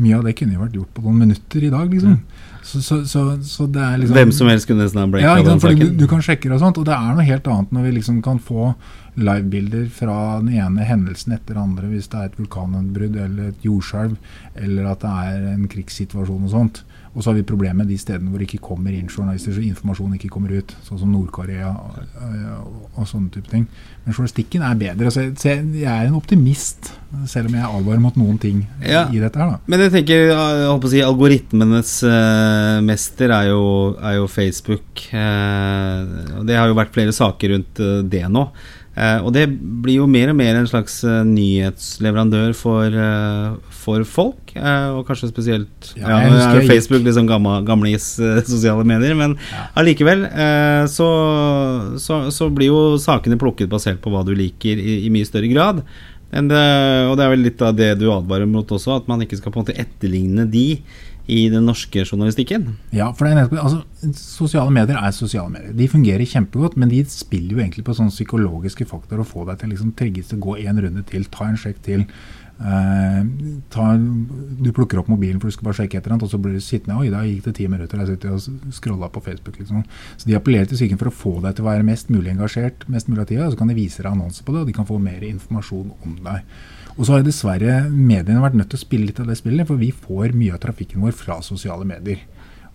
Mye 0.00 0.20
av 0.20 0.24
det 0.26 0.36
kunne 0.38 0.56
jo 0.56 0.64
vært 0.64 0.78
gjort 0.80 0.94
på 0.96 1.04
noen 1.06 1.20
minutter 1.26 1.66
i 1.66 1.74
dag. 1.74 1.92
liksom. 1.92 2.22
Så, 2.62 2.82
så, 2.84 3.04
så, 3.08 3.20
så 3.42 3.66
det 3.72 3.80
er 3.80 4.00
liksom 4.00 4.16
Hvem 4.18 4.32
som 4.36 4.48
helst 4.50 4.68
kunne 4.68 4.84
nesten 4.84 5.00
ha 5.00 5.06
breaka 5.08 5.38
ja, 5.40 5.44
den 5.44 5.78
du, 5.80 6.02
du 6.02 6.06
kan 6.10 6.20
sjekke 6.22 6.50
det 6.50 6.58
og 6.58 6.60
sånt, 6.60 6.80
og 6.80 6.84
det 6.86 6.92
er 6.92 7.14
noe 7.16 7.24
helt 7.24 7.48
annet 7.48 7.72
når 7.72 7.86
vi 7.86 7.92
liksom 7.96 8.20
kan 8.24 8.40
få 8.42 8.74
livebilder 9.20 9.88
fra 9.92 10.16
den 10.42 10.52
ene 10.60 10.84
hendelsen 10.86 11.34
etter 11.34 11.56
den 11.56 11.62
andre, 11.64 11.88
hvis 11.90 12.08
det 12.12 12.20
er 12.20 12.28
et 12.30 12.38
vulkanutbrudd 12.38 13.16
eller 13.24 13.50
et 13.50 13.64
jordskjelv, 13.66 14.16
eller 14.60 14.90
at 14.92 15.02
det 15.02 15.14
er 15.24 15.48
en 15.54 15.66
krigssituasjon 15.72 16.46
og 16.46 16.52
sånt. 16.52 16.82
Og 17.10 17.24
så 17.24 17.30
har 17.32 17.34
vi 17.40 17.42
problemet 17.42 17.88
de 17.90 17.96
stedene 17.98 18.30
hvor 18.30 18.38
det 18.38 18.46
ikke 18.46 18.60
kommer 18.68 18.94
inn 18.94 19.08
journalister, 19.10 19.50
så 19.56 19.62
informasjon 19.66 20.12
ikke 20.14 20.28
kommer 20.30 20.52
ut. 20.54 20.74
Sånn 20.86 21.00
som 21.00 21.10
Nord-Korea 21.10 21.72
og, 21.72 21.96
og, 22.22 22.76
og 23.02 23.08
sånne 23.10 23.32
type 23.34 23.50
ting. 23.50 23.64
Men 24.04 24.14
journalistikken 24.14 24.62
er 24.62 24.78
bedre. 24.78 25.10
Så 25.10 25.24
jeg, 25.24 25.32
så 25.42 25.48
jeg 25.50 25.64
jeg 25.80 25.90
er 25.90 26.06
en 26.06 26.14
optimist, 26.20 26.92
selv 27.26 27.50
om 27.50 27.56
jeg 27.58 27.66
advarer 27.66 28.04
mot 28.04 28.14
noen 28.20 28.38
ting 28.38 28.60
Ja. 28.86 29.08
i 29.10 29.18
dette 29.18 29.42
her. 29.42 29.56
da. 29.56 29.58
Men 29.66 29.82
jeg 29.88 29.94
tenker, 29.96 30.22
jeg 30.30 30.68
håper 30.70 30.86
å 30.86 30.92
si, 30.94 31.02
algoritmenes 31.02 31.94
eh, 32.06 32.78
mester 32.86 33.34
er 33.34 33.50
jo, 33.50 33.64
er 33.98 34.20
jo 34.20 34.28
Facebook. 34.30 35.08
eh, 35.10 36.38
og 36.38 36.46
det 36.46 36.56
har 36.60 36.70
jo 36.70 36.78
vært 36.78 36.94
flere 36.94 37.12
saker 37.16 37.56
rundt 37.56 37.82
eh, 37.82 38.02
det 38.06 38.22
nå. 38.30 38.46
Eh, 39.00 39.20
og 39.24 39.32
det 39.32 39.46
blir 39.50 40.00
jo 40.02 40.08
mer 40.10 40.32
og 40.32 40.36
mer 40.36 40.58
en 40.58 40.68
slags 40.68 40.98
eh, 41.08 41.22
nyhetsleverandør 41.24 42.52
for, 42.58 42.84
eh, 42.92 43.72
for 43.72 44.04
folk. 44.04 44.36
og 44.50 45.06
kanskje 45.06 45.30
spesielt 45.30 45.92
Ja, 45.96 46.18
Ja, 46.26 46.60
Facebook 46.66 47.04
liksom 47.06 47.28
gamle, 47.28 47.60
gamlis 47.64 48.12
sosiale 48.44 48.84
medier, 48.84 49.14
men 49.14 49.36
allikevel 49.78 50.26
ja. 50.26 50.86
så, 50.90 51.08
så, 51.96 52.24
så 52.34 52.50
blir 52.50 52.72
jo 52.72 52.80
sakene 52.98 53.38
plukket 53.38 53.70
basert 53.70 54.02
på 54.02 54.10
hva 54.10 54.24
du 54.26 54.34
liker, 54.34 54.76
i, 54.76 55.04
i 55.06 55.12
mye 55.12 55.28
større 55.28 55.48
grad. 55.52 55.84
Det, 56.30 56.64
og 57.10 57.16
det 57.18 57.24
er 57.24 57.30
vel 57.32 57.46
litt 57.46 57.62
av 57.62 57.74
det 57.74 57.94
du 57.98 58.04
advarer 58.12 58.46
mot 58.46 58.66
også, 58.66 59.00
at 59.00 59.08
man 59.10 59.22
ikke 59.22 59.38
skal 59.38 59.54
på 59.54 59.60
en 59.60 59.64
måte 59.64 59.78
etterligne 59.80 60.44
de 60.50 60.66
i 61.30 61.44
den 61.52 61.66
norske 61.68 62.02
journalistikken. 62.02 62.66
Ja, 62.96 63.10
for 63.16 63.30
altså, 63.30 63.82
Sosiale 64.16 64.72
medier 64.74 64.98
er 64.98 65.14
sosiale 65.14 65.52
medier. 65.52 65.74
De 65.76 65.88
fungerer 65.90 66.26
kjempegodt, 66.26 66.76
men 66.80 66.90
de 66.90 67.04
spiller 67.10 67.54
jo 67.54 67.62
egentlig 67.62 67.84
på 67.86 67.94
sånne 67.96 68.14
psykologiske 68.14 68.88
faktorer 68.90 69.22
å 69.22 69.28
få 69.28 69.46
deg 69.48 69.60
til 69.60 69.72
liksom 69.74 69.94
trigges 69.98 70.30
til 70.30 70.40
å 70.40 70.46
gå 70.48 70.56
en 70.64 70.82
runde 70.86 71.04
til, 71.10 71.28
ta 71.30 71.46
en 71.46 71.60
sjekk 71.60 71.82
til. 71.86 72.06
Eh, 72.60 73.20
ta, 73.72 73.86
du 73.96 74.70
plukker 74.76 75.00
opp 75.00 75.10
mobilen 75.12 75.40
for 75.40 75.50
du 75.50 75.56
skal 75.56 75.68
bare 75.68 75.78
sjekke 75.80 75.98
et 75.98 76.04
eller 76.04 76.16
annet, 76.16 76.26
og 76.28 76.32
så 76.32 76.40
blir 76.42 76.56
du 76.56 76.64
sittende 76.64 76.98
Oi, 77.00 77.10
da 77.12 77.22
gikk 77.26 77.46
det 77.48 77.56
ti 77.58 77.68
minutter, 77.70 78.02
jeg 78.02 78.14
sitter 78.14 78.36
og 78.36 78.74
scrolla 78.76 79.10
på 79.12 79.22
Facebook. 79.24 79.58
liksom. 79.58 79.84
Så 80.16 80.28
de 80.28 80.36
appellerer 80.38 80.70
til 80.70 80.80
psyken 80.80 81.00
for 81.00 81.10
å 81.10 81.14
få 81.14 81.36
deg 81.44 81.56
til 81.56 81.66
å 81.66 81.70
være 81.70 81.86
mest 81.86 82.12
mulig 82.12 82.34
engasjert 82.34 82.86
mest 82.88 83.08
mulig 83.08 83.24
av 83.24 83.30
tida, 83.32 83.48
så 83.50 83.60
kan 83.60 83.70
de 83.72 83.78
vise 83.78 84.02
deg 84.02 84.12
annonser 84.12 84.44
på 84.44 84.54
det, 84.54 84.64
og 84.64 84.70
de 84.70 84.76
kan 84.76 84.88
få 84.88 85.00
mer 85.02 85.24
informasjon 85.26 85.94
om 86.04 86.18
deg. 86.26 86.44
Og 86.96 87.06
så 87.06 87.14
har 87.14 87.24
dessverre 87.24 87.76
mediene 87.88 88.42
vært 88.42 88.58
nødt 88.58 88.72
til 88.72 88.80
å 88.80 88.84
spille 88.84 89.08
litt 89.08 89.20
av 89.22 89.30
det 89.30 89.38
spillet, 89.38 89.68
for 89.68 89.80
vi 89.80 89.92
får 89.94 90.34
mye 90.36 90.56
av 90.56 90.62
trafikken 90.64 91.00
vår 91.04 91.16
fra 91.16 91.38
sosiale 91.44 91.86
medier. 91.88 92.26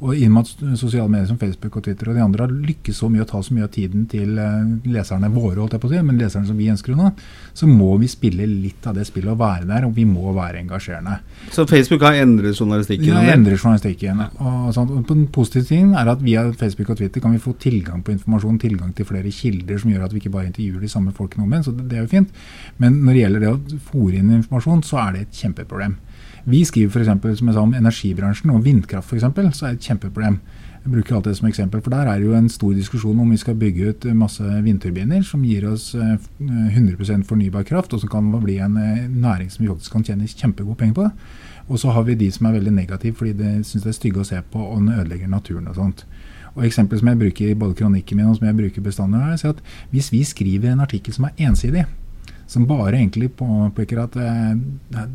Og 0.03 0.11
i 0.11 0.25
og 0.27 0.33
med 0.33 0.43
at 0.43 0.79
sosiale 0.79 1.07
medier 1.07 1.27
som 1.29 1.37
Facebook 1.39 1.77
og 1.79 1.85
Twitter 1.85 2.09
og 2.11 2.17
de 2.17 2.23
andre 2.23 2.43
har 2.43 2.51
lykkes 2.51 2.97
så 2.99 3.07
mye 3.11 3.23
å 3.23 3.27
ta 3.29 3.39
så 3.43 3.55
mye 3.55 3.67
av 3.67 3.71
tiden 3.71 4.03
til 4.11 4.35
eh, 4.41 4.65
leserne 4.91 5.29
våre, 5.31 5.61
holdt 5.61 5.77
jeg 5.77 5.83
på 5.83 5.87
å 5.87 5.93
si, 5.93 6.01
men 6.03 6.19
leserne 6.19 6.49
som 6.49 6.57
vi 6.59 6.67
ønsker 6.73 6.95
unna, 6.95 7.13
så 7.55 7.69
må 7.69 7.93
vi 8.01 8.09
spille 8.11 8.47
litt 8.49 8.83
av 8.89 8.97
det 8.97 9.05
spillet 9.07 9.31
og 9.31 9.39
være 9.39 9.69
der, 9.69 9.87
og 9.87 9.93
vi 9.95 10.03
må 10.09 10.33
være 10.35 10.59
engasjerende. 10.65 11.15
Så 11.55 11.63
Facebook 11.69 12.03
har 12.03 12.19
endret 12.19 12.59
journalistikken? 12.59 13.07
Ja, 13.13 13.23
endret 13.31 13.61
journalistikken. 13.61 14.25
Og, 14.35 14.73
sånn, 14.75 14.91
og 14.97 15.05
den 15.07 15.27
positive 15.35 15.69
tingen 15.69 15.95
er 15.95 16.11
at 16.11 16.23
via 16.25 16.43
Facebook 16.59 16.91
og 16.91 16.99
Twitter 16.99 17.23
kan 17.23 17.35
vi 17.35 17.43
få 17.43 17.55
tilgang 17.61 18.03
på 18.03 18.17
informasjon, 18.17 18.59
tilgang 18.65 18.91
til 18.97 19.07
flere 19.07 19.31
kilder 19.31 19.79
som 19.79 19.93
gjør 19.93 20.09
at 20.09 20.15
vi 20.15 20.23
ikke 20.23 20.33
bare 20.35 20.51
intervjuer 20.51 20.83
de 20.83 20.91
samme 20.91 21.15
folkene 21.15 21.47
om 21.47 21.55
igjen, 21.55 21.69
så 21.69 21.75
det, 21.77 21.87
det 21.91 22.01
er 22.01 22.03
jo 22.03 22.11
fint. 22.17 22.43
Men 22.83 22.99
når 23.05 23.15
det 23.15 23.23
gjelder 23.23 23.45
det 23.45 23.53
å 23.53 23.83
fòre 23.93 24.19
inn 24.19 24.35
informasjon, 24.41 24.83
så 24.83 24.99
er 25.05 25.15
det 25.15 25.23
et 25.23 25.39
kjempeproblem. 25.45 25.95
Vi 26.45 26.61
skriver 26.65 26.93
f.eks. 26.93 27.37
som 27.39 27.47
jeg 27.49 27.55
sa 27.55 27.61
om 27.65 27.73
energibransjen 27.73 28.51
og 28.53 28.65
vindkraft 28.65 29.09
f.eks., 29.09 29.25
så 29.57 29.65
er 29.65 29.73
det 29.73 29.79
et 29.79 29.87
kjempeproblem. 29.89 30.37
Jeg 30.85 30.91
bruker 30.93 31.15
alltid 31.17 31.31
det 31.31 31.37
som 31.39 31.47
eksempel, 31.49 31.81
for 31.81 31.89
Der 31.89 32.05
er 32.05 32.19
det 32.19 32.27
jo 32.27 32.35
en 32.37 32.49
stor 32.49 32.73
diskusjon 32.77 33.19
om 33.19 33.31
vi 33.31 33.37
skal 33.41 33.55
bygge 33.57 33.89
ut 33.89 34.05
masse 34.13 34.43
vindturbiner 34.43 35.23
som 35.25 35.41
gir 35.41 35.65
oss 35.65 35.95
100 35.95 37.09
eh, 37.09 37.23
fornybar 37.25 37.63
kraft, 37.65 37.93
og 37.93 37.99
som 37.99 38.09
kan 38.09 38.29
bli 38.43 38.59
en 38.61 38.77
eh, 38.77 39.09
næring 39.09 39.49
som 39.49 39.65
vi 39.65 39.71
faktisk 39.71 39.91
kan 39.91 40.03
tjene 40.03 40.27
kjempegode 40.27 40.77
penger 40.77 40.93
på. 40.93 41.09
Og 41.67 41.79
så 41.79 41.89
har 41.89 42.03
vi 42.03 42.13
de 42.13 42.29
som 42.31 42.45
er 42.45 42.59
veldig 42.59 42.75
negative 42.75 43.17
fordi 43.17 43.33
de 43.33 43.63
syns 43.63 43.81
det 43.81 43.89
er 43.89 43.97
stygge 43.97 44.21
å 44.21 44.29
se 44.29 44.37
på 44.51 44.61
og 44.61 44.83
den 44.83 44.93
ødelegger 44.93 45.27
naturen 45.27 45.67
og 45.67 45.75
sånt. 45.75 46.05
Og 46.53 46.65
Eksempelet 46.65 47.01
som 47.01 47.09
jeg 47.09 47.19
bruker 47.19 47.49
i 47.49 47.57
både 47.57 47.75
kronikken 47.75 48.17
min 48.17 48.29
og 48.29 48.37
som 48.37 48.45
jeg 48.45 48.55
bruker 48.55 48.85
bestandig, 48.85 49.19
er 49.19 49.49
at 49.49 49.63
hvis 49.89 50.11
vi 50.13 50.23
skriver 50.23 50.71
en 50.71 50.85
artikkel 50.85 51.13
som 51.13 51.25
er 51.25 51.49
ensidig, 51.49 51.87
som 52.47 52.67
bare 52.69 52.93
egentlig 52.99 53.31
påpeker 53.39 54.03
at 54.03 54.17
eh, 54.21 55.05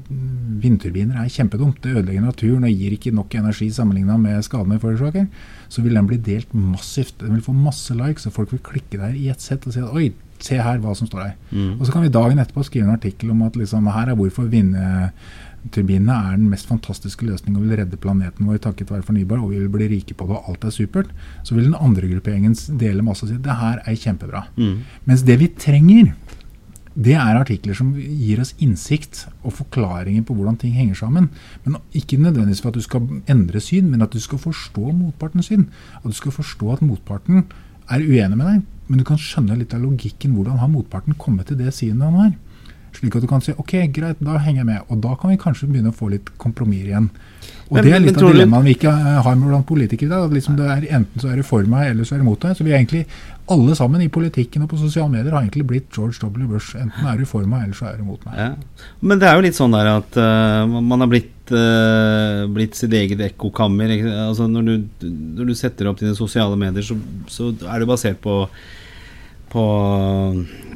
vindturbiner 0.63 1.21
er 1.23 1.31
kjempedumt. 1.31 1.79
Det 1.83 1.95
ødelegger 1.95 2.25
naturen 2.25 2.67
og 2.67 2.75
gir 2.75 2.97
ikke 2.97 3.15
nok 3.15 3.37
energi 3.39 3.71
sammenligna 3.75 4.17
med 4.19 4.43
skadene 4.47 4.77
det 4.77 4.83
forårsaker. 4.83 5.29
Så 5.71 5.85
vil 5.85 5.95
den 5.95 6.09
bli 6.11 6.19
delt 6.27 6.51
massivt. 6.55 7.21
Den 7.23 7.37
vil 7.37 7.45
få 7.47 7.55
masse 7.55 7.95
likes, 7.95 8.27
og 8.27 8.35
folk 8.35 8.57
vil 8.57 8.65
klikke 8.67 8.99
der 8.99 9.15
i 9.15 9.29
ett 9.31 9.45
sett 9.45 9.67
og 9.69 9.77
si 9.77 9.85
at 9.85 9.95
oi, 9.95 10.11
se 10.43 10.59
her 10.59 10.81
hva 10.83 10.95
som 10.97 11.07
står 11.07 11.23
her. 11.23 11.37
Mm. 11.53 11.77
Og 11.79 11.87
så 11.87 11.95
kan 11.95 12.03
vi 12.03 12.13
dagen 12.13 12.41
etterpå 12.41 12.65
skrive 12.67 12.89
en 12.89 12.97
artikkel 12.97 13.31
om 13.31 13.45
at 13.47 13.59
liksom, 13.61 13.87
her 13.95 14.11
er 14.11 14.19
hvorfor 14.19 14.49
vindturbinene 14.51 16.17
er 16.17 16.41
den 16.41 16.49
mest 16.51 16.71
fantastiske 16.71 17.29
løsningen 17.29 17.61
og 17.61 17.67
vil 17.69 17.79
redde 17.83 18.01
planeten 18.01 18.49
vår 18.49 18.63
takket 18.65 18.91
være 18.91 19.07
fornybar, 19.07 19.39
og 19.39 19.53
vi 19.53 19.61
vil 19.61 19.71
bli 19.77 19.91
rike 19.95 20.17
på 20.17 20.27
det, 20.27 20.39
og 20.41 20.51
alt 20.51 20.67
er 20.67 20.75
supert. 20.75 21.15
Så 21.45 21.55
vil 21.55 21.69
den 21.69 21.79
andre 21.79 22.11
grupperingen 22.11 22.57
dele 22.81 23.07
masse 23.07 23.27
og 23.27 23.31
si 23.31 23.39
det 23.39 23.61
her 23.63 23.85
er 23.85 24.03
kjempebra. 24.03 24.47
Mm. 24.57 24.77
Mens 25.07 25.27
det 25.29 25.39
vi 25.45 25.53
trenger, 25.61 26.15
det 27.01 27.15
er 27.17 27.39
artikler 27.39 27.77
som 27.77 27.95
gir 27.97 28.43
oss 28.43 28.53
innsikt 28.61 29.23
og 29.41 29.55
forklaringer 29.57 30.25
på 30.27 30.35
hvordan 30.37 30.59
ting 30.61 30.75
henger 30.77 30.99
sammen. 30.99 31.31
Men 31.65 31.79
Ikke 31.97 32.19
nødvendigvis 32.21 32.61
for 32.61 32.69
at 32.69 32.77
du 32.77 32.85
skal 32.85 33.07
endre 33.31 33.61
syn, 33.61 33.89
men 33.91 34.03
at 34.03 34.13
du 34.13 34.21
skal 34.21 34.39
forstå 34.39 34.93
motpartens 34.93 35.49
syn. 35.49 35.71
At 36.03 36.11
du 36.11 36.17
skal 36.17 36.35
forstå 36.37 36.73
at 36.73 36.83
motparten 36.85 37.47
er 37.89 38.05
uenig 38.05 38.37
med 38.37 38.47
deg, 38.47 38.61
men 38.89 39.01
du 39.01 39.05
kan 39.07 39.19
skjønne 39.19 39.57
litt 39.57 39.73
av 39.75 39.81
logikken. 39.81 40.35
Hvordan 40.37 40.61
har 40.61 40.69
motparten 40.69 41.17
kommet 41.17 41.49
til 41.49 41.59
det 41.59 41.73
synet 41.75 42.05
han 42.05 42.21
har? 42.21 42.37
Slik 42.97 43.17
at 43.17 43.25
du 43.25 43.31
kan 43.31 43.43
si 43.45 43.55
ok, 43.57 43.77
greit, 43.95 44.21
da 44.23 44.39
henger 44.43 44.65
jeg 44.65 44.71
med. 44.73 44.87
Og 44.89 45.03
da 45.05 45.17
kan 45.19 45.33
vi 45.33 45.41
kanskje 45.41 45.69
begynne 45.71 45.93
å 45.93 45.97
få 45.97 46.11
litt 46.13 46.33
kompromisser 46.41 46.91
igjen. 46.91 47.11
Og 47.71 47.77
men, 47.77 47.85
Det 47.87 47.93
er 47.95 48.03
litt 48.03 48.17
av 48.19 48.33
dilemmaet 48.35 48.67
vi 48.67 48.73
ikke 48.75 48.93
har 49.25 49.37
med 49.39 49.47
blant 49.47 49.67
politikere 49.69 50.09
i 50.09 50.11
dag. 50.11 50.33
Liksom 50.35 50.57
det 50.59 50.71
er 50.75 50.87
Enten 50.99 51.23
så 51.23 51.29
er 51.31 51.39
det 51.39 51.47
for 51.47 51.67
meg, 51.71 51.93
eller 51.93 52.09
så 52.09 52.17
er 52.17 52.23
det 52.23 52.27
mot 52.27 52.41
deg. 52.43 52.57
Så 52.59 52.67
vi 52.67 52.73
er 52.73 52.81
egentlig 52.81 53.05
alle 53.51 53.77
sammen 53.79 54.03
i 54.03 54.09
politikken 54.11 54.65
og 54.65 54.73
på 54.73 54.79
sosiale 54.81 55.11
medier 55.13 55.35
har 55.35 55.45
egentlig 55.45 55.69
blitt 55.71 55.95
George 55.95 56.19
W. 56.23 56.49
Bush. 56.51 56.75
Enten 56.79 57.07
er 57.07 57.21
du 57.21 57.29
for 57.31 57.47
meg, 57.47 57.69
eller 57.69 57.79
så 57.79 57.93
er 57.93 58.01
du 58.01 58.09
mot 58.09 58.27
meg. 58.27 58.41
Ja. 58.43 58.89
Men 59.07 59.23
det 59.23 59.31
er 59.31 59.39
jo 59.39 59.47
litt 59.47 59.59
sånn 59.59 59.75
der 59.77 59.93
at 59.93 60.19
uh, 60.19 60.67
man 60.67 61.07
har 61.07 61.11
blitt, 61.11 61.55
uh, 61.55 62.51
blitt 62.51 62.79
sitt 62.79 62.95
eget 62.99 63.23
ekkokammer. 63.31 63.95
Altså 64.27 64.51
når, 64.51 64.67
du, 64.67 65.09
når 65.39 65.53
du 65.53 65.57
setter 65.59 65.91
opp 65.91 66.03
dine 66.03 66.19
sosiale 66.19 66.59
medier, 66.59 66.87
så, 66.87 66.99
så 67.31 67.53
er 67.55 67.83
det 67.83 67.91
basert 67.91 68.19
på 68.27 68.43
på, 69.51 69.65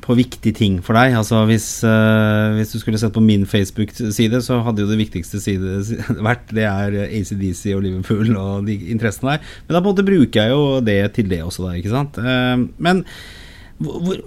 på, 0.05 0.17
viktige 0.19 0.57
ting 0.57 0.81
for 0.85 0.99
deg. 0.99 1.15
Altså 1.19 1.45
hvis, 1.49 1.69
uh, 1.87 2.55
hvis 2.57 2.75
du 2.75 2.79
skulle 2.81 3.01
sett 3.01 3.15
på 3.15 3.23
min 3.25 3.47
Facebook-side, 3.49 4.43
så 4.45 4.61
hadde 4.67 4.85
jo 4.85 4.91
det 4.91 5.01
viktigste 5.01 5.41
side 5.43 5.79
vært 6.29 6.51
det 6.55 6.67
er 6.69 6.99
ACDC 7.07 7.77
og 7.77 7.85
Liverpool 7.87 8.35
og 8.35 8.69
de 8.69 8.79
interessene 8.95 9.37
der. 9.37 9.55
Men 9.65 9.77
da 9.77 9.81
på 9.81 9.87
en 9.87 9.93
måte 9.93 10.09
bruker 10.11 10.43
jeg 10.43 10.55
jo 10.55 10.67
det 10.85 11.01
til 11.17 11.31
det 11.31 11.43
også, 11.47 11.69
da, 11.69 11.79
ikke 11.79 11.95
sant. 11.95 12.21
Uh, 12.21 12.69
men 12.83 13.05
hvor, 13.79 14.21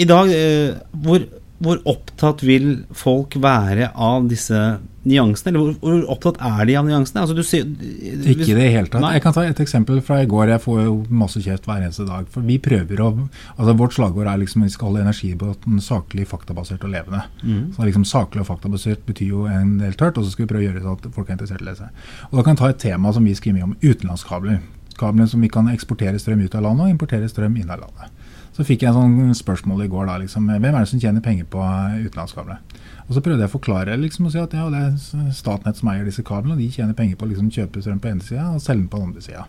i 0.00 0.08
dag 0.08 0.30
uh, 0.32 0.80
hvor, 1.04 1.26
hvor 1.60 1.80
opptatt 1.88 2.40
vil 2.46 2.70
folk 2.96 3.34
være 3.40 3.90
av 3.92 4.28
disse 4.30 4.56
nyansene? 5.04 5.50
Eller 5.50 5.60
hvor, 5.60 5.74
hvor, 5.82 5.98
opptatt 6.14 6.38
er 6.40 6.62
de 6.70 6.76
av 6.80 6.86
nyansene? 6.88 7.24
Altså, 7.26 7.44
ser, 7.44 7.66
ikke 8.32 8.48
i 8.48 8.56
det 8.56 8.68
hele 8.72 8.88
tatt. 8.88 9.02
Nei. 9.04 9.12
Jeg 9.18 9.24
kan 9.26 9.36
ta 9.36 9.44
et 9.44 9.60
eksempel 9.60 10.00
fra 10.04 10.22
i 10.24 10.28
går. 10.30 10.54
Jeg 10.54 10.64
får 10.64 10.80
jo 10.86 10.94
masse 11.22 11.42
kjeft 11.44 11.68
hver 11.68 11.84
eneste 11.84 12.06
dag. 12.08 12.28
For 12.32 12.46
vi 12.48 12.56
prøver 12.62 13.04
å 13.04 13.10
altså 13.10 13.76
Vårt 13.80 13.96
slagord 13.96 14.28
er 14.28 14.40
liksom 14.40 14.64
vi 14.64 14.72
skal 14.72 14.90
holde 14.90 15.04
energidebatten 15.04 15.84
saklig, 15.84 16.26
faktabasert 16.32 16.84
og 16.88 16.94
levende. 16.94 17.22
Mm. 17.44 17.70
Så 17.76 17.88
liksom 17.88 18.08
Saklig 18.08 18.42
og 18.42 18.48
faktabasert 18.48 19.04
betyr 19.06 19.34
jo 19.34 19.46
en 19.50 19.76
del 19.82 19.92
tørt, 20.00 20.16
og 20.18 20.24
så 20.24 20.32
skal 20.32 20.46
vi 20.46 20.50
prøve 20.54 20.64
å 20.64 20.68
gjøre 20.68 20.80
det 20.80 20.86
sånn 20.86 20.98
at 20.98 21.14
folk 21.14 21.28
er 21.28 21.36
interessert 21.36 21.60
i 21.60 21.66
å 21.66 21.70
lese. 21.70 21.90
Og 22.30 22.38
Da 22.38 22.44
kan 22.46 22.56
jeg 22.56 22.62
ta 22.62 22.72
et 22.72 22.84
tema 22.88 23.12
som 23.12 23.28
vi 23.28 23.36
skriver 23.36 23.60
mye 23.60 23.68
om, 23.68 23.76
utenlandskabler. 23.84 24.62
Kablene 25.00 25.28
som 25.28 25.44
vi 25.44 25.52
kan 25.52 25.68
eksportere 25.72 26.20
strøm 26.20 26.42
ut 26.44 26.56
av 26.56 26.64
landet 26.66 26.88
og 26.88 26.96
importere 26.96 27.28
strøm 27.28 27.56
inn 27.60 27.70
av 27.70 27.84
landet. 27.84 28.19
Så 28.60 28.66
fikk 28.68 28.82
jeg 28.84 28.92
sånn 28.92 29.30
spørsmål 29.32 29.86
i 29.86 29.88
går. 29.88 30.04
da, 30.04 30.18
liksom, 30.20 30.44
Hvem 30.44 30.64
er 30.68 30.82
det 30.82 30.88
som 30.90 31.00
tjener 31.00 31.22
penger 31.24 31.46
på 31.48 31.64
utenlandskablene? 32.04 32.58
Og 33.08 33.14
Så 33.14 33.22
prøvde 33.24 33.40
jeg 33.40 33.48
å 33.48 33.56
forklare 33.56 33.96
liksom, 33.96 34.26
og 34.26 34.32
si 34.34 34.38
at 34.38 34.52
ja, 34.52 34.66
det 34.68 34.80
er 34.84 35.30
Statnett 35.32 35.80
som 35.80 35.88
eier 35.88 36.04
disse 36.04 36.22
kablene, 36.22 36.52
og 36.52 36.60
de 36.60 36.68
tjener 36.68 36.92
penger 36.92 37.16
på 37.16 37.24
å 37.24 37.30
liksom, 37.30 37.48
kjøpe 37.48 37.80
strøm 37.80 38.02
på 38.04 38.10
ene 38.10 38.20
sida 38.20 38.50
og 38.52 38.60
selge 38.60 38.82
den 38.82 38.90
på 38.92 39.00
den 39.00 39.06
andre 39.08 39.24
sida. 39.24 39.46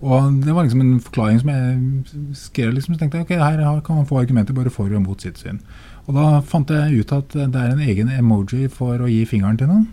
Det 0.00 0.54
var 0.54 0.64
liksom 0.64 0.80
en 0.80 1.00
forklaring 1.04 1.42
som 1.42 1.52
jeg 1.52 2.34
skrev. 2.40 2.72
liksom, 2.72 2.94
så 2.94 3.00
tenkte 3.02 3.18
jeg, 3.18 3.26
ok, 3.26 3.36
Her 3.36 3.80
kan 3.84 3.96
man 4.00 4.08
få 4.08 4.22
argumenter 4.22 4.56
bare 4.56 4.72
for 4.72 4.88
og 4.88 5.02
mot 5.02 5.20
sitt 5.20 5.36
syn. 5.36 5.60
Og 6.06 6.14
Da 6.14 6.40
fant 6.40 6.70
jeg 6.70 7.02
ut 7.04 7.12
at 7.12 7.28
det 7.28 7.54
er 7.54 7.74
en 7.74 7.84
egen 7.84 8.08
emoji 8.08 8.70
for 8.70 8.96
å 8.96 9.10
gi 9.12 9.26
fingeren 9.26 9.58
til 9.58 9.68
noen. 9.68 9.88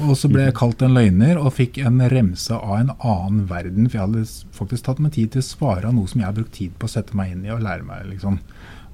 Og 0.00 0.14
så 0.18 0.28
ble 0.32 0.46
jeg 0.46 0.56
kalt 0.56 0.82
en 0.82 0.94
løgner 0.96 1.38
og 1.40 1.52
fikk 1.56 1.78
en 1.84 2.00
remse 2.12 2.54
av 2.54 2.78
en 2.78 2.94
annen 2.96 3.44
verden. 3.50 3.88
For 3.90 3.98
jeg 3.98 4.06
hadde 4.06 4.24
faktisk 4.56 4.86
tatt 4.88 5.02
meg 5.02 5.12
tid 5.16 5.34
til 5.34 5.44
å 5.44 5.46
svare 5.46 5.90
av 5.90 5.94
noe 5.96 6.08
som 6.10 6.22
jeg 6.22 6.28
har 6.28 6.36
brukt 6.36 6.54
tid 6.56 6.74
på 6.80 6.88
å 6.88 6.92
sette 6.92 7.16
meg 7.18 7.34
inn 7.34 7.44
i 7.46 7.52
og 7.54 7.62
lære 7.64 7.86
meg. 7.86 8.06
liksom. 8.14 8.40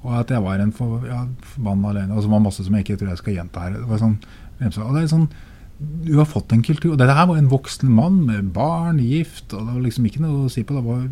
Og 0.03 0.13
at 0.19 0.33
jeg 0.35 0.43
var 0.43 0.59
en 0.59 0.73
for, 0.75 1.05
ja, 1.07 1.23
forbanna 1.53 1.93
alene. 1.93 2.15
Og 2.15 2.25
så 2.25 2.31
var 2.31 2.43
masse 2.43 2.65
som 2.65 2.75
jeg 2.75 2.85
ikke 2.85 2.99
tror 2.99 3.13
jeg 3.13 3.21
skal 3.23 3.37
gjenta 3.37 3.65
her. 3.65 3.77
Det 3.79 3.89
var 3.89 4.01
sånn, 4.01 4.17
og 4.59 4.95
det 4.95 5.03
er 5.03 5.11
sånn, 5.15 5.27
Du 6.05 6.13
har 6.15 6.27
fått 6.29 6.53
en 6.53 6.61
kultur. 6.63 6.93
Og 6.93 6.99
dette 6.99 7.15
her 7.15 7.25
var 7.27 7.37
en 7.37 7.49
voksen 7.51 7.89
mann 7.91 8.21
med 8.25 8.53
barn, 8.55 8.99
gift. 9.03 9.53
og 9.53 9.65
Det 9.65 9.73
var 9.73 9.81
liksom 9.83 10.05
ikke 10.07 10.21
noe 10.21 10.45
å 10.45 10.51
si 10.51 10.63
på. 10.63 10.75
Det 10.77 10.83
var 10.85 11.07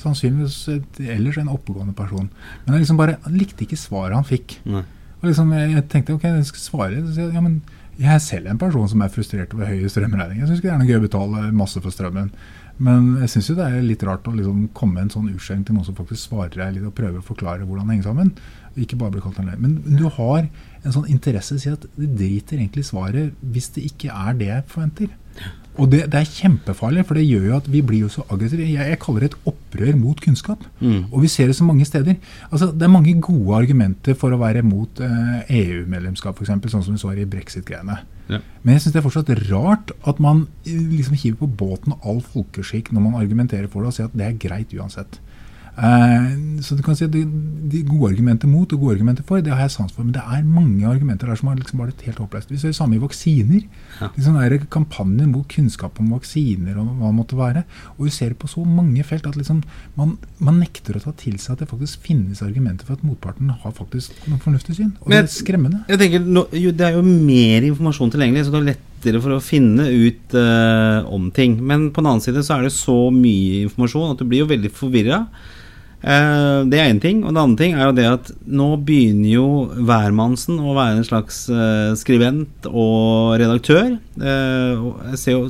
sannsynligvis 0.00 0.68
et, 0.72 1.00
ellers 1.12 1.36
en 1.38 1.50
oppegående 1.52 1.94
person. 1.96 2.30
Men 2.64 2.76
jeg 2.76 2.84
liksom 2.86 3.00
bare, 3.00 3.18
han 3.24 3.36
likte 3.36 3.66
ikke 3.66 3.78
svaret 3.78 4.16
han 4.16 4.24
fikk. 4.24 4.58
Nei. 4.64 4.84
Og 5.20 5.28
liksom, 5.28 5.52
jeg 5.56 5.84
tenkte 5.92 6.16
ok, 6.16 6.24
jeg 6.28 6.48
skal 6.48 6.62
svare. 6.62 7.02
Så, 7.12 7.28
ja, 7.34 7.42
men 7.42 7.60
jeg 7.96 8.12
er 8.12 8.20
selv 8.20 8.50
en 8.50 8.60
person 8.60 8.88
som 8.90 9.02
er 9.02 9.12
frustrert 9.12 9.54
over 9.56 9.70
høye 9.70 9.88
strømregninger. 9.88 10.42
Jeg 10.42 10.50
syns 10.50 10.60
ikke 10.60 10.68
det 10.68 10.74
er 10.74 10.80
noe 10.82 10.88
gøy 10.90 10.98
å 10.98 11.04
betale 11.06 11.44
masse 11.56 11.80
for 11.80 11.94
strømmen. 11.94 12.30
Men 12.76 13.06
jeg 13.22 13.32
syns 13.32 13.48
det 13.56 13.64
er 13.64 13.84
litt 13.86 14.04
rart 14.04 14.28
å 14.28 14.34
liksom 14.36 14.66
komme 14.76 15.00
en 15.00 15.12
sånn 15.12 15.30
utskjeng 15.32 15.62
til 15.64 15.78
noen 15.78 15.86
som 15.86 15.96
faktisk 15.96 16.28
svarer 16.28 16.52
deg 16.58 16.74
litt 16.76 16.88
og 16.88 16.92
prøver 16.98 17.22
å 17.22 17.24
forklare 17.24 17.64
hvordan 17.64 17.88
det 17.88 17.96
henger 17.96 18.10
sammen. 18.10 18.34
Ikke 18.76 18.98
bare 19.00 19.14
bli 19.14 19.22
kalt 19.24 19.40
en 19.40 19.48
løgn. 19.48 19.64
Men 19.64 19.96
du 19.96 20.04
har 20.18 20.42
en 20.44 20.96
sånn 20.96 21.08
interesse 21.12 21.56
si 21.62 21.72
at 21.72 21.86
det 21.96 22.10
driter 22.18 22.60
egentlig 22.60 22.84
svaret 22.90 23.32
hvis 23.40 23.70
det 23.78 23.86
ikke 23.88 24.12
er 24.12 24.36
det 24.36 24.50
jeg 24.50 24.66
forventer. 24.74 25.16
Og 25.76 25.90
det, 25.92 26.06
det, 26.12 26.20
er 26.20 26.30
kjempefarlig, 26.30 27.04
for 27.06 27.18
det 27.18 27.26
gjør 27.26 27.46
jo 27.50 27.56
at 27.58 27.68
vi 27.70 27.82
blir 27.84 28.06
jo 28.06 28.10
så 28.12 28.24
aggressive. 28.32 28.64
Jeg, 28.64 28.88
jeg 28.92 29.00
kaller 29.02 29.24
det 29.24 29.30
et 29.32 29.50
opprør 29.52 29.98
mot 30.00 30.20
kunnskap. 30.24 30.64
Mm. 30.80 31.06
Og 31.10 31.22
vi 31.24 31.30
ser 31.32 31.50
det 31.50 31.56
så 31.58 31.66
mange 31.68 31.84
steder. 31.88 32.16
Altså, 32.50 32.70
det 32.72 32.86
er 32.86 32.92
mange 32.92 33.14
gode 33.20 33.58
argumenter 33.58 34.16
for 34.18 34.32
å 34.32 34.40
være 34.40 34.64
mot 34.66 35.02
eh, 35.04 35.54
EU-medlemskap, 35.60 36.40
f.eks., 36.40 36.72
sånn 36.72 36.86
som 36.86 36.96
vi 36.96 37.02
så 37.02 37.12
her 37.12 37.22
i 37.24 37.28
brexit-greiene. 37.28 38.00
Ja. 38.30 38.40
Men 38.64 38.74
jeg 38.74 38.84
syns 38.84 38.96
det 38.96 39.00
er 39.02 39.06
fortsatt 39.06 39.34
rart 39.50 39.92
at 40.08 40.22
man 40.22 40.46
eh, 40.66 40.80
liksom 40.96 41.18
hiver 41.20 41.44
på 41.44 41.52
båten 41.64 41.94
all 42.00 42.22
folkeskikk 42.24 42.90
når 42.94 43.06
man 43.10 43.20
argumenterer 43.20 43.70
for 43.70 43.84
det 43.84 43.92
og 43.92 43.98
sier 43.98 44.10
at 44.10 44.16
det 44.16 44.26
er 44.26 44.40
greit 44.48 44.74
uansett. 44.74 45.20
Uh, 45.76 46.56
så 46.64 46.72
du 46.72 46.80
kan 46.80 46.96
si 46.96 47.04
at 47.04 47.12
de, 47.12 47.20
de, 47.68 47.82
gode 47.84 48.14
argumenter 48.14 48.48
mot 48.48 48.70
og 48.72 48.80
gode 48.80 48.94
argumenter 48.96 49.26
for, 49.28 49.42
det 49.44 49.52
har 49.52 49.66
jeg 49.66 49.74
sans 49.74 49.92
for. 49.92 50.06
Men 50.06 50.14
det 50.14 50.22
er 50.24 50.46
mange 50.48 50.88
argumenter 50.88 51.28
der 51.28 51.36
som 51.36 51.50
har 51.50 51.58
liksom 51.60 51.82
vært 51.82 52.04
helt 52.06 52.20
håpløst. 52.22 52.52
Vi 52.52 52.60
ser 52.60 52.72
det 52.72 52.78
samme 52.78 52.96
i 52.96 53.02
vaksiner. 53.02 53.66
Ja. 54.00 54.08
Liksom 54.14 54.38
der 54.40 54.56
kampanjer 54.72 55.28
mot 55.28 55.44
kunnskap 55.52 56.00
om 56.00 56.14
vaksiner 56.16 56.78
og 56.80 56.94
hva 56.96 57.10
det 57.10 57.18
måtte 57.18 57.40
være. 57.40 57.64
Og 57.98 58.06
vi 58.06 58.14
ser 58.16 58.32
det 58.32 58.40
på 58.40 58.48
så 58.48 58.64
mange 58.64 59.04
felt 59.04 59.28
at 59.28 59.36
liksom 59.36 59.60
man, 60.00 60.16
man, 60.40 60.62
nekter 60.62 60.96
å 60.96 61.02
ta 61.04 61.12
til 61.20 61.36
seg 61.42 61.56
at 61.56 61.64
det 61.64 61.70
faktisk 61.70 62.06
finnes 62.08 62.40
argumenter 62.44 62.88
for 62.88 62.96
at 62.96 63.04
motparten 63.04 63.52
har 63.52 63.76
faktisk 63.76 64.16
noe 64.30 64.40
fornuftig 64.40 64.78
syn. 64.78 64.94
Og 65.02 65.10
men, 65.10 65.18
det 65.18 65.22
er 65.26 65.32
skremmende. 65.34 65.82
Jeg 65.92 66.00
tenker, 66.00 66.24
no, 66.24 66.46
jo, 66.56 66.72
Det 66.72 66.88
er 66.88 66.96
jo 66.96 67.04
mer 67.04 67.68
informasjon 67.68 68.14
tilgjengelig, 68.14 68.46
så 68.46 68.54
det 68.54 68.62
er 68.62 68.70
lettere 68.72 69.20
for 69.20 69.36
å 69.36 69.44
finne 69.44 69.90
ut 69.92 70.38
uh, 70.40 71.04
om 71.12 71.28
ting. 71.36 71.60
Men 71.60 71.90
på 71.92 72.00
den 72.00 72.14
annen 72.14 72.24
side 72.24 72.40
så 72.46 72.56
er 72.56 72.64
det 72.66 72.72
så 72.72 72.96
mye 73.12 73.66
informasjon 73.66 74.16
at 74.16 74.24
du 74.24 74.26
blir 74.28 74.46
jo 74.46 74.50
veldig 74.54 74.72
forvirra. 74.72 75.26
Uh, 76.06 76.62
det 76.70 76.78
er 76.78 76.92
én 76.92 77.02
ting. 77.02 77.24
Og 77.24 77.34
det 77.34 77.42
andre 77.42 77.60
ting 77.60 77.74
er 77.74 77.88
jo 77.88 77.96
det 77.96 78.06
at 78.08 78.32
nå 78.46 78.68
begynner 78.86 79.30
jo 79.32 79.46
hvermannsen 79.88 80.60
å 80.62 80.76
være 80.76 81.00
en 81.00 81.08
slags 81.08 81.44
uh, 81.50 81.96
skribent 81.98 82.68
og 82.70 83.36
redaktør. 83.42 83.96
Og 84.22 85.02
jeg 85.12 85.22
ser 85.22 85.34
jo 85.36 85.48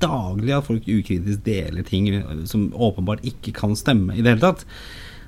daglig 0.00 0.54
at 0.54 0.66
folk 0.66 0.86
ukritisk 0.86 1.42
deler 1.44 1.84
ting 1.86 2.06
som 2.48 2.68
åpenbart 2.72 3.24
ikke 3.26 3.52
kan 3.56 3.74
stemme 3.76 4.14
i 4.14 4.22
det 4.22 4.36
hele 4.36 4.44
tatt. 4.46 4.64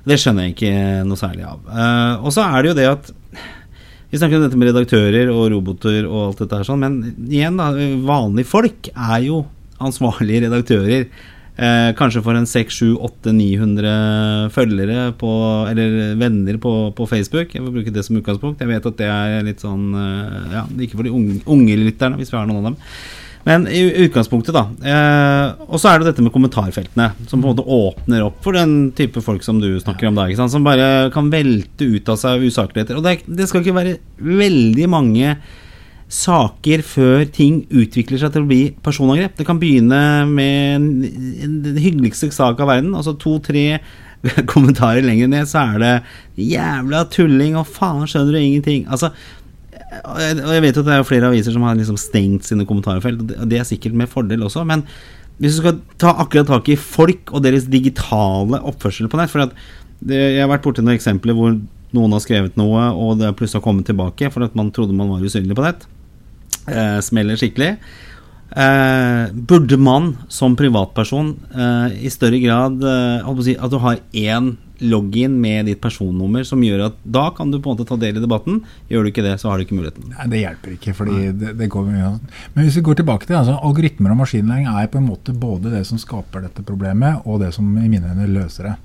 Det 0.06 0.16
skjønner 0.16 0.46
jeg 0.46 0.54
ikke 0.54 0.74
noe 1.04 1.20
særlig 1.20 1.44
av. 1.44 1.64
Og 2.24 2.30
så 2.32 2.46
er 2.46 2.62
det 2.62 2.70
jo 2.70 2.76
det 2.78 2.86
at 2.88 3.10
vi 4.10 4.18
snakker 4.18 4.38
om 4.38 4.44
dette 4.46 4.58
med 4.58 4.70
redaktører 4.70 5.28
og 5.30 5.50
roboter 5.52 6.06
og 6.08 6.22
alt 6.24 6.40
dette 6.42 6.56
her 6.58 6.66
sånn, 6.66 6.80
men 6.82 7.26
igjen, 7.30 7.58
da, 7.60 7.68
vanlige 8.06 8.50
folk 8.50 8.88
er 8.90 9.20
jo 9.22 9.44
ansvarlige 9.80 10.48
redaktører. 10.48 11.04
Eh, 11.60 11.90
kanskje 11.92 12.22
for 12.24 12.32
en 12.38 12.46
600-700-800-900 12.48 14.48
følgere 14.54 15.10
på, 15.20 15.28
eller 15.68 16.14
venner 16.16 16.56
på, 16.56 16.88
på, 16.96 17.06
Facebook. 17.10 17.52
Jeg 17.52 17.60
vil 17.66 17.74
bruke 17.74 17.92
det 17.92 18.04
som 18.06 18.16
utgangspunkt. 18.16 18.62
Jeg 18.64 18.70
vet 18.70 18.86
at 18.88 18.96
det 18.96 19.08
er 19.12 19.44
litt 19.44 19.60
sånn 19.60 19.92
eh, 19.92 20.54
Ja, 20.54 20.62
ikke 20.86 20.96
for 20.96 21.04
de 21.04 21.12
unge, 21.12 21.42
unge 21.44 21.76
lytterne, 21.82 22.16
hvis 22.16 22.32
vi 22.32 22.38
har 22.38 22.48
noen 22.48 22.62
av 22.62 22.66
dem. 22.70 22.76
Men 23.44 23.68
i 23.68 23.82
utgangspunktet, 24.06 24.56
da. 24.56 24.64
Eh, 24.80 25.52
og 25.68 25.76
så 25.80 25.88
er 25.90 25.96
det 26.00 26.08
dette 26.10 26.22
med 26.24 26.32
kommentarfeltene, 26.32 27.10
som 27.28 27.40
på 27.40 27.44
en 27.44 27.52
måte 27.52 27.68
åpner 27.76 28.20
opp 28.24 28.40
for 28.44 28.52
den 28.56 28.92
type 28.96 29.20
folk 29.24 29.42
som 29.44 29.60
du 29.60 29.80
snakker 29.84 30.08
om 30.08 30.16
sant? 30.38 30.52
Som 30.56 30.64
bare 30.64 31.10
kan 31.12 31.28
velte 31.32 31.84
ut 31.92 32.08
av 32.08 32.16
seg 32.20 32.40
usakligheter. 32.48 32.96
Og 32.96 33.04
det, 33.04 33.20
det 33.28 33.48
skal 33.48 33.60
ikke 33.60 33.76
være 33.76 33.98
veldig 34.16 34.86
mange 34.92 35.36
saker 36.10 36.82
før 36.82 37.24
ting 37.30 37.62
utvikler 37.70 38.18
seg 38.18 38.34
til 38.34 38.44
å 38.44 38.50
bli 38.50 38.60
personangrep. 38.82 39.36
Det 39.38 39.46
kan 39.46 39.60
begynne 39.62 40.00
med 40.26 40.86
den 41.40 41.78
hyggeligste 41.78 42.32
sak 42.34 42.60
av 42.60 42.72
verden. 42.72 42.96
Altså 42.98 43.14
to-tre 43.14 43.78
kommentarer 44.52 45.06
lenger 45.06 45.30
ned, 45.30 45.48
så 45.48 45.62
er 45.62 45.78
det 45.80 45.92
'jævla 46.50 47.06
tulling' 47.14 47.56
og 47.56 47.66
'faen, 47.66 48.08
skjønner 48.10 48.34
du 48.34 48.40
ingenting'? 48.42 48.88
Altså 48.90 49.14
og 49.90 50.20
jeg 50.22 50.62
vet 50.62 50.76
jo 50.76 50.82
at 50.84 50.86
det 50.86 50.94
er 50.94 51.06
flere 51.06 51.30
aviser 51.32 51.54
som 51.54 51.64
har 51.66 51.74
liksom 51.74 51.98
stengt 51.98 52.46
sine 52.46 52.66
kommentarfelt, 52.68 53.24
og 53.34 53.48
det 53.50 53.58
er 53.58 53.66
sikkert 53.66 53.96
med 53.98 54.10
fordel 54.10 54.44
også, 54.46 54.62
men 54.66 54.84
hvis 55.40 55.56
du 55.56 55.62
skal 55.64 55.80
ta 55.98 56.12
akkurat 56.20 56.46
tak 56.46 56.68
i 56.70 56.76
folk 56.78 57.32
og 57.32 57.42
deres 57.42 57.66
digitale 57.72 58.60
oppførsel 58.60 59.08
på 59.10 59.18
nett 59.18 59.32
for 59.32 59.42
det, 59.42 59.56
Jeg 60.00 60.40
har 60.40 60.48
vært 60.48 60.62
borti 60.64 60.80
noen 60.80 60.96
eksempler 60.96 61.34
hvor 61.36 61.56
noen 61.92 62.12
har 62.14 62.22
skrevet 62.24 62.56
noe, 62.56 62.86
og 62.94 63.18
det 63.18 63.34
plutselig 63.36 63.60
har 63.60 63.66
kommet 63.66 63.84
tilbake 63.84 64.30
for 64.32 64.46
at 64.46 64.54
man 64.56 64.70
trodde 64.70 64.96
man 64.96 65.10
var 65.10 65.20
usynlig 65.20 65.56
på 65.56 65.64
nett. 65.64 65.84
Eh, 66.68 67.00
smeller 67.04 67.40
skikkelig. 67.40 67.76
Eh, 68.50 69.32
burde 69.32 69.76
man 69.78 70.16
som 70.28 70.56
privatperson 70.58 71.36
eh, 71.54 72.04
i 72.06 72.10
større 72.10 72.40
grad 72.42 72.82
eh, 72.82 73.42
si, 73.46 73.54
At 73.54 73.70
du 73.70 73.78
har 73.78 74.00
én 74.10 74.56
login 74.80 75.36
med 75.40 75.68
ditt 75.68 75.78
personnummer 75.80 76.42
som 76.48 76.62
gjør 76.64 76.86
at 76.88 76.96
da 77.04 77.28
kan 77.36 77.52
du 77.52 77.60
på 77.60 77.70
en 77.70 77.76
måte 77.76 77.86
ta 77.86 77.98
del 78.00 78.16
i 78.16 78.22
debatten. 78.22 78.62
Gjør 78.88 79.04
du 79.04 79.10
ikke 79.12 79.24
det, 79.26 79.36
så 79.38 79.50
har 79.50 79.60
du 79.60 79.66
ikke 79.66 79.76
muligheten. 79.76 80.08
Nei, 80.16 80.26
Det 80.32 80.40
hjelper 80.40 80.74
ikke. 80.74 80.94
fordi 80.96 81.30
det, 81.36 81.52
det, 81.60 81.68
går 81.70 81.86
mye 81.86 82.10
Men 82.54 82.64
hvis 82.64 82.80
vi 82.80 82.84
går 82.88 83.02
tilbake 83.02 83.28
til 83.28 83.38
altså, 83.38 83.58
algoritmer 83.60 84.14
og 84.14 84.22
maskinlæring 84.22 84.66
er 84.72 84.90
på 84.90 84.98
en 84.98 85.08
måte 85.12 85.36
både 85.36 85.70
det 85.76 85.84
som 85.86 86.00
skaper 86.00 86.48
dette 86.48 86.64
problemet, 86.66 87.22
og 87.26 87.44
det 87.44 87.52
som 87.54 87.68
i 87.78 87.88
mine 87.92 88.08
øyne 88.08 88.26
løser 88.34 88.70
det. 88.70 88.76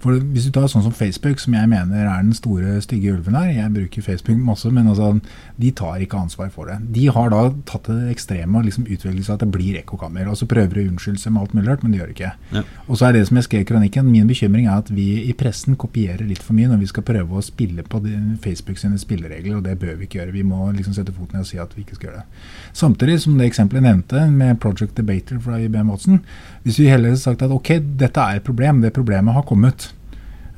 For 0.00 0.16
Hvis 0.32 0.46
du 0.48 0.54
tar 0.54 0.68
sånn 0.70 0.84
som 0.86 0.94
Facebook, 0.96 1.40
som 1.42 1.54
jeg 1.56 1.68
mener 1.68 2.06
er 2.06 2.22
den 2.22 2.32
store, 2.36 2.78
stygge 2.80 3.12
ulven 3.12 3.36
her 3.36 3.50
Jeg 3.52 3.72
bruker 3.74 4.04
Facebook 4.04 4.38
masse, 4.40 4.70
men 4.72 4.88
altså, 4.88 5.12
de 5.60 5.72
tar 5.76 6.00
ikke 6.00 6.16
ansvar 6.16 6.48
for 6.54 6.70
det. 6.70 6.78
De 6.94 7.06
har 7.12 7.32
da 7.32 7.42
tatt 7.68 7.90
det 7.90 8.14
ekstreme 8.14 8.58
og 8.58 8.64
liksom 8.64 8.86
utviklet 8.88 9.26
seg 9.26 9.36
at 9.36 9.44
det 9.44 9.50
blir 9.52 9.76
ekkokammer. 9.82 10.30
Og 10.30 10.38
så 10.40 10.48
prøver 10.48 10.78
de 10.78 10.86
å 10.86 10.92
unnskylde 10.94 11.20
seg 11.20 11.34
med 11.34 11.42
alt 11.44 11.56
mulig 11.56 11.68
rart, 11.68 11.84
men 11.84 11.92
de 11.92 12.00
gjør 12.00 12.10
det 12.10 12.16
ikke. 12.16 12.32
Ja. 12.56 12.64
Og 12.86 13.00
så 13.00 13.08
er 13.08 13.16
det 13.16 13.26
som 13.28 13.40
jeg 13.40 13.48
skrev 13.48 13.64
i 13.66 13.68
kronikken, 13.68 14.08
min 14.08 14.30
bekymring 14.30 14.70
er 14.70 14.80
at 14.80 14.92
vi 14.94 15.08
i 15.26 15.34
pressen 15.36 15.76
kopierer 15.80 16.24
litt 16.28 16.42
for 16.44 16.56
mye 16.56 16.70
når 16.70 16.80
vi 16.80 16.90
skal 16.90 17.06
prøve 17.06 17.36
å 17.36 17.44
spille 17.44 17.84
på 17.84 18.00
Facebook 18.44 18.80
sine 18.80 19.00
spilleregler, 19.00 19.58
og 19.58 19.66
det 19.68 19.76
bør 19.82 19.98
vi 20.00 20.08
ikke 20.08 20.22
gjøre. 20.22 20.36
Vi 20.38 20.46
må 20.46 20.70
liksom 20.76 20.96
sette 20.96 21.12
foten 21.12 21.38
ned 21.38 21.44
og 21.44 21.50
si 21.50 21.60
at 21.60 21.76
vi 21.76 21.84
ikke 21.84 21.98
skal 21.98 22.10
gjøre 22.10 22.22
det. 22.22 22.48
Samtidig 22.80 23.18
som 23.26 23.36
det 23.36 23.50
eksempelet 23.50 23.84
nevnte 23.84 24.24
med 24.32 24.60
Project 24.64 24.96
Debater 24.96 25.40
fra 25.44 25.60
IBM 25.60 25.92
Watson, 25.92 26.24
hvis 26.64 26.78
vi 26.80 26.90
heller 26.90 27.16
sagt 27.16 27.42
at 27.42 27.52
ok, 27.54 27.72
dette 28.00 28.20
er 28.20 28.40
et 28.40 28.44
problem, 28.44 28.82
det 28.82 28.92
problemet 28.96 29.34
har 29.34 29.46
kommet. 29.48 29.90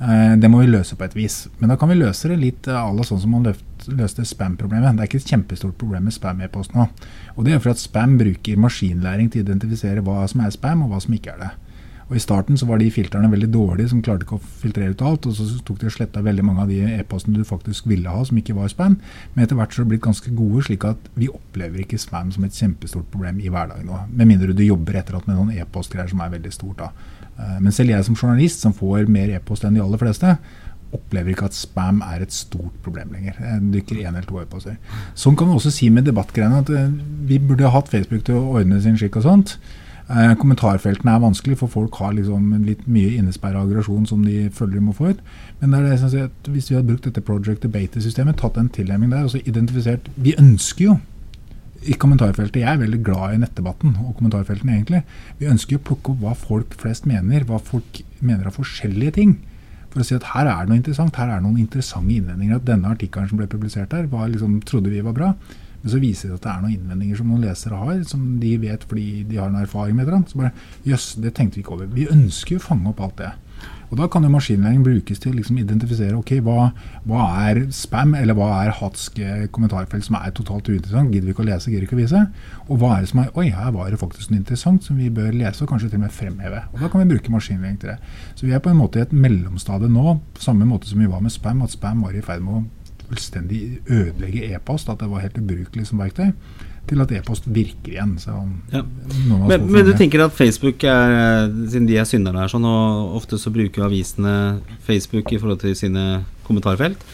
Eh, 0.03 0.35
det 0.39 0.51
må 0.51 0.63
vi 0.63 0.71
løse 0.71 0.97
på 0.99 1.07
et 1.07 1.15
vis. 1.15 1.47
Men 1.61 1.71
da 1.71 1.77
kan 1.79 1.91
vi 1.93 2.01
løse 2.01 2.31
det 2.31 2.41
litt 2.41 2.67
à 2.67 2.89
la 2.91 3.07
sånn 3.07 3.21
som 3.23 3.37
man 3.37 3.47
løste 3.47 4.27
spam-problemet. 4.27 4.97
Det 4.97 5.05
er 5.05 5.11
ikke 5.11 5.21
et 5.23 5.35
kjempestort 5.35 5.77
problem 5.79 6.09
med 6.09 6.17
spam-e-post 6.17 6.75
nå. 6.75 6.89
Og 7.37 7.47
det 7.47 7.55
er 7.55 7.63
for 7.63 7.75
at 7.75 7.83
spam 7.83 8.17
bruker 8.19 8.59
maskinlæring 8.59 9.31
til 9.31 9.45
å 9.45 9.47
identifisere 9.47 10.03
hva 10.03 10.25
som 10.31 10.43
er 10.43 10.55
spam, 10.55 10.83
og 10.83 10.95
hva 10.95 11.03
som 11.05 11.15
ikke 11.15 11.37
er 11.37 11.45
det. 11.45 11.53
Og 12.13 12.19
I 12.19 12.21
starten 12.21 12.59
så 12.61 12.67
var 12.69 12.77
de 12.77 12.91
filtrene 12.93 13.31
veldig 13.33 13.47
dårlige, 13.55 13.89
som 13.89 14.03
klarte 14.05 14.27
ikke 14.27 14.37
å 14.37 14.49
filtrere 14.61 14.93
ut 14.93 15.05
alt. 15.09 15.25
Og 15.25 15.33
så 15.39 15.47
tok 15.65 15.79
de 15.81 15.89
og 15.89 15.95
sletta 15.95 16.21
veldig 16.21 16.45
mange 16.45 16.67
av 16.67 16.69
de 16.69 16.83
e-postene 16.99 17.41
du 17.41 17.47
faktisk 17.49 17.87
ville 17.89 18.13
ha, 18.13 18.21
som 18.29 18.37
ikke 18.37 18.57
var 18.59 18.69
spam. 18.69 18.99
Men 19.33 19.47
etter 19.47 19.57
hvert 19.57 19.73
så 19.73 19.81
har 19.81 19.89
det 19.89 19.95
blitt 19.95 20.05
ganske 20.05 20.35
gode, 20.37 20.61
slik 20.67 20.85
at 20.91 21.09
vi 21.17 21.31
opplever 21.33 21.81
ikke 21.87 22.01
spam 22.03 22.29
som 22.35 22.45
et 22.45 22.59
kjempestort 22.59 23.09
problem 23.15 23.41
i 23.41 23.49
hverdagen 23.49 23.89
nå. 23.89 24.03
Med 24.13 24.29
mindre 24.29 24.53
du 24.53 24.61
jobber 24.67 25.01
etter 25.01 25.17
at 25.17 25.31
med 25.31 25.41
noen 25.41 25.57
e-postgreier 25.57 26.13
som 26.13 26.21
er 26.21 26.37
veldig 26.37 26.53
stort. 26.53 26.85
da. 26.85 26.93
Eh, 27.39 27.59
men 27.65 27.73
selv 27.73 27.97
jeg 27.97 28.05
som 28.11 28.19
journalist, 28.19 28.61
som 28.61 28.77
får 28.77 29.09
mer 29.09 29.33
e-post 29.33 29.65
enn 29.65 29.81
de 29.81 29.85
aller 29.85 30.05
fleste, 30.05 30.37
opplever 30.93 31.33
ikke 31.33 31.49
at 31.49 31.57
spam 31.57 32.03
er 32.05 32.27
et 32.27 32.35
stort 32.37 32.75
problem 32.85 33.15
lenger. 33.17 33.39
Det 33.41 33.79
dykker 33.79 34.03
én 34.03 34.13
eller 34.13 34.29
to 34.29 34.43
e-poster. 34.43 34.77
Sånn 35.17 35.39
kan 35.41 35.49
vi 35.49 35.57
også 35.57 35.73
si 35.73 35.89
med 35.89 36.05
debattgreiene 36.05 36.61
at 36.61 36.73
eh, 36.77 36.93
vi 37.25 37.41
burde 37.41 37.73
hatt 37.73 37.89
Facebook 37.89 38.29
til 38.29 38.37
å 38.37 38.59
ordne 38.59 38.83
sin 38.85 39.01
skikk 39.01 39.17
og 39.23 39.31
sånt. 39.31 39.57
Eh, 40.13 40.35
kommentarfeltene 40.37 41.15
er 41.15 41.23
vanskelig, 41.23 41.57
for 41.63 41.73
folk 41.73 41.97
har 42.03 42.13
liksom 42.13 42.51
litt 42.67 42.83
mye 42.85 43.15
innesperra 43.17 43.63
aggresjon 43.65 44.05
som 44.09 44.25
de 44.27 44.51
føler 44.53 44.77
de 44.77 44.83
må 44.85 44.93
få 44.97 45.15
ut. 45.15 45.23
Men 45.61 45.73
det 45.73 46.01
det 46.13 46.27
at 46.27 46.51
hvis 46.53 46.69
vi 46.69 46.77
hadde 46.77 46.91
brukt 46.91 47.07
dette 47.09 47.25
Project 47.25 47.63
Debate-systemet, 47.65 48.37
tatt 48.37 48.59
en 48.61 48.69
tilnærming 48.69 49.11
der 49.11 49.25
og 49.25 49.33
så 49.33 49.41
identifisert 49.41 50.11
Vi 50.17 50.35
ønsker 50.37 50.85
jo 50.85 50.99
i 51.83 51.97
kommentarfeltet 51.99 52.61
Jeg 52.61 52.69
er 52.71 52.79
veldig 52.79 53.01
glad 53.03 53.35
i 53.35 53.41
nettdebatten 53.41 53.97
og 54.05 54.19
kommentarfeltene, 54.19 54.77
egentlig. 54.77 55.03
Vi 55.39 55.49
ønsker 55.49 55.81
å 55.81 55.87
plukke 55.89 56.13
opp 56.13 56.21
hva 56.21 56.35
folk 56.37 56.77
flest 56.79 57.09
mener, 57.09 57.49
hva 57.49 57.59
folk 57.59 58.03
mener 58.21 58.47
av 58.47 58.59
forskjellige 58.61 59.17
ting. 59.17 59.39
For 59.93 60.01
å 60.01 60.07
si 60.07 60.15
at 60.15 60.29
her 60.35 60.47
er 60.47 60.63
det 60.63 60.71
noe 60.71 60.81
interessant, 60.81 61.17
her 61.17 61.31
er 61.31 61.41
det 61.41 61.47
noen 61.49 61.65
interessante 61.65 62.13
innvendinger. 62.13 62.61
At 62.61 62.69
denne 62.69 62.93
artikkelen 62.93 63.29
som 63.33 63.41
ble 63.41 63.49
publisert 63.51 63.93
her, 63.97 64.07
var, 64.13 64.29
liksom, 64.29 64.61
trodde 64.69 64.93
vi 64.93 65.03
var 65.05 65.17
bra. 65.17 65.33
Men 65.83 65.95
så 65.95 66.01
viser 66.03 66.31
det 66.31 66.39
at 66.39 66.47
det 66.47 66.53
er 66.53 66.65
noen 66.65 66.75
innvendinger 66.77 67.21
som 67.21 67.31
noen 67.33 67.47
lesere 67.47 67.79
har, 67.79 68.03
som 68.09 68.27
de 68.43 68.57
vet 68.63 68.85
fordi 68.89 69.07
de 69.29 69.41
har 69.41 69.51
en 69.51 69.63
erfaring 69.63 69.99
med 69.99 70.11
det. 70.11 70.23
Så 70.31 70.43
bare 70.43 70.53
Jøss, 70.89 71.15
det 71.23 71.35
tenkte 71.37 71.59
vi 71.59 71.65
ikke 71.67 71.77
over. 71.79 71.91
Vi 71.93 72.11
ønsker 72.11 72.57
jo 72.57 72.63
å 72.63 72.69
fange 72.71 72.93
opp 72.93 73.03
alt 73.03 73.19
det. 73.23 73.33
Og 73.93 73.99
Da 73.99 74.07
kan 74.09 74.25
jo 74.25 74.31
maskinlæring 74.33 74.81
brukes 74.81 75.19
til 75.21 75.35
å 75.35 75.37
liksom 75.37 75.59
identifisere 75.61 76.17
ok, 76.17 76.31
hva, 76.41 76.71
hva, 77.05 77.27
er 77.51 77.67
spam, 77.77 78.15
eller 78.17 78.33
hva 78.39 78.47
er 78.63 78.73
hatske 78.79 79.51
kommentarfelt 79.53 80.07
som 80.07 80.17
er 80.17 80.33
totalt 80.33 80.71
uinteressant. 80.71 81.13
Gidder 81.13 81.29
vi 81.29 81.35
ikke 81.35 81.45
å 81.45 81.49
lese, 81.51 81.69
gidder 81.69 81.85
vi 81.85 81.91
ikke 81.91 81.99
å 81.99 82.01
vise. 82.01 82.23
Og 82.71 82.81
hva 82.81 82.95
er 82.97 83.05
det 83.05 83.11
som 83.13 83.21
er 83.21 83.37
Oi, 83.37 83.51
her 83.53 83.75
var 83.77 83.93
det 83.93 84.01
faktisk 84.01 84.33
noe 84.33 84.41
interessant 84.41 84.89
som 84.89 84.97
vi 84.97 85.11
bør 85.13 85.37
lese, 85.37 85.61
og 85.61 85.69
kanskje 85.75 85.91
til 85.91 86.01
og 86.01 86.07
med 86.07 86.17
fremheve. 86.17 86.63
Og 86.73 86.81
Da 86.81 86.89
kan 86.89 87.05
vi 87.05 87.13
bruke 87.13 87.35
maskinlæring 87.37 87.77
til 87.83 87.93
det. 87.93 87.99
Så 88.33 88.49
vi 88.49 88.57
er 88.57 88.65
på 88.65 88.73
en 88.73 88.81
måte 88.81 88.97
i 88.97 89.05
et 89.05 89.13
mellomstadie 89.13 89.93
nå, 89.93 90.17
på 90.33 90.47
samme 90.47 90.65
måte 90.65 90.89
som 90.89 91.05
vi 91.05 91.13
var 91.13 91.21
med 91.21 91.37
spam, 91.37 91.61
at 91.61 91.77
spam 91.77 92.01
var 92.07 92.17
i 92.17 92.25
ferd 92.25 92.41
med 92.47 92.63
å 92.63 92.65
fullstendig 93.13 93.63
ødelegge 93.91 94.53
e-post, 94.55 94.89
at 94.89 95.01
det 95.03 95.11
var 95.11 95.25
helt 95.25 95.39
ubrukelig 95.39 95.89
som 95.89 96.01
verktøy, 96.01 96.33
til 96.89 97.03
at 97.05 97.13
e-post 97.15 97.45
virker 97.47 97.93
igjen. 97.95 98.17
Ja. 98.73 98.83
Men, 98.83 99.69
men, 99.69 99.85
du 99.87 99.93
tenker 99.97 100.25
at 100.25 100.35
Facebook 100.35 100.83
er, 100.85 101.51
siden 101.71 101.87
de 101.89 101.99
er 102.01 102.09
synderne 102.09 102.43
her, 102.43 102.51
sånn, 102.51 102.67
og 102.67 103.19
ofte 103.21 103.39
så 103.39 103.53
bruker 103.55 103.87
avisene 103.87 104.35
Facebook 104.87 105.31
i 105.33 105.39
forhold 105.39 105.63
til 105.63 105.77
sine 105.79 106.07
kommentarfelt. 106.49 107.05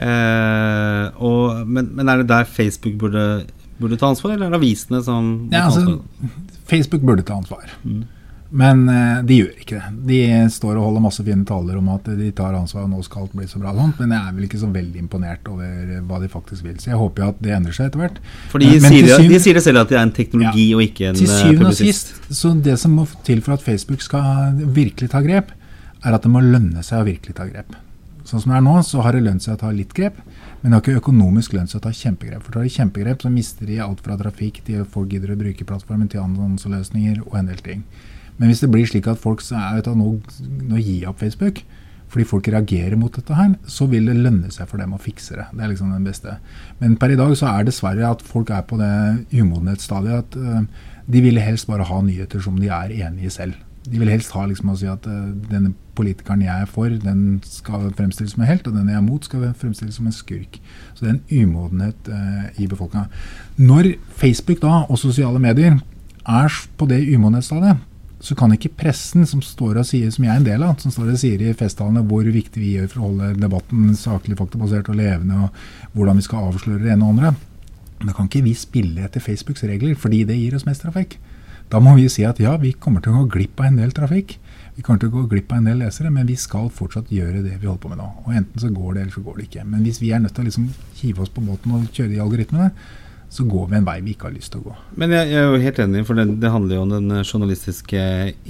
Eh, 0.00 1.04
og, 1.20 1.68
men, 1.68 1.92
men, 1.92 2.08
er 2.08 2.22
det 2.22 2.30
der 2.32 2.48
Facebook 2.48 2.96
burde, 2.98 3.44
burde 3.78 4.00
ta 4.00 4.10
ansvar, 4.10 4.34
eller 4.34 4.48
er 4.48 4.56
det 4.56 4.62
avisene 4.62 5.02
som 5.04 5.32
ja, 5.52 5.68
altså, 5.68 6.00
Facebook 6.70 7.04
burde 7.06 7.26
ta 7.28 7.36
ansvar. 7.38 7.68
Mm. 7.84 8.02
Men 8.52 8.82
eh, 8.92 9.20
de 9.24 9.36
gjør 9.38 9.52
ikke 9.62 9.78
det. 9.78 9.90
De 10.08 10.18
står 10.52 10.76
og 10.76 10.84
holder 10.84 11.04
masse 11.06 11.24
fine 11.24 11.44
taler 11.48 11.78
om 11.80 11.86
at 11.94 12.08
de 12.18 12.26
tar 12.36 12.52
ansvar, 12.58 12.84
og 12.84 12.90
nå 12.92 13.04
skal 13.06 13.24
alt 13.24 13.36
bli 13.38 13.46
så 13.48 13.60
bra. 13.62 13.72
Men 13.72 14.12
jeg 14.12 14.18
er 14.18 14.34
vel 14.36 14.46
ikke 14.48 14.60
så 14.60 14.68
veldig 14.72 15.00
imponert 15.00 15.48
over 15.48 15.94
hva 16.08 16.20
de 16.20 16.28
faktisk 16.32 16.66
vil. 16.66 16.76
Så 16.82 16.90
jeg 16.90 17.00
håper 17.00 17.24
jo 17.24 17.30
at 17.32 17.40
det 17.44 17.54
endrer 17.56 17.78
seg 17.78 17.88
etter 17.88 18.02
hvert. 18.02 18.18
For 18.52 18.60
de, 18.60 18.68
men, 18.74 18.92
sier, 18.92 19.08
syvende, 19.08 19.32
de 19.32 19.40
sier 19.46 19.56
det 19.56 19.64
selv 19.64 19.84
at 19.84 19.94
det 19.94 19.96
er 19.96 20.04
en 20.04 20.12
teknologi 20.18 20.66
ja, 20.68 20.76
og 20.76 20.84
ikke 20.84 21.08
en 21.08 21.22
til 21.22 21.32
syvende 21.32 21.72
og 21.72 21.78
sist, 21.80 22.12
så 22.28 22.52
Det 22.68 22.76
som 22.80 22.98
må 22.98 23.06
til 23.24 23.40
for 23.40 23.56
at 23.56 23.64
Facebook 23.64 24.04
skal 24.04 24.60
virkelig 24.76 25.08
ta 25.16 25.24
grep, 25.24 25.56
er 26.02 26.12
at 26.12 26.26
det 26.26 26.34
må 26.34 26.44
lønne 26.44 26.84
seg 26.84 27.00
å 27.00 27.08
virkelig 27.08 27.38
ta 27.38 27.48
grep. 27.48 27.72
Sånn 28.28 28.44
som 28.44 28.52
det 28.52 28.60
er 28.60 28.64
nå, 28.68 28.76
så 28.86 29.02
har 29.02 29.16
det 29.16 29.24
lønt 29.24 29.42
seg 29.42 29.56
å 29.56 29.60
ta 29.64 29.72
litt 29.74 29.96
grep, 29.96 30.20
men 30.60 30.70
det 30.70 30.76
har 30.76 30.84
ikke 30.84 31.00
økonomisk 31.00 31.56
lønt 31.56 31.72
seg 31.72 31.80
å 31.80 31.86
ta 31.88 31.92
kjempegrep. 31.96 32.44
For 32.44 32.54
tar 32.54 32.68
de 32.68 32.76
kjempegrep, 32.76 33.24
så 33.24 33.32
mister 33.32 33.66
de 33.66 33.80
alt 33.82 34.02
fra 34.04 34.18
trafikk 34.20 34.60
til 34.68 34.84
folk 34.84 35.10
gidder 35.10 35.34
å 35.34 35.40
bruke 35.40 35.66
plattformen 35.66 36.10
til 36.12 36.22
annonseløsninger 36.22 37.24
og 37.24 37.38
en 37.40 37.50
del 37.50 37.64
ting. 37.64 37.86
Men 38.38 38.50
hvis 38.50 38.62
det 38.64 38.70
blir 38.72 38.88
slik 38.88 39.08
at 39.10 39.20
folk 39.20 39.42
sier 39.44 39.80
at 39.80 39.88
nå, 39.96 40.16
nå 40.18 40.80
gir 40.80 41.02
jeg 41.02 41.10
opp 41.10 41.22
Facebook, 41.22 41.62
fordi 42.12 42.28
folk 42.28 42.48
reagerer 42.52 42.98
mot 43.00 43.12
dette 43.14 43.36
her, 43.36 43.54
så 43.64 43.86
vil 43.88 44.10
det 44.10 44.18
lønne 44.18 44.52
seg 44.52 44.68
for 44.68 44.80
dem 44.82 44.92
å 44.92 45.00
fikse 45.00 45.36
det. 45.38 45.46
Det 45.56 45.64
er 45.64 45.70
liksom 45.72 45.92
den 45.94 46.04
beste. 46.04 46.36
Men 46.82 46.98
per 47.00 47.14
i 47.14 47.18
dag 47.18 47.32
så 47.38 47.48
er 47.48 47.68
dessverre 47.68 48.10
at 48.10 48.24
folk 48.26 48.52
er 48.52 48.64
på 48.68 48.76
det 48.80 48.92
umodenhetsstadiet 49.32 50.18
at 50.18 50.36
uh, 50.36 50.88
de 51.08 51.22
ville 51.24 51.42
helst 51.42 51.70
bare 51.70 51.86
ha 51.88 52.00
nyheter 52.04 52.42
som 52.44 52.58
de 52.60 52.68
er 52.68 52.92
enig 53.06 53.30
i 53.30 53.32
selv. 53.32 53.56
De 53.82 53.98
vil 53.98 54.12
helst 54.12 54.34
ha 54.36 54.44
liksom 54.46 54.70
å 54.70 54.76
si 54.78 54.90
at 54.90 55.08
uh, 55.08 55.30
denne 55.48 55.72
politikeren 55.96 56.44
jeg 56.44 56.66
er 56.66 56.68
for, 56.68 56.92
den 57.00 57.40
skal 57.46 57.88
fremstilles 57.96 58.36
som 58.36 58.44
en 58.44 58.50
helt, 58.50 58.68
og 58.68 58.76
den 58.76 58.92
jeg 58.92 59.00
er 59.00 59.06
mot, 59.06 59.24
skal 59.24 59.48
fremstilles 59.62 59.96
som 59.96 60.10
en 60.10 60.16
skurk. 60.16 60.60
Så 60.92 61.06
det 61.06 61.14
er 61.14 61.16
en 61.16 61.46
umodenhet 61.46 62.12
uh, 62.12 62.44
i 62.60 62.68
befolkninga. 62.68 63.08
Når 63.56 63.94
Facebook 64.20 64.60
da, 64.60 64.82
og 64.84 65.00
sosiale 65.00 65.40
medier 65.40 65.80
er 66.28 66.60
på 66.76 66.90
det 66.92 67.00
umodenhetsstadiet, 67.08 67.80
så 68.22 68.36
kan 68.38 68.52
ikke 68.54 68.70
pressen, 68.78 69.26
som 69.26 69.40
står 69.42 69.80
og 69.80 69.86
sier, 69.88 70.10
som 70.14 70.22
jeg 70.22 70.30
er 70.30 70.38
en 70.38 70.46
del 70.46 70.62
av, 70.62 70.76
som 70.78 70.94
står 70.94 71.10
og 71.10 71.18
sier 71.18 71.42
i 71.42 71.54
festtalene 71.58 72.04
hvor 72.06 72.22
viktig 72.22 72.60
vi 72.62 72.76
gjør 72.76 72.92
for 72.92 73.00
å 73.00 73.08
holde 73.08 73.32
debatten 73.42 73.96
saklig, 73.98 74.38
faktabasert 74.38 74.92
og 74.92 75.00
levende, 75.00 75.48
og 75.48 75.96
hvordan 75.96 76.20
vi 76.20 76.26
skal 76.28 76.46
avsløre 76.52 76.84
det 76.84 76.94
ene 76.94 77.08
og 77.08 77.16
andre, 77.16 77.32
da 78.02 78.14
kan 78.14 78.30
ikke 78.30 78.44
vi 78.46 78.54
spille 78.58 79.02
etter 79.02 79.22
Facebooks 79.22 79.66
regler, 79.66 79.98
fordi 79.98 80.22
det 80.28 80.38
gir 80.38 80.54
oss 80.54 80.66
mest 80.68 80.86
trafikk. 80.86 81.18
Da 81.72 81.80
må 81.80 81.96
vi 81.96 82.08
si 82.12 82.24
at 82.28 82.40
ja, 82.42 82.54
vi 82.60 82.74
kommer 82.76 83.02
til 83.02 83.14
å 83.14 83.22
gå 83.22 83.38
glipp 83.38 83.60
av 83.62 83.70
en 83.70 83.78
del 83.80 83.94
trafikk. 83.96 84.36
Vi 84.76 84.82
kommer 84.84 85.00
til 85.02 85.10
å 85.10 85.14
gå 85.16 85.22
glipp 85.30 85.52
av 85.52 85.60
en 85.60 85.70
del 85.70 85.82
lesere, 85.82 86.10
men 86.12 86.28
vi 86.28 86.36
skal 86.40 86.70
fortsatt 86.72 87.10
gjøre 87.12 87.40
det 87.44 87.58
vi 87.58 87.68
holder 87.68 87.80
på 87.82 87.92
med 87.92 88.00
nå. 88.02 88.08
Og 88.26 88.34
Enten 88.36 88.60
så 88.60 88.70
går 88.72 88.94
det, 88.94 89.04
eller 89.04 89.14
så 89.14 89.22
går 89.24 89.38
det 89.38 89.46
ikke. 89.48 89.64
Men 89.68 89.86
hvis 89.86 90.00
vi 90.02 90.10
er 90.12 90.20
nødt 90.22 90.34
til 90.36 90.44
å 90.44 90.48
liksom 90.50 90.68
hive 91.00 91.24
oss 91.24 91.32
på 91.32 91.44
båten 91.44 91.74
og 91.76 91.88
kjøre 91.88 92.12
de 92.12 92.20
algoritmene, 92.24 92.70
så 93.32 93.46
går 93.48 93.70
vi 93.70 93.78
en 93.78 93.86
vei 93.86 93.96
vi 94.04 94.12
ikke 94.12 94.28
har 94.28 94.34
lyst 94.34 94.52
til 94.52 94.60
å 94.60 94.66
gå. 94.66 94.74
Men 95.00 95.14
jeg, 95.16 95.30
jeg 95.32 95.40
er 95.40 95.46
jo 95.48 95.60
helt 95.62 95.78
enig, 95.80 96.04
for 96.04 96.18
det, 96.20 96.26
det, 96.42 96.52
handler 96.52 96.76
jo 96.76 96.84
om 96.84 96.90
den 96.92 97.22
journalistiske 97.22 98.02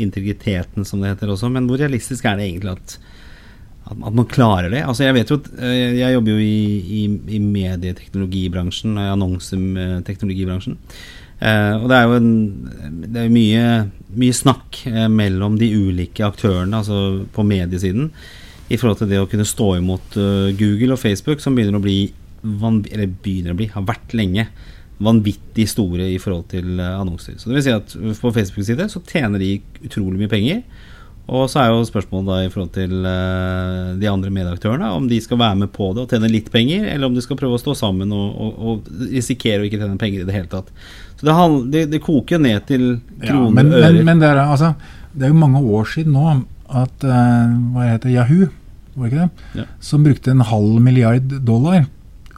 integriteten, 0.03 0.87
som 0.89 1.03
det 1.03 1.13
heter 1.13 1.31
også. 1.31 1.51
Men 1.55 1.69
hvor 1.71 1.79
realistisk 1.79 2.27
er 2.27 2.41
det 2.41 2.49
egentlig 2.49 2.73
at, 2.75 2.97
at, 3.87 3.95
at 3.95 4.17
man 4.19 4.27
klarer 4.27 4.73
det? 4.75 4.83
Altså 4.83 5.07
Jeg 5.07 5.15
vet 5.21 5.31
jo 5.31 5.39
at 5.39 5.51
eh, 5.63 6.01
jeg 6.01 6.17
jobber 6.17 6.35
jo 6.35 6.43
i, 6.43 6.65
i, 6.99 7.03
i 7.39 7.39
medieteknologibransjen, 7.45 8.99
i 8.99 9.09
annonseteknologibransjen. 9.13 10.81
Eh, 11.43 11.75
og 11.79 11.87
det 11.91 12.01
er 12.01 12.09
jo 12.09 12.19
en, 12.19 12.33
det 13.07 13.23
er 13.23 13.31
mye, 13.39 13.69
mye 14.19 14.35
snakk 14.35 14.81
eh, 14.91 15.07
mellom 15.11 15.61
de 15.63 15.71
ulike 15.79 16.27
aktørene, 16.27 16.83
altså 16.83 17.23
på 17.35 17.47
mediesiden, 17.47 18.11
i 18.67 18.81
forhold 18.81 18.99
til 18.99 19.15
det 19.15 19.23
å 19.23 19.31
kunne 19.31 19.47
stå 19.47 19.75
imot 19.77 20.15
uh, 20.17 20.49
Google 20.57 20.95
og 20.95 21.01
Facebook, 21.03 21.43
som 21.45 21.55
begynner 21.55 21.77
å 21.77 21.85
bli 21.85 21.97
eller 22.43 23.11
begynner 23.23 23.55
å 23.55 23.59
bli, 23.59 23.71
har 23.73 23.85
vært 23.89 24.15
lenge, 24.19 24.49
vanvittig 25.03 25.67
store 25.71 26.07
i 26.13 26.19
forhold 26.23 26.49
til 26.53 26.79
uh, 26.81 27.01
annonser. 27.01 27.39
Så 27.39 27.51
det 27.51 27.59
vil 27.59 27.67
si 27.67 27.75
at 27.75 27.95
på 28.21 28.33
Facebook 28.35 28.67
side 28.67 28.89
så 28.93 29.03
tjener 29.09 29.43
de 29.43 29.57
utrolig 29.83 30.21
mye 30.21 30.31
penger. 30.31 30.63
Og 31.33 31.47
så 31.51 31.61
er 31.63 31.71
jo 31.71 31.85
spørsmålet 31.87 32.29
da 32.29 32.39
i 32.43 32.51
forhold 32.51 32.73
til 32.75 32.93
uh, 33.07 33.95
de 33.99 34.09
andre 34.11 34.33
medaktørene 34.35 34.91
om 34.97 35.07
de 35.11 35.21
skal 35.23 35.39
være 35.41 35.61
med 35.63 35.73
på 35.75 35.93
det 35.95 36.05
og 36.05 36.13
tjene 36.13 36.31
litt 36.31 36.51
penger, 36.55 36.89
eller 36.91 37.09
om 37.09 37.17
de 37.17 37.23
skal 37.25 37.39
prøve 37.39 37.59
å 37.59 37.63
stå 37.63 37.77
sammen 37.79 38.11
og, 38.15 38.33
og, 38.35 38.59
og 38.59 38.91
risikere 39.13 39.63
å 39.63 39.69
ikke 39.69 39.81
tjene 39.81 40.01
penger 40.01 40.25
i 40.25 40.29
det 40.29 40.37
hele 40.37 40.51
tatt. 40.51 40.73
Så 41.19 41.29
det, 41.29 41.37
det, 41.75 41.85
det 41.95 42.03
koker 42.03 42.43
ned 42.43 42.67
til 42.71 42.89
kroner 43.23 43.47
ja, 43.47 43.55
men, 43.59 43.73
ører. 43.79 44.01
Men, 44.01 44.11
men 44.11 44.25
det, 44.25 44.33
er, 44.35 44.43
altså, 44.45 44.75
det, 45.15 45.25
er, 45.25 45.31
jo 45.31 45.41
mange 45.45 45.63
år 45.63 45.89
siden 45.95 46.19
nå 46.19 46.35
at 46.83 47.05
hva 47.05 47.85
heter 47.85 48.13
Yahoo, 48.15 48.49
var 48.97 49.09
ikke 49.09 49.25
det? 49.25 49.49
Ja. 49.61 49.67
som 49.85 50.05
brukte 50.05 50.33
en 50.33 50.45
halv 50.49 50.79
milliard 50.85 51.35
dollar 51.45 51.85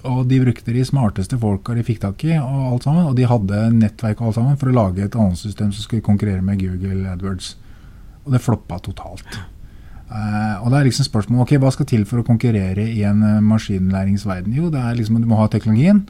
og 0.05 0.26
de 0.28 0.40
brukte 0.42 0.74
de 0.74 0.84
smarteste 0.84 1.38
folka 1.40 1.74
de 1.76 1.84
fikk 1.86 2.02
tak 2.02 2.24
i, 2.28 2.34
og 2.36 2.74
alt 2.74 2.86
sammen, 2.86 3.07
og 3.09 3.16
de 3.16 3.28
hadde 3.28 3.62
nettverk 3.78 4.20
og 4.20 4.30
alt 4.30 4.38
sammen 4.38 4.61
for 4.61 4.70
å 4.70 4.76
lage 4.76 5.07
et 5.07 5.16
annet 5.16 5.40
system 5.40 5.72
som 5.72 5.86
skulle 5.86 6.05
konkurrere 6.05 6.44
med 6.44 6.61
Google 6.61 7.09
AdWords. 7.14 7.55
Og 8.24 8.34
det 8.34 8.42
floppa 8.44 8.80
totalt. 8.84 9.40
Uh, 10.05 10.61
og 10.61 10.68
det 10.70 10.78
er 10.78 10.86
liksom 10.90 11.09
spørsmålet 11.09 11.46
ok, 11.46 11.57
hva 11.62 11.72
skal 11.72 11.88
til 11.88 12.05
for 12.07 12.20
å 12.20 12.26
konkurrere 12.26 12.84
i 12.86 13.00
en 13.09 13.24
uh, 13.24 13.40
maskinlæringsverden? 13.44 14.52
Jo, 14.55 14.68
det 14.72 14.82
er 14.84 14.94
liksom 14.98 15.18
du 15.22 15.28
må 15.30 15.40
ha 15.40 15.48
teknologien. 15.50 16.05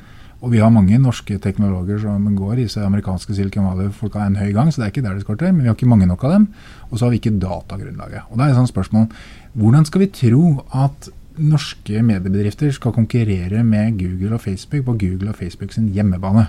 Og 0.45 0.51
vi 0.53 0.61
har 0.61 0.73
mange 0.73 0.99
norske 1.01 1.39
teknologer 1.41 2.03
som 2.03 2.27
går 2.37 2.59
i 2.59 2.65
disse 2.67 2.83
amerikanske 2.85 3.33
Silicon 3.33 3.65
Valley-folka 3.65 4.27
en 4.27 4.37
høy 4.37 4.51
gang, 4.53 4.69
så 4.69 4.83
det 4.83 4.89
er 4.89 4.93
ikke 4.93 5.05
der 5.07 5.17
det 5.17 5.25
til, 5.41 5.53
men 5.55 5.63
vi 5.63 5.71
har 5.71 5.77
ikke 5.79 5.89
mange 5.89 6.09
nok 6.11 6.27
av 6.27 6.35
dem. 6.35 6.49
Og 6.91 6.99
så 6.99 7.07
har 7.07 7.15
vi 7.15 7.21
ikke 7.23 7.39
datagrunnlaget. 7.41 8.27
Og 8.29 8.37
da 8.37 8.45
er 8.45 8.53
det 8.53 8.59
sånn 8.59 8.69
spørsmål 8.69 9.07
hvordan 9.55 9.87
skal 9.89 10.03
vi 10.03 10.11
tro 10.13 10.49
at 10.75 11.09
norske 11.39 12.03
mediebedrifter 12.03 12.71
skal 12.75 12.95
konkurrere 12.95 13.65
med 13.67 13.99
Google 13.99 14.37
og 14.37 14.45
Facebook 14.45 14.85
på 14.87 14.99
Google 14.99 15.33
og 15.33 15.39
Facebook 15.41 15.73
sin 15.73 15.89
hjemmebane. 15.95 16.47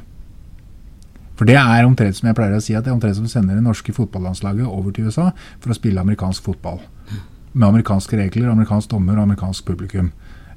For 1.36 1.48
det 1.48 1.58
er 1.60 1.86
omtrent 1.86 2.16
som 2.16 2.30
jeg 2.30 2.38
pleier 2.38 2.56
å 2.56 2.64
si 2.64 2.76
at 2.78 2.86
det 2.86 2.94
er 2.94 2.96
omtrent 2.96 3.18
som 3.18 3.28
å 3.28 3.32
sende 3.32 3.56
det 3.58 3.64
norske 3.64 3.94
fotballandslaget 3.96 4.68
over 4.68 4.94
til 4.96 5.10
USA 5.10 5.32
for 5.60 5.74
å 5.74 5.78
spille 5.78 6.00
amerikansk 6.00 6.46
fotball. 6.48 6.80
Med 7.54 7.68
amerikanske 7.68 8.20
regler, 8.20 8.52
amerikansk 8.52 8.94
dommer 8.94 9.18
og 9.18 9.28
amerikansk 9.28 9.68
publikum. 9.68 10.14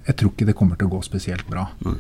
Jeg 0.07 0.17
tror 0.21 0.33
ikke 0.33 0.47
det 0.49 0.57
kommer 0.59 0.79
til 0.79 0.89
å 0.89 0.95
gå 0.97 1.03
spesielt 1.07 1.47
bra. 1.51 1.67
Eh, 1.87 1.99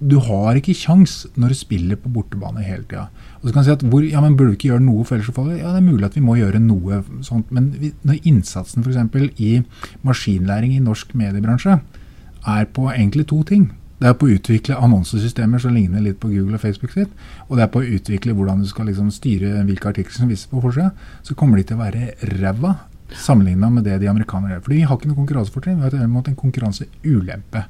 du 0.00 0.14
har 0.24 0.56
ikke 0.56 0.72
kjangs 0.72 1.26
når 1.36 1.52
du 1.52 1.56
spiller 1.58 1.98
på 2.00 2.08
bortebane 2.08 2.62
hele 2.64 2.86
tida. 2.88 3.10
Og 3.42 3.48
så 3.48 3.52
kan 3.52 3.64
du 3.64 3.66
si 3.66 3.74
at 3.74 3.84
hvor, 3.84 4.04
ja, 4.06 4.22
men 4.24 4.36
Burde 4.38 4.54
vi 4.54 4.56
ikke 4.56 4.70
gjøre 4.70 4.84
noe 4.86 5.04
for 5.04 5.18
ellers 5.18 5.28
så 5.28 5.34
faller 5.36 5.58
Ja, 5.60 5.74
det 5.74 5.82
er 5.82 5.90
mulig 5.90 6.06
at 6.08 6.16
vi 6.16 6.24
må 6.24 6.38
gjøre 6.38 6.62
noe 6.62 7.02
sånt. 7.26 7.50
Men 7.52 7.68
når 8.06 8.22
innsatsen 8.28 8.86
f.eks. 8.86 9.36
i 9.36 9.52
maskinlæring 10.06 10.72
i 10.76 10.80
norsk 10.80 11.12
mediebransje 11.18 11.76
er 12.48 12.68
på 12.72 12.88
egentlig 12.90 13.26
to 13.28 13.42
ting. 13.46 13.70
Det 14.02 14.08
er 14.10 14.16
på 14.18 14.26
å 14.26 14.32
utvikle 14.34 14.78
annonsesystemer 14.82 15.62
som 15.62 15.76
ligner 15.76 16.02
litt 16.02 16.18
på 16.22 16.30
Google 16.32 16.58
og 16.58 16.64
Facebook 16.64 16.94
sitt. 16.94 17.12
Og 17.46 17.58
det 17.58 17.66
er 17.66 17.70
på 17.70 17.82
å 17.82 17.90
utvikle 17.98 18.34
hvordan 18.34 18.64
du 18.64 18.70
skal 18.70 18.88
liksom 18.90 19.12
styre 19.14 19.60
hvilke 19.68 19.92
artikler 19.92 20.16
som 20.16 20.32
vises 20.32 20.50
på 20.50 20.62
forsida. 20.64 20.90
Så 21.22 21.36
kommer 21.38 21.60
de 21.60 21.68
til 21.68 21.78
å 21.78 21.84
være 21.84 22.32
ræva 22.32 22.72
sammenligna 23.18 23.70
med 23.72 23.84
det 23.88 23.98
de 24.02 24.08
amerikanere 24.10 24.56
gjør. 24.56 24.62
Fordi 24.66 24.78
vi 24.78 24.86
har 24.88 24.98
ikke 24.98 25.10
noe 25.10 25.18
konkurransefortrinn, 25.18 25.78
vi 25.80 25.86
har 25.86 25.94
derimot 25.94 26.28
en 26.30 26.38
konkurranseulempe. 26.38 27.64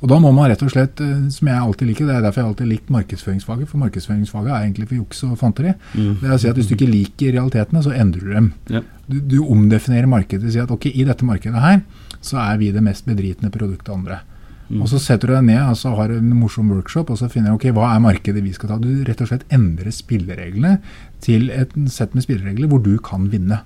Og 0.00 0.10
da 0.10 0.18
må 0.20 0.32
man 0.36 0.50
rett 0.50 0.62
og 0.64 0.72
slett, 0.72 1.00
eh, 1.00 1.28
som 1.32 1.48
jeg 1.48 1.60
alltid 1.60 1.88
liker, 1.88 2.08
det 2.08 2.16
er 2.16 2.26
derfor 2.26 2.42
jeg 2.42 2.50
alltid 2.50 2.70
likt 2.70 2.90
markedsføringsfaget, 2.92 3.70
for 3.70 3.80
markedsføringsfaget 3.80 4.52
er 4.52 4.66
egentlig 4.66 4.90
for 4.90 4.98
juks 5.00 5.24
og 5.24 5.38
fanteri. 5.40 5.72
Mm. 5.94 6.10
Det 6.20 6.28
er 6.28 6.36
å 6.36 6.40
si 6.42 6.50
at 6.50 6.60
Hvis 6.60 6.68
du 6.68 6.76
ikke 6.76 6.90
liker 6.90 7.32
realitetene, 7.34 7.82
så 7.82 7.94
endrer 7.96 8.20
du 8.20 8.34
dem. 8.34 8.52
Ja. 8.68 8.82
Du, 9.08 9.18
du, 9.20 9.38
omdefinerer 9.42 10.06
markedet. 10.06 10.52
Sier 10.52 10.68
at 10.68 10.70
ok, 10.70 10.86
i 10.92 11.04
dette 11.04 11.24
markedet 11.24 11.60
her, 11.60 11.82
så 12.24 12.38
er 12.40 12.60
vi 12.60 12.70
det 12.72 12.84
mest 12.84 13.04
bedritne 13.08 13.50
produktet 13.52 13.92
andre. 13.92 14.20
Mm. 14.68 14.80
Og 14.82 14.88
Så 14.88 14.98
setter 15.02 15.28
du 15.28 15.34
deg 15.34 15.44
ned 15.44 15.60
og 15.60 15.76
så 15.76 15.92
har 15.98 16.12
en 16.14 16.30
morsom 16.38 16.70
workshop 16.72 17.10
og 17.12 17.18
så 17.20 17.28
finner 17.28 17.52
du 17.52 17.58
ok, 17.58 17.68
hva 17.76 17.90
er 17.94 18.04
markedet 18.04 18.42
vi 18.44 18.52
skal 18.56 18.72
ta. 18.72 18.78
Du 18.80 19.04
rett 19.04 19.20
og 19.20 19.28
slett 19.28 19.44
endrer 19.52 19.92
spillereglene 19.92 20.78
til 21.24 21.50
et 21.52 21.74
sett 21.92 22.16
med 22.16 22.24
spilleregler 22.24 22.70
hvor 22.70 22.80
du 22.84 22.96
kan 23.04 23.28
vinne. 23.32 23.60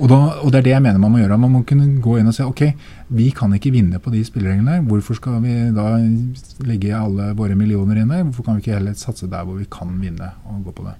Og, 0.00 0.08
da, 0.08 0.18
og, 0.40 0.48
det 0.52 0.60
er 0.60 0.66
det 0.66 0.72
jeg 0.72 0.84
mener 0.84 1.00
man 1.02 1.12
må 1.12 1.20
gjøre. 1.20 1.38
Man 1.40 1.54
må 1.54 1.62
kunne 1.68 1.86
gå 2.02 2.16
inn 2.18 2.30
og 2.30 2.36
se 2.36 2.46
ok, 2.46 2.62
vi 3.16 3.28
kan 3.36 3.52
ikke 3.56 3.72
vinne 3.74 4.00
på 4.02 4.12
de 4.14 4.22
spillereglene. 4.24 4.80
Hvorfor 4.88 5.18
skal 5.18 5.40
vi 5.44 5.56
da 5.76 5.92
legge 6.66 6.96
alle 6.96 7.30
våre 7.38 7.56
millioner 7.58 8.00
inn 8.00 8.12
der? 8.12 8.24
Hvorfor 8.28 8.48
kan 8.48 8.58
vi 8.58 8.64
ikke 8.64 8.78
heller 8.78 8.96
satse 8.98 9.28
der 9.30 9.44
hvor 9.44 9.60
vi 9.60 9.68
kan 9.70 9.92
vinne, 10.00 10.32
og 10.48 10.64
gå 10.64 10.76
på 10.78 10.86
det? 10.88 10.96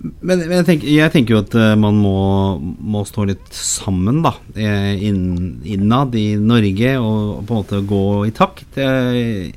Men, 0.00 0.38
men 0.38 0.54
jeg, 0.60 0.66
tenker, 0.68 0.88
jeg, 0.88 1.12
tenker, 1.12 1.34
jo 1.34 1.42
at 1.42 1.54
uh, 1.60 1.74
man 1.76 1.98
må, 2.00 2.16
må, 2.60 3.02
stå 3.08 3.26
litt 3.28 3.50
sammen, 3.52 4.22
da. 4.24 4.32
Eh, 4.56 5.02
inn, 5.10 5.60
innad 5.68 6.16
i 6.16 6.32
Norge, 6.40 6.94
og 7.00 7.42
på 7.44 7.52
en 7.52 7.58
måte 7.58 7.82
gå 7.88 8.04
i 8.28 8.32
takt. 8.36 8.80
Uh, 8.80 9.52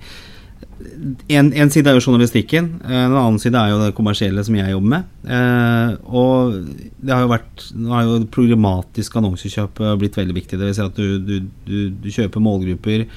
en, 1.28 1.52
en, 1.54 1.72
side 1.72 1.90
er 1.90 1.98
jo 1.98 2.04
journalistikken, 2.04 2.70
eh, 2.84 3.04
en 3.06 3.16
annen 3.16 3.40
side 3.42 3.60
er 3.60 3.72
jo 3.74 3.80
det 3.82 3.94
kommersielle 3.98 4.44
som 4.46 4.58
jeg 4.58 4.74
jobber 4.74 4.92
med. 4.96 5.14
Eh, 5.28 5.96
og 6.10 6.58
det 7.04 7.14
har 7.14 7.24
jo 7.24 7.32
vært 7.32 7.64
Nå 7.78 7.94
har 7.94 8.04
jo 8.08 8.20
programmatisk 8.34 9.16
annonsekjøp 9.20 9.82
eh, 9.84 9.96
blitt 10.02 10.20
veldig 10.20 10.38
viktig. 10.38 10.60
Det 10.60 10.70
vil 10.70 10.78
si 10.78 10.86
at 10.86 11.00
du, 11.00 11.18
du, 11.24 11.50
du, 11.68 11.80
du 12.04 12.12
kjøper 12.12 12.44
målgrupper. 12.44 13.08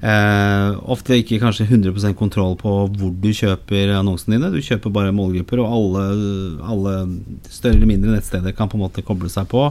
Eh, 0.00 0.78
ofte 0.88 1.18
ikke 1.20 1.42
kanskje 1.42 1.66
100% 1.68 2.16
kontroll 2.16 2.54
på 2.60 2.70
hvor 2.88 3.10
du 3.12 3.30
kjøper 3.36 3.96
annonsene 3.98 4.38
dine. 4.38 4.52
Du 4.54 4.64
kjøper 4.64 4.94
bare 4.94 5.16
målgrupper, 5.16 5.60
og 5.60 5.74
alle, 5.76 6.06
alle 6.64 6.94
større 7.50 7.76
eller 7.76 7.90
mindre 7.90 8.16
nettsteder 8.16 8.56
kan 8.56 8.70
på 8.70 8.80
en 8.80 8.86
måte 8.86 9.04
koble 9.04 9.28
seg 9.32 9.50
på. 9.50 9.68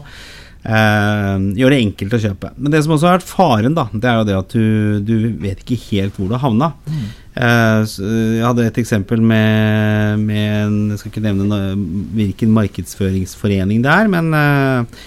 Eh, 0.60 1.36
gjør 1.56 1.72
det 1.72 1.80
enkelt 1.86 2.16
å 2.18 2.22
kjøpe. 2.26 2.52
Men 2.58 2.74
det 2.74 2.82
som 2.84 2.94
også 2.96 3.08
har 3.08 3.18
vært 3.20 3.30
faren, 3.30 3.78
da, 3.78 3.86
det 3.94 4.10
er 4.10 4.18
jo 4.18 4.28
det 4.28 4.38
at 4.40 4.56
du, 4.56 4.66
du 5.08 5.16
vet 5.40 5.64
ikke 5.64 5.80
helt 5.86 6.20
hvor 6.20 6.28
du 6.28 6.36
har 6.36 6.44
havna. 6.44 6.74
Mm. 6.90 7.06
Eh, 7.40 7.94
jeg 8.40 8.44
hadde 8.44 8.68
et 8.68 8.82
eksempel 8.82 9.24
med, 9.24 10.20
med 10.26 10.50
en, 10.66 10.78
Jeg 10.92 11.00
skal 11.00 11.14
ikke 11.14 11.26
nevne 11.30 11.62
hvilken 12.18 12.52
markedsføringsforening 12.58 13.86
det 13.86 13.94
er, 13.94 14.12
men 14.12 14.34
eh, 14.36 15.04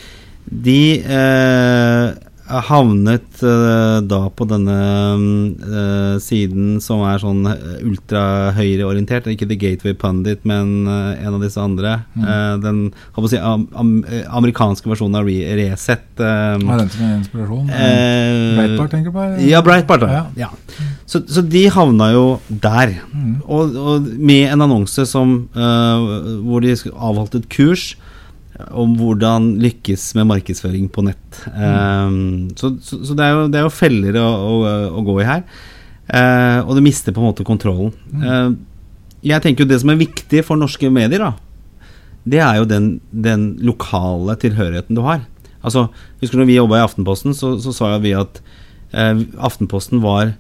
de 0.69 0.81
eh, 1.03 2.07
havnet 2.69 3.43
uh, 3.45 4.01
da 4.05 4.21
på 4.35 4.47
denne 4.51 4.77
uh, 5.63 6.17
siden 6.23 6.77
som 6.85 7.03
er 7.09 7.23
sånn 7.23 7.47
ultrahøyreorientert. 7.83 9.31
Ikke 9.33 9.49
The 9.51 9.59
Gateway 9.61 9.97
Pundit, 9.99 10.45
men 10.49 10.87
en 10.89 11.37
av 11.37 11.41
disse 11.43 11.61
andre. 11.63 11.95
Mm. 12.15 12.27
den 12.63 12.81
si, 13.31 13.39
am, 13.39 13.67
am, 13.79 13.93
amerikanske 14.39 14.91
versjonen 14.91 15.21
av 15.21 15.29
Re 15.29 15.57
Resett. 15.59 16.07
Uh, 16.21 16.59
er 16.59 16.83
den 16.83 16.93
som 16.93 17.07
en 17.07 17.17
inspirasjon? 17.21 17.73
Breitbart, 17.73 18.93
tenker 18.95 19.11
du 19.11 19.17
på? 19.17 19.27
Ja, 19.49 19.65
Breitbart. 19.65 20.07
Ja. 20.11 20.25
ja. 20.37 20.53
Så, 21.07 21.25
så, 21.29 21.45
de 21.45 21.67
havna 21.73 22.13
jo 22.15 22.27
der. 22.49 22.97
Mm. 23.13 23.35
Og, 23.47 23.77
og, 23.77 24.09
med 24.19 24.49
en 24.53 24.65
annonse 24.69 25.07
som, 25.09 25.43
hvor 25.53 26.65
de 26.65 26.77
avholdt 26.93 27.41
et 27.41 27.51
kurs 27.53 27.93
om 28.71 28.95
hvordan 28.99 29.55
lykkes 29.63 30.13
med 30.19 30.29
markedsføring 30.31 30.89
på 30.93 31.05
nett. 31.07 31.39
Mm. 31.53 31.63
Um, 31.63 32.51
så, 32.59 32.75
så, 32.85 33.01
så 33.05 33.17
det, 33.19 33.27
er 33.27 33.35
jo, 33.37 33.47
det, 33.51 33.61
er 33.61 33.67
jo, 33.67 33.75
feller 33.75 34.19
å, 34.21 34.27
å, 34.27 34.75
å 35.01 35.05
gå 35.07 35.17
i 35.23 35.29
her. 35.29 35.43
Uh, 36.13 36.61
og 36.67 36.77
det 36.77 36.85
mister 36.85 37.15
på 37.15 37.23
en 37.23 37.31
måte 37.31 37.47
kontrollen. 37.47 37.93
Mm. 38.13 38.23
Uh, 38.27 39.11
jeg 39.33 39.45
tenker 39.45 39.65
jo 39.65 39.71
det 39.71 39.81
som 39.83 39.93
er 39.93 40.01
viktig 40.01 40.43
for 40.47 40.59
norske 40.59 40.91
medier, 40.93 41.23
da, 41.23 41.33
det 42.29 42.41
er 42.43 42.61
jo 42.61 42.69
den, 42.71 42.89
den 43.11 43.53
lokale 43.67 44.37
tilhørigheten 44.39 44.99
du 44.99 45.03
har. 45.07 45.25
Altså, 45.63 45.89
Husker 46.23 46.39
du 46.39 46.43
når 46.43 46.51
vi 46.51 46.59
jobba 46.59 46.81
i 46.81 46.85
Aftenposten, 46.85 47.37
så, 47.39 47.55
så 47.63 47.75
sa 47.75 47.93
vi 48.03 48.15
at 48.19 48.43
uh, 48.95 49.23
Aftenposten 49.43 50.03
var 50.05 50.35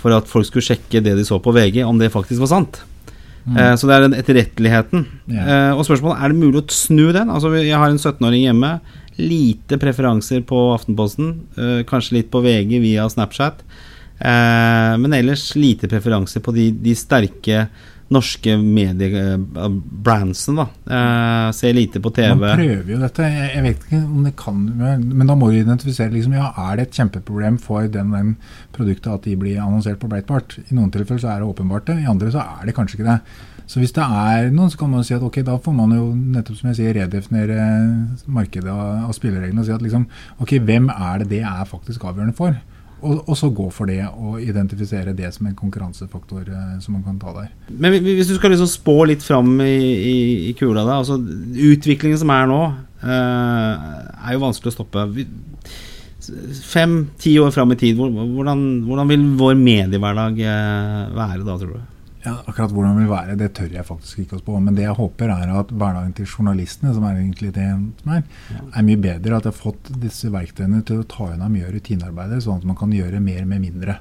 for 0.00 0.14
at 0.16 0.30
folk 0.30 0.48
skulle 0.48 0.64
sjekke 0.64 1.02
det 1.04 1.16
de 1.18 1.26
så 1.26 1.38
på 1.42 1.52
VG, 1.54 1.82
om 1.84 1.98
det 2.00 2.12
faktisk 2.14 2.42
var 2.44 2.54
sant. 2.54 2.80
Mm. 3.46 3.56
Eh, 3.56 3.74
så 3.76 3.88
det 3.88 3.96
er 3.96 4.06
den 4.06 4.16
etterretteligheten. 4.18 5.06
Yeah. 5.30 5.50
Eh, 5.50 5.72
og 5.76 5.86
spørsmålet 5.88 6.20
er 6.20 6.32
det 6.32 6.40
mulig 6.40 6.62
å 6.62 6.66
snu 6.74 7.06
den. 7.16 7.30
Altså 7.32 7.52
Jeg 7.56 7.76
har 7.76 7.90
en 7.90 8.00
17-åring 8.00 8.44
hjemme. 8.48 8.72
Lite 9.20 9.78
preferanser 9.80 10.42
på 10.46 10.58
Aftenposten. 10.74 11.32
Eh, 11.56 11.78
kanskje 11.88 12.20
litt 12.20 12.30
på 12.32 12.42
VG 12.44 12.76
via 12.82 13.08
Snapchat. 13.10 13.64
Eh, 14.20 14.92
men 15.00 15.16
ellers 15.16 15.54
lite 15.56 15.88
preferanser 15.88 16.44
på 16.44 16.52
de, 16.56 16.70
de 16.76 16.96
sterke 16.98 17.66
norske 18.10 18.56
mediebrandsene, 18.58 20.64
da. 20.64 20.94
Eh, 20.96 21.50
ser 21.54 21.76
lite 21.76 22.00
på 22.02 22.10
TV. 22.14 22.34
Man 22.34 22.56
prøver 22.58 22.94
jo 22.94 22.98
dette. 22.98 23.28
Jeg, 23.30 23.50
jeg 23.54 23.66
vet 23.66 23.84
ikke 23.86 24.00
om 24.00 24.24
det 24.26 24.32
kan 24.38 24.64
Men 24.66 25.30
da 25.30 25.36
må 25.38 25.50
du 25.50 25.60
identifisere 25.60 26.14
liksom, 26.14 26.34
ja, 26.34 26.50
er 26.58 26.80
det 26.80 26.88
et 26.88 26.98
kjempeproblem 26.98 27.60
for 27.62 27.86
den, 27.86 28.10
den 28.16 28.34
produktet 28.74 29.14
at 29.14 29.28
de 29.28 29.36
blir 29.38 29.62
annonsert 29.62 30.02
på 30.02 30.10
Breitbart. 30.10 30.58
I 30.66 30.78
noen 30.78 30.90
tilfeller 30.94 31.22
så 31.22 31.30
er 31.34 31.44
det 31.44 31.52
åpenbart 31.52 31.86
det, 31.92 32.00
i 32.02 32.10
andre 32.10 32.34
så 32.34 32.42
er 32.42 32.66
det 32.66 32.76
kanskje 32.76 32.98
ikke 32.98 33.10
det. 33.12 33.20
Så 33.70 33.78
hvis 33.78 33.94
det 33.94 34.02
er 34.02 34.48
noen, 34.50 34.70
så 34.72 34.80
kan 34.80 34.90
man 34.90 35.04
si 35.06 35.14
at 35.14 35.22
ok, 35.22 35.44
da 35.46 35.54
får 35.62 35.74
man 35.76 35.94
jo 35.94 36.08
nettopp 36.10 36.58
som 36.58 36.72
jeg 36.72 36.80
sier, 36.80 36.96
redefinere 36.98 37.62
markedet 38.26 38.72
av, 38.72 39.06
av 39.06 39.14
spillereglene 39.14 39.62
og 39.62 39.68
si 39.68 39.76
at 39.76 39.84
liksom, 39.84 40.08
ok, 40.42 40.56
hvem 40.66 40.90
er 40.90 41.22
det 41.22 41.30
det 41.36 41.44
er 41.46 41.70
faktisk 41.70 42.08
avgjørende 42.10 42.34
for? 42.34 42.58
Og, 43.00 43.22
og, 43.24 43.36
så 43.38 43.48
gå 43.54 43.66
for 43.72 43.88
det 43.88 44.02
og 44.08 44.42
identifisere 44.42 45.14
det 45.16 45.30
som 45.34 45.48
en 45.48 45.56
konkurransefaktor 45.56 46.44
eh, 46.44 46.78
som 46.84 46.96
man 46.96 47.04
kan 47.06 47.18
ta 47.20 47.32
der. 47.36 47.50
Men 47.72 47.96
hvis 48.04 48.28
du 48.28 48.34
skal 48.36 48.52
liksom 48.54 48.68
spå 48.70 48.96
litt 49.08 49.24
fram 49.24 49.54
i, 49.64 49.76
i, 50.10 50.16
i 50.50 50.54
kula, 50.58 50.84
da. 50.84 50.98
Altså, 51.00 51.16
utviklingen 51.70 52.20
som 52.20 52.32
er 52.34 52.50
nå, 52.50 52.60
eh, 53.04 53.86
er 54.20 54.36
jo 54.36 54.42
vanskelig 54.44 54.72
å 54.72 54.76
stoppe. 54.76 55.06
Fem-ti 56.70 57.38
år 57.40 57.54
fram 57.54 57.72
i 57.72 57.78
tid, 57.80 57.96
hvordan, 57.96 58.66
hvordan, 58.84 59.08
vil 59.10 59.24
vår 59.40 59.56
mediehverdag 59.58 60.44
eh, 60.44 61.16
være 61.16 61.46
da, 61.46 61.56
tror 61.56 61.78
du? 61.78 61.80
Ja, 62.20 62.34
akkurat 62.44 62.72
hvordan 62.76 62.98
det 62.98 63.06
vil 63.06 63.12
være, 63.14 63.34
det 63.40 63.46
tør 63.56 63.70
jeg 63.72 63.86
faktisk 63.88 64.18
ikke 64.20 64.36
å 64.36 64.40
spå. 64.42 64.58
Men 64.60 64.76
det 64.76 64.84
jeg 64.84 64.96
håper, 64.98 65.30
er 65.32 65.52
at 65.56 65.70
hverdagen 65.72 66.12
til 66.18 66.28
journalistene, 66.28 66.92
som 66.92 67.06
er 67.08 67.16
egentlig 67.16 67.52
det 67.56 67.68
som 68.02 68.12
er, 68.12 68.24
er 68.68 68.84
mye 68.84 69.00
bedre. 69.00 69.38
At 69.38 69.48
jeg 69.48 69.54
har 69.54 69.56
fått 69.56 69.92
disse 70.02 70.28
verktøyene 70.32 70.82
til 70.84 71.00
å 71.00 71.06
ta 71.08 71.30
unna 71.32 71.48
mye 71.48 71.64
av 71.68 71.72
rutinearbeidet, 71.78 72.42
sånn 72.44 72.60
at 72.60 72.68
man 72.68 72.76
kan 72.76 72.92
gjøre 72.92 73.22
mer 73.24 73.46
med 73.48 73.64
mindre. 73.64 73.96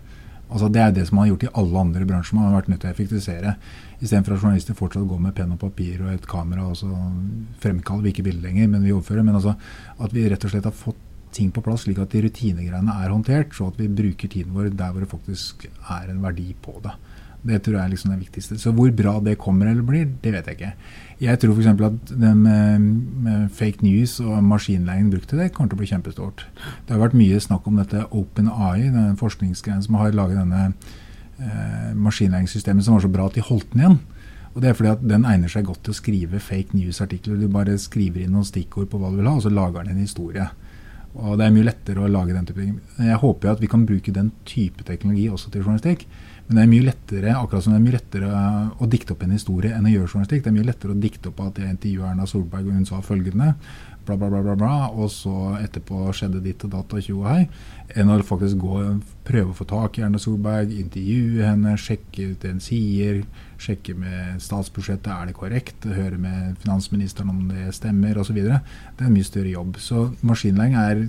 Altså 0.49 0.67
Det 0.73 0.81
er 0.81 0.91
det 0.91 1.05
som 1.07 1.15
man 1.15 1.27
har 1.27 1.35
gjort 1.35 1.45
i 1.45 1.51
alle 1.61 1.81
andre 1.85 2.05
bransjer. 2.09 2.35
Man 2.35 2.49
har 2.49 2.57
vært 2.57 2.71
nødt 2.73 2.81
til 2.83 2.89
å 2.89 2.93
effektivisere. 2.95 3.53
Istedenfor 3.99 4.35
at 4.35 4.43
journalister 4.43 4.75
fortsatt 4.75 5.07
går 5.07 5.21
med 5.23 5.35
penn 5.37 5.53
og 5.55 5.61
papir 5.61 6.01
og 6.03 6.11
et 6.11 6.25
kamera 6.27 6.65
og 6.67 6.79
så 6.79 6.89
fremkaller 7.63 8.07
vi 8.07 8.15
ikke 8.15 8.25
bilder 8.25 8.49
lenger, 8.49 8.71
men 8.73 8.83
vi 8.83 8.95
overfører. 8.95 9.23
Men 9.27 9.37
altså 9.39 9.53
at 9.55 10.15
vi 10.15 10.25
rett 10.27 10.43
og 10.43 10.51
slett 10.51 10.67
har 10.67 10.75
fått 10.75 11.05
ting 11.31 11.53
på 11.53 11.61
plass, 11.63 11.85
slik 11.85 12.01
at 12.01 12.11
de 12.11 12.23
rutinegreiene 12.25 12.95
er 13.03 13.13
håndtert, 13.13 13.53
så 13.55 13.69
at 13.69 13.77
vi 13.79 13.87
bruker 13.99 14.31
tiden 14.31 14.55
vår 14.55 14.73
der 14.73 14.91
hvor 14.91 15.05
det 15.05 15.11
faktisk 15.11 15.69
er 15.69 16.09
en 16.09 16.23
verdi 16.25 16.49
på 16.65 16.79
det. 16.83 16.95
Det 17.39 17.61
tror 17.63 17.77
jeg 17.77 17.83
er 17.85 17.91
liksom 17.93 18.11
det 18.11 18.19
viktigste. 18.19 18.57
Så 18.59 18.73
hvor 18.75 18.91
bra 18.91 19.13
det 19.23 19.37
kommer 19.39 19.69
eller 19.69 19.85
blir, 19.85 20.09
det 20.23 20.33
vet 20.33 20.47
jeg 20.49 20.57
ikke. 20.57 20.71
Jeg 21.19 21.39
tror 21.39 21.55
f.eks. 21.55 21.67
at 21.87 22.11
det 22.21 22.31
med, 22.37 22.79
med, 23.23 23.49
fake 23.55 23.83
news 23.83 24.19
og 24.19 24.43
maskinlæring 24.43 25.09
brukt 25.11 25.29
til 25.31 25.39
det 25.39 25.51
kommer 25.53 25.71
til 25.71 25.79
å 25.79 25.81
bli 25.81 25.91
kjempestort. 25.91 26.45
Det 26.87 26.95
har 26.95 27.01
vært 27.01 27.17
mye 27.19 27.39
snakk 27.43 27.67
om 27.67 27.79
dette 27.79 28.05
Open 28.11 28.51
AI, 28.51 28.89
den 28.91 29.19
forskningsgreien 29.19 29.83
som 29.83 29.99
har 29.99 30.15
laget 30.15 30.39
denne 30.39 30.69
eh, 31.39 31.91
maskinlæringssystemet 31.95 32.87
som 32.87 32.97
var 32.97 33.03
så 33.07 33.11
bra 33.11 33.27
at 33.27 33.39
de 33.39 33.43
holdt 33.43 33.71
den 33.73 33.85
igjen. 33.85 33.99
Og 34.53 34.63
det 34.63 34.69
er 34.69 34.77
fordi 34.77 34.89
at 34.91 35.03
Den 35.07 35.27
egner 35.29 35.51
seg 35.51 35.67
godt 35.67 35.83
til 35.85 35.93
å 35.93 35.99
skrive 35.99 36.39
fake 36.43 36.75
news-artikler. 36.75 37.37
Du 37.39 37.47
bare 37.51 37.77
skriver 37.79 38.25
inn 38.25 38.33
noen 38.35 38.47
stikkord 38.47 38.89
på 38.91 38.99
hva 38.99 39.11
du 39.11 39.19
vil 39.19 39.29
ha, 39.29 39.37
og 39.37 39.45
så 39.45 39.51
lager 39.53 39.85
den 39.85 39.95
en 39.95 40.03
historie. 40.03 40.49
Og 41.17 41.37
Det 41.39 41.45
er 41.45 41.53
mye 41.53 41.65
lettere 41.65 42.03
å 42.03 42.09
lage 42.11 42.35
den 42.35 42.45
type 42.45 42.61
ting. 42.61 42.75
Jeg 43.01 43.21
håper 43.21 43.51
at 43.51 43.61
vi 43.61 43.67
kan 43.67 43.85
bruke 43.85 44.13
den 44.13 44.31
type 44.45 44.83
teknologi 44.85 45.29
også 45.29 45.49
til 45.49 45.63
journalistikk. 45.63 46.05
Men 46.47 46.57
det 46.57 46.63
er 46.63 46.69
mye 46.69 46.85
lettere 46.85 47.33
akkurat 47.37 47.63
som 47.65 47.73
det 47.73 47.79
er 47.79 47.85
mye 47.85 47.97
lettere 47.97 48.29
å 48.81 48.89
dikte 48.89 49.13
opp 49.13 49.23
en 49.25 49.33
historie 49.35 49.73
enn 49.75 49.85
å 49.85 49.91
gjøre 49.93 50.07
journalistikk. 50.09 50.43
Det 50.43 50.49
er 50.49 50.55
mye 50.55 50.69
lettere 50.69 50.95
å 50.95 51.01
dikte 51.01 51.29
opp 51.29 51.41
at 51.45 51.59
jeg 51.61 51.73
intervjuet 51.75 52.09
Erna 52.09 52.25
Solberg, 52.29 52.69
og 52.69 52.77
hun 52.77 52.87
sa 52.89 53.01
følgende, 53.05 53.51
bla, 54.09 54.17
bla, 54.17 54.29
bla, 54.29 54.41
bla, 54.43 54.55
bla 54.57 54.89
og 54.89 55.11
så 55.13 55.53
etterpå 55.59 56.09
skjedde 56.15 56.41
ditt 56.43 56.63
og 56.65 56.73
datt 56.73 56.95
og 56.95 57.03
tjo 57.05 57.21
og 57.21 57.29
hei, 57.29 57.43
enn 57.95 58.11
å 58.11 58.17
faktisk 58.25 58.59
gå 58.61 58.73
og 58.81 59.13
prøve 59.27 59.53
å 59.53 59.57
få 59.57 59.67
tak 59.69 59.99
i 59.99 60.03
Erna 60.05 60.21
Solberg, 60.21 60.73
intervjue 60.73 61.45
henne, 61.45 61.75
sjekke 61.79 62.31
ut 62.31 62.43
det 62.43 62.53
hun 62.55 62.61
sier, 62.63 63.23
sjekke 63.61 63.95
med 63.97 64.41
statsbudsjettet 64.43 65.09
er 65.13 65.29
det 65.29 65.37
korrekt, 65.37 65.87
høre 65.87 66.19
med 66.21 66.59
finansministeren 66.63 67.33
om 67.33 67.47
det 67.51 67.69
stemmer 67.77 68.17
osv. 68.21 68.39
Det 68.41 68.53
er 68.55 69.09
en 69.09 69.15
mye 69.15 69.27
større 69.27 69.53
jobb. 69.53 69.77
Så 69.83 70.09
maskinlæring 70.25 70.77
er 70.79 71.03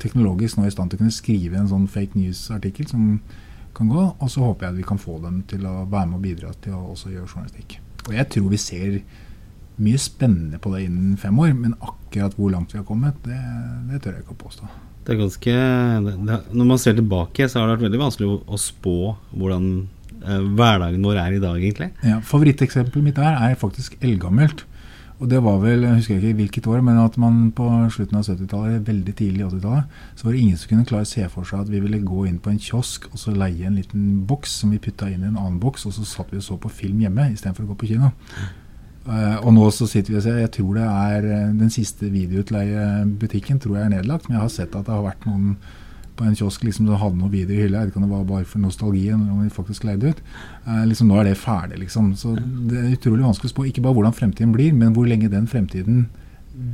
teknologisk 0.00 0.58
nå 0.58 0.66
i 0.66 0.74
stand 0.74 0.92
til 0.92 1.00
å 1.00 1.04
kunne 1.04 1.14
skrive 1.14 1.60
en 1.60 1.70
sånn 1.70 1.88
fake 1.90 2.18
news-artikkel 2.18 2.88
som 2.90 3.14
kan 3.76 3.90
gå. 3.90 4.04
Og 4.18 4.32
så 4.32 4.44
håper 4.44 4.66
jeg 4.66 4.74
at 4.74 4.80
vi 4.80 4.88
kan 4.88 5.00
få 5.00 5.18
dem 5.24 5.42
til 5.50 5.66
å 5.68 5.84
være 5.84 6.10
med 6.10 6.20
og 6.20 6.24
bidra 6.26 6.52
til 6.64 6.76
å 6.76 6.86
også 6.94 7.12
gjøre 7.14 7.28
journalistikk. 7.28 7.78
Og 8.08 8.14
jeg 8.16 8.30
tror 8.32 8.48
vi 8.50 8.60
ser 8.60 9.00
mye 9.82 10.00
spennende 10.00 10.60
på 10.62 10.72
det 10.74 10.84
innen 10.86 11.16
fem 11.20 11.38
år, 11.40 11.52
men 11.56 11.76
akkurat 11.80 12.36
hvor 12.38 12.52
langt 12.52 12.74
vi 12.74 12.80
har 12.80 12.86
kommet, 12.88 13.18
det, 13.26 13.40
det 13.90 14.02
tør 14.02 14.16
jeg 14.16 14.24
ikke 14.24 14.36
å 14.36 14.42
påstå. 14.44 14.70
Det 15.06 15.14
er 15.14 15.20
ganske, 15.22 15.54
det, 16.06 16.40
Når 16.52 16.68
man 16.68 16.80
ser 16.80 16.98
tilbake, 16.98 17.48
så 17.48 17.60
har 17.60 17.68
det 17.68 17.78
vært 17.78 17.86
veldig 17.88 18.02
vanskelig 18.02 18.28
å, 18.28 18.40
å 18.44 18.60
spå 18.60 18.96
hvordan 19.32 19.70
eh, 20.20 20.42
hverdagen 20.58 21.06
vår 21.06 21.22
er 21.22 21.36
i 21.38 21.42
dag, 21.42 21.56
egentlig. 21.62 21.92
Ja, 22.06 22.20
Favoritteksempelet 22.24 23.08
mitt 23.08 23.20
der 23.20 23.38
er 23.38 23.56
faktisk 23.60 23.96
eldgammelt. 24.04 24.66
Og 25.20 25.28
det 25.28 25.42
var 25.44 25.58
vel, 25.60 25.82
jeg 25.84 25.98
husker 25.98 26.16
ikke 26.16 26.36
hvilket 26.38 26.66
år, 26.72 26.78
men 26.84 26.96
at 26.96 27.18
man 27.20 27.50
på 27.52 27.66
slutten 27.92 28.16
av 28.16 28.24
70-tallet, 28.24 28.86
veldig 28.86 29.14
tidlig 29.18 29.42
i 29.42 29.48
80-tallet, 29.50 29.98
så 30.16 30.26
var 30.26 30.32
det 30.32 30.40
ingen 30.40 30.60
som 30.60 30.70
kunne 30.70 30.86
klare 30.88 31.04
å 31.04 31.10
se 31.10 31.26
for 31.32 31.48
seg 31.48 31.60
at 31.60 31.72
vi 31.72 31.82
ville 31.84 32.00
gå 32.08 32.24
inn 32.28 32.38
på 32.40 32.52
en 32.52 32.62
kiosk 32.62 33.10
og 33.10 33.20
så 33.20 33.34
leie 33.36 33.68
en 33.68 33.76
liten 33.76 34.06
boks 34.30 34.54
som 34.62 34.72
vi 34.72 34.80
putta 34.80 35.10
inn 35.12 35.26
i 35.26 35.28
en 35.28 35.36
annen 35.36 35.58
boks, 35.60 35.84
og 35.84 35.92
så 35.96 36.06
satt 36.08 36.32
vi 36.32 36.40
og 36.40 36.46
så 36.46 36.56
på 36.62 36.72
film 36.72 37.02
hjemme 37.04 37.28
istedenfor 37.34 37.66
å 37.66 37.72
gå 37.74 37.76
på 37.82 37.90
kino. 37.92 38.14
Og 39.08 39.52
nå 39.56 39.66
så 39.72 39.86
sitter 39.88 40.12
vi 40.12 40.18
og 40.18 40.24
ser 40.26 40.42
Jeg 40.42 40.50
tror 40.58 40.74
det 40.76 40.86
er 40.86 41.24
uh, 41.24 41.52
den 41.56 41.70
siste 41.72 42.10
videoutleiebutikken 42.12 43.60
tror 43.62 43.78
jeg 43.78 43.86
er 43.86 43.94
nedlagt, 43.94 44.28
men 44.28 44.36
jeg 44.36 44.44
har 44.44 44.52
sett 44.52 44.74
at 44.76 44.84
det 44.86 44.92
har 44.92 45.06
vært 45.06 45.24
noen 45.28 45.54
på 46.20 46.26
en 46.28 46.36
kiosk 46.36 46.64
liksom, 46.66 46.88
som 46.88 47.00
hadde 47.00 47.16
noe 47.16 47.32
video 47.32 47.56
i 47.56 47.64
hylla. 47.64 47.80
Jeg 47.80 47.88
vet 47.88 47.94
ikke 47.94 48.00
om 48.02 48.06
det 48.06 48.12
var 48.12 48.24
bare 48.28 48.48
for 48.48 48.60
nostalgi 48.60 49.06
når 49.08 49.32
om 49.32 49.44
vi 49.44 49.52
faktisk 49.54 49.86
leide 49.88 50.12
ut. 50.12 50.18
Eh, 50.66 50.82
liksom, 50.90 51.08
nå 51.08 51.20
er 51.20 51.30
det 51.30 51.38
ferdig, 51.40 51.78
liksom. 51.80 52.10
Så 52.20 52.34
det 52.36 52.76
er 52.76 52.90
utrolig 52.96 53.24
vanskelig 53.24 53.50
å 53.50 53.54
spå 53.54 53.68
ikke 53.70 53.84
bare 53.86 53.96
hvordan 53.96 54.16
fremtiden 54.18 54.52
blir, 54.52 54.74
men 54.76 54.92
hvor 54.96 55.08
lenge 55.08 55.30
den 55.32 55.48
fremtiden 55.50 56.02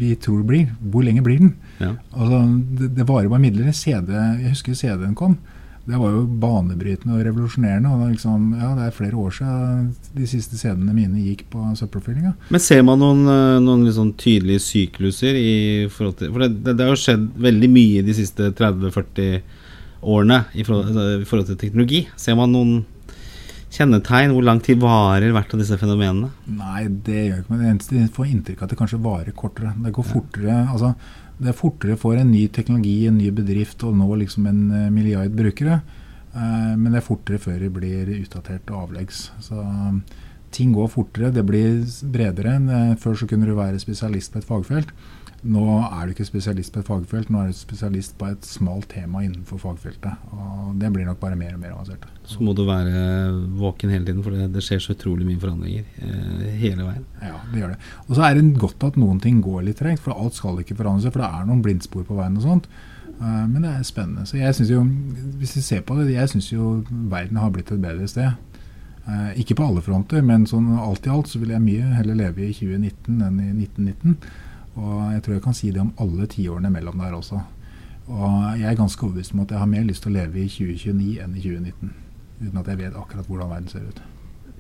vi 0.00 0.14
tror 0.18 0.42
blir. 0.48 0.72
Hvor 0.80 1.06
lenge 1.06 1.22
blir 1.22 1.44
den? 1.44 1.54
Ja. 1.78 1.92
Altså, 2.10 2.42
det, 2.80 2.90
det 2.96 3.06
varer 3.06 3.30
bare 3.30 3.44
midler. 3.44 3.70
CD, 3.76 4.10
jeg 4.16 4.56
husker 4.56 4.78
CD-en 4.78 5.14
kom. 5.18 5.38
Det 5.86 5.98
var 6.00 6.14
jo 6.16 6.24
banebrytende 6.42 7.14
og 7.14 7.22
revolusjonerende. 7.22 7.90
og 7.94 8.10
liksom, 8.10 8.48
ja, 8.58 8.72
det 8.74 8.86
er 8.88 8.96
flere 8.96 9.20
år 9.22 9.34
siden 9.36 9.92
de 10.16 10.26
siste 10.26 10.58
CD-ene 10.58 10.94
mine 10.94 11.22
gikk 11.22 11.44
på 11.52 11.62
søppelfyllinga. 11.78 12.32
Men 12.50 12.62
ser 12.62 12.82
man 12.82 12.98
noen, 12.98 13.22
eh, 13.30 13.60
noen 13.62 13.84
liksom 13.86 14.16
tydelige 14.18 14.64
sykluser 14.64 15.38
i 15.38 15.86
forhold 15.86 16.18
til 16.18 16.32
For 16.32 16.42
det, 16.42 16.64
det, 16.64 16.74
det 16.76 16.88
har 16.88 16.90
jo 16.90 17.04
skjedd 17.04 17.28
veldig 17.38 17.70
mye 17.70 18.02
de 18.02 18.16
siste 18.18 18.50
30-40 18.58 19.40
årene 20.02 20.40
i 20.54 20.66
forhold, 20.66 21.22
i 21.22 21.24
forhold, 21.28 21.46
til 21.52 21.60
teknologi. 21.60 22.02
Ser 22.18 22.34
man 22.34 22.50
noen 22.50 22.80
kjennetegn? 23.76 24.34
Hvor 24.34 24.42
lang 24.42 24.62
tid 24.66 24.82
varer 24.82 25.30
hvert 25.30 25.54
av 25.54 25.62
disse 25.62 25.78
fenomenene? 25.78 26.32
Nei, 26.50 26.88
det 26.88 27.28
gjør 27.28 27.44
ikke 27.44 27.54
men 27.54 27.62
det 27.62 27.70
eneste 27.70 28.00
jeg 28.00 28.10
får 28.16 28.32
inntrykk 28.32 28.58
av 28.58 28.66
at 28.66 28.74
det 28.74 28.80
kanskje 28.82 29.00
varer 29.06 29.38
kortere. 29.38 29.70
Det 29.86 29.94
går 29.94 30.10
fortere. 30.10 30.58
altså 30.66 30.96
det 31.36 31.50
er 31.52 31.56
fortere 31.56 31.98
for 32.00 32.16
en 32.16 32.30
ny 32.32 32.46
teknologi, 32.52 33.06
en 33.08 33.18
ny 33.20 33.30
bedrift, 33.34 33.84
å 33.84 33.92
nå 33.92 34.08
liksom 34.22 34.46
en 34.48 34.62
eh, 34.72 34.92
milliard 34.92 35.34
brukere. 35.36 35.82
Uh, 36.36 36.76
men 36.76 36.90
det 36.90 37.00
er 37.00 37.06
fortere 37.06 37.40
før 37.40 37.62
det 37.62 37.70
blir 37.72 38.10
utdatert 38.18 38.68
og 38.68 38.90
avleggs. 38.90 39.30
Så 39.40 39.56
um, 39.56 40.02
ting 40.52 40.74
går 40.76 40.90
fortere, 40.92 41.32
det 41.32 41.44
blir 41.48 41.78
bredere. 42.12 42.58
enn 42.58 42.98
før 43.00 43.16
så 43.16 43.28
kunne 43.28 43.48
du 43.48 43.54
være 43.56 43.80
spesialist 43.80 44.34
på 44.34 44.42
et 44.42 44.48
fagfelt. 44.48 44.92
Nå 45.46 45.62
er 45.84 46.06
du 46.06 46.12
ikke 46.14 46.26
spesialist 46.26 46.72
på 46.74 46.80
et 46.82 46.88
fagfelt, 46.88 47.28
nå 47.30 47.42
er 47.42 47.50
du 47.52 47.56
spesialist 47.56 48.16
på 48.18 48.28
et 48.32 48.46
smalt 48.46 48.88
tema 48.90 49.22
innenfor 49.22 49.60
fagfeltet. 49.62 50.24
Og 50.34 50.72
det 50.80 50.90
blir 50.94 51.06
nok 51.06 51.20
bare 51.22 51.38
mer 51.38 51.54
og 51.54 51.60
mer 51.62 51.74
avansert. 51.76 52.06
Så 52.26 52.42
må 52.42 52.54
du 52.56 52.64
være 52.66 53.30
våken 53.60 53.92
hele 53.94 54.08
tiden, 54.08 54.24
for 54.24 54.34
det, 54.34 54.48
det 54.54 54.64
skjer 54.66 54.82
så 54.82 54.96
utrolig 54.96 55.28
mye 55.28 55.42
forandringer 55.42 55.86
eh, 56.02 56.58
hele 56.58 56.88
veien. 56.88 57.06
Ja, 57.22 57.38
det 57.52 57.62
gjør 57.62 57.76
det. 57.76 57.78
Og 58.08 58.12
så 58.18 58.26
er 58.26 58.38
det 58.38 58.46
godt 58.58 58.88
at 58.88 58.98
noen 59.00 59.22
ting 59.22 59.38
går 59.44 59.68
litt 59.68 59.78
tregt, 59.82 60.02
for 60.02 60.16
alt 60.16 60.38
skal 60.38 60.58
ikke 60.62 60.78
forandre 60.78 61.06
seg. 61.06 61.14
For 61.14 61.22
det 61.22 61.30
er 61.30 61.48
noen 61.48 61.62
blindspor 61.64 62.06
på 62.08 62.18
veien 62.18 62.40
og 62.40 62.46
sånt. 62.46 62.68
Uh, 63.20 63.44
men 63.48 63.62
det 63.62 63.70
er 63.70 63.86
spennende. 63.86 64.26
Så 64.28 64.40
jeg 64.40 64.54
synes 64.58 64.72
jo, 64.74 64.82
hvis 65.40 65.54
vi 65.56 65.62
ser 65.64 65.86
på 65.86 65.96
det, 66.00 66.10
jeg 66.12 66.32
syns 66.32 66.50
jo 66.52 66.80
verden 66.90 67.38
har 67.40 67.54
blitt 67.54 67.70
et 67.72 67.82
bedre 67.82 68.08
sted. 68.10 68.34
Uh, 69.06 69.30
ikke 69.38 69.54
på 69.56 69.68
alle 69.68 69.84
fronter, 69.86 70.24
men 70.26 70.48
sånn 70.50 70.66
alt 70.82 71.06
i 71.06 71.12
alt 71.14 71.30
så 71.30 71.38
vil 71.40 71.54
jeg 71.54 71.62
mye 71.62 71.94
heller 71.96 72.18
leve 72.18 72.48
i 72.48 72.52
2019 72.56 73.22
enn 73.22 73.40
i 73.40 73.52
1919. 73.54 74.18
Og 74.76 75.12
jeg 75.14 75.22
tror 75.24 75.36
jeg 75.36 75.44
kan 75.44 75.56
si 75.56 75.70
det 75.72 75.80
om 75.82 75.94
alle 76.02 76.26
tiårene 76.30 76.70
mellom 76.72 76.98
der 77.00 77.14
også. 77.16 77.40
Og 78.06 78.34
jeg 78.60 78.68
er 78.70 78.78
ganske 78.78 79.02
overbevist 79.02 79.34
om 79.34 79.40
at 79.42 79.54
jeg 79.54 79.58
har 79.58 79.70
mer 79.70 79.86
lyst 79.86 80.04
til 80.04 80.12
å 80.12 80.18
leve 80.20 80.44
i 80.44 80.50
2029 80.52 81.16
enn 81.24 81.32
i 81.34 81.42
2019. 81.42 81.94
Uten 82.42 82.60
at 82.60 82.68
jeg 82.70 82.80
vet 82.82 83.00
akkurat 83.00 83.26
hvordan 83.26 83.50
verden 83.50 83.72
ser 83.72 83.88
ut. 83.88 84.04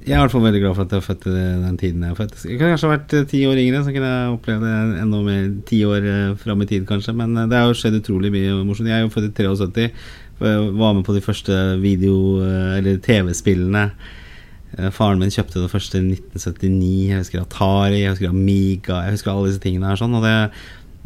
Jeg 0.06 0.14
er 0.14 0.20
i 0.20 0.22
hvert 0.22 0.34
fall 0.34 0.44
veldig 0.44 0.60
glad 0.62 0.74
for 0.76 0.86
at 0.86 0.92
jeg 0.92 1.02
er 1.02 1.06
født 1.06 1.24
i 1.26 1.32
den 1.62 1.78
tiden 1.80 2.02
jeg 2.04 2.14
er 2.14 2.18
født. 2.18 2.34
Jeg 2.46 2.58
kunne 2.58 2.74
kanskje 2.74 2.90
vært 2.92 3.14
ti 3.30 3.40
år 3.48 3.60
yngre, 3.62 3.80
så 3.82 3.94
kunne 3.94 4.10
jeg 4.12 4.34
opplevd 4.36 4.66
det 4.66 4.74
enda 5.02 5.22
mer 5.26 5.48
ti 5.66 5.80
år 5.88 6.06
fram 6.42 6.62
i 6.62 6.68
tid, 6.70 6.84
kanskje. 6.88 7.14
Men 7.16 7.34
det 7.36 7.58
har 7.58 7.66
jo 7.70 7.78
skjedd 7.80 7.98
utrolig 8.00 8.30
mye 8.34 8.60
morsomt. 8.66 8.90
Jeg 8.92 9.00
er 9.00 9.06
jo 9.06 9.14
født 9.14 9.32
i 9.32 9.34
73. 9.40 9.88
Var 10.38 10.94
med 10.94 11.02
på 11.04 11.16
de 11.16 11.24
første 11.24 11.58
video- 11.82 12.44
eller 12.76 13.00
TV-spillene 13.02 13.90
Eh, 13.90 14.25
faren 14.92 15.20
min 15.22 15.32
kjøpte 15.32 15.62
det 15.62 15.72
første 15.72 16.00
i 16.00 16.16
1979. 16.16 17.10
Jeg 17.10 17.20
husker 17.22 17.44
Atari, 17.44 18.02
jeg 18.02 18.14
husker 18.14 18.32
Amiga, 18.32 19.02
jeg 19.06 19.16
husker 19.16 19.32
alle 19.32 19.50
disse 19.50 19.62
tingene 19.62 19.88
her. 19.88 20.00
sånn, 20.00 20.16
og 20.18 20.26
det, 20.26 20.34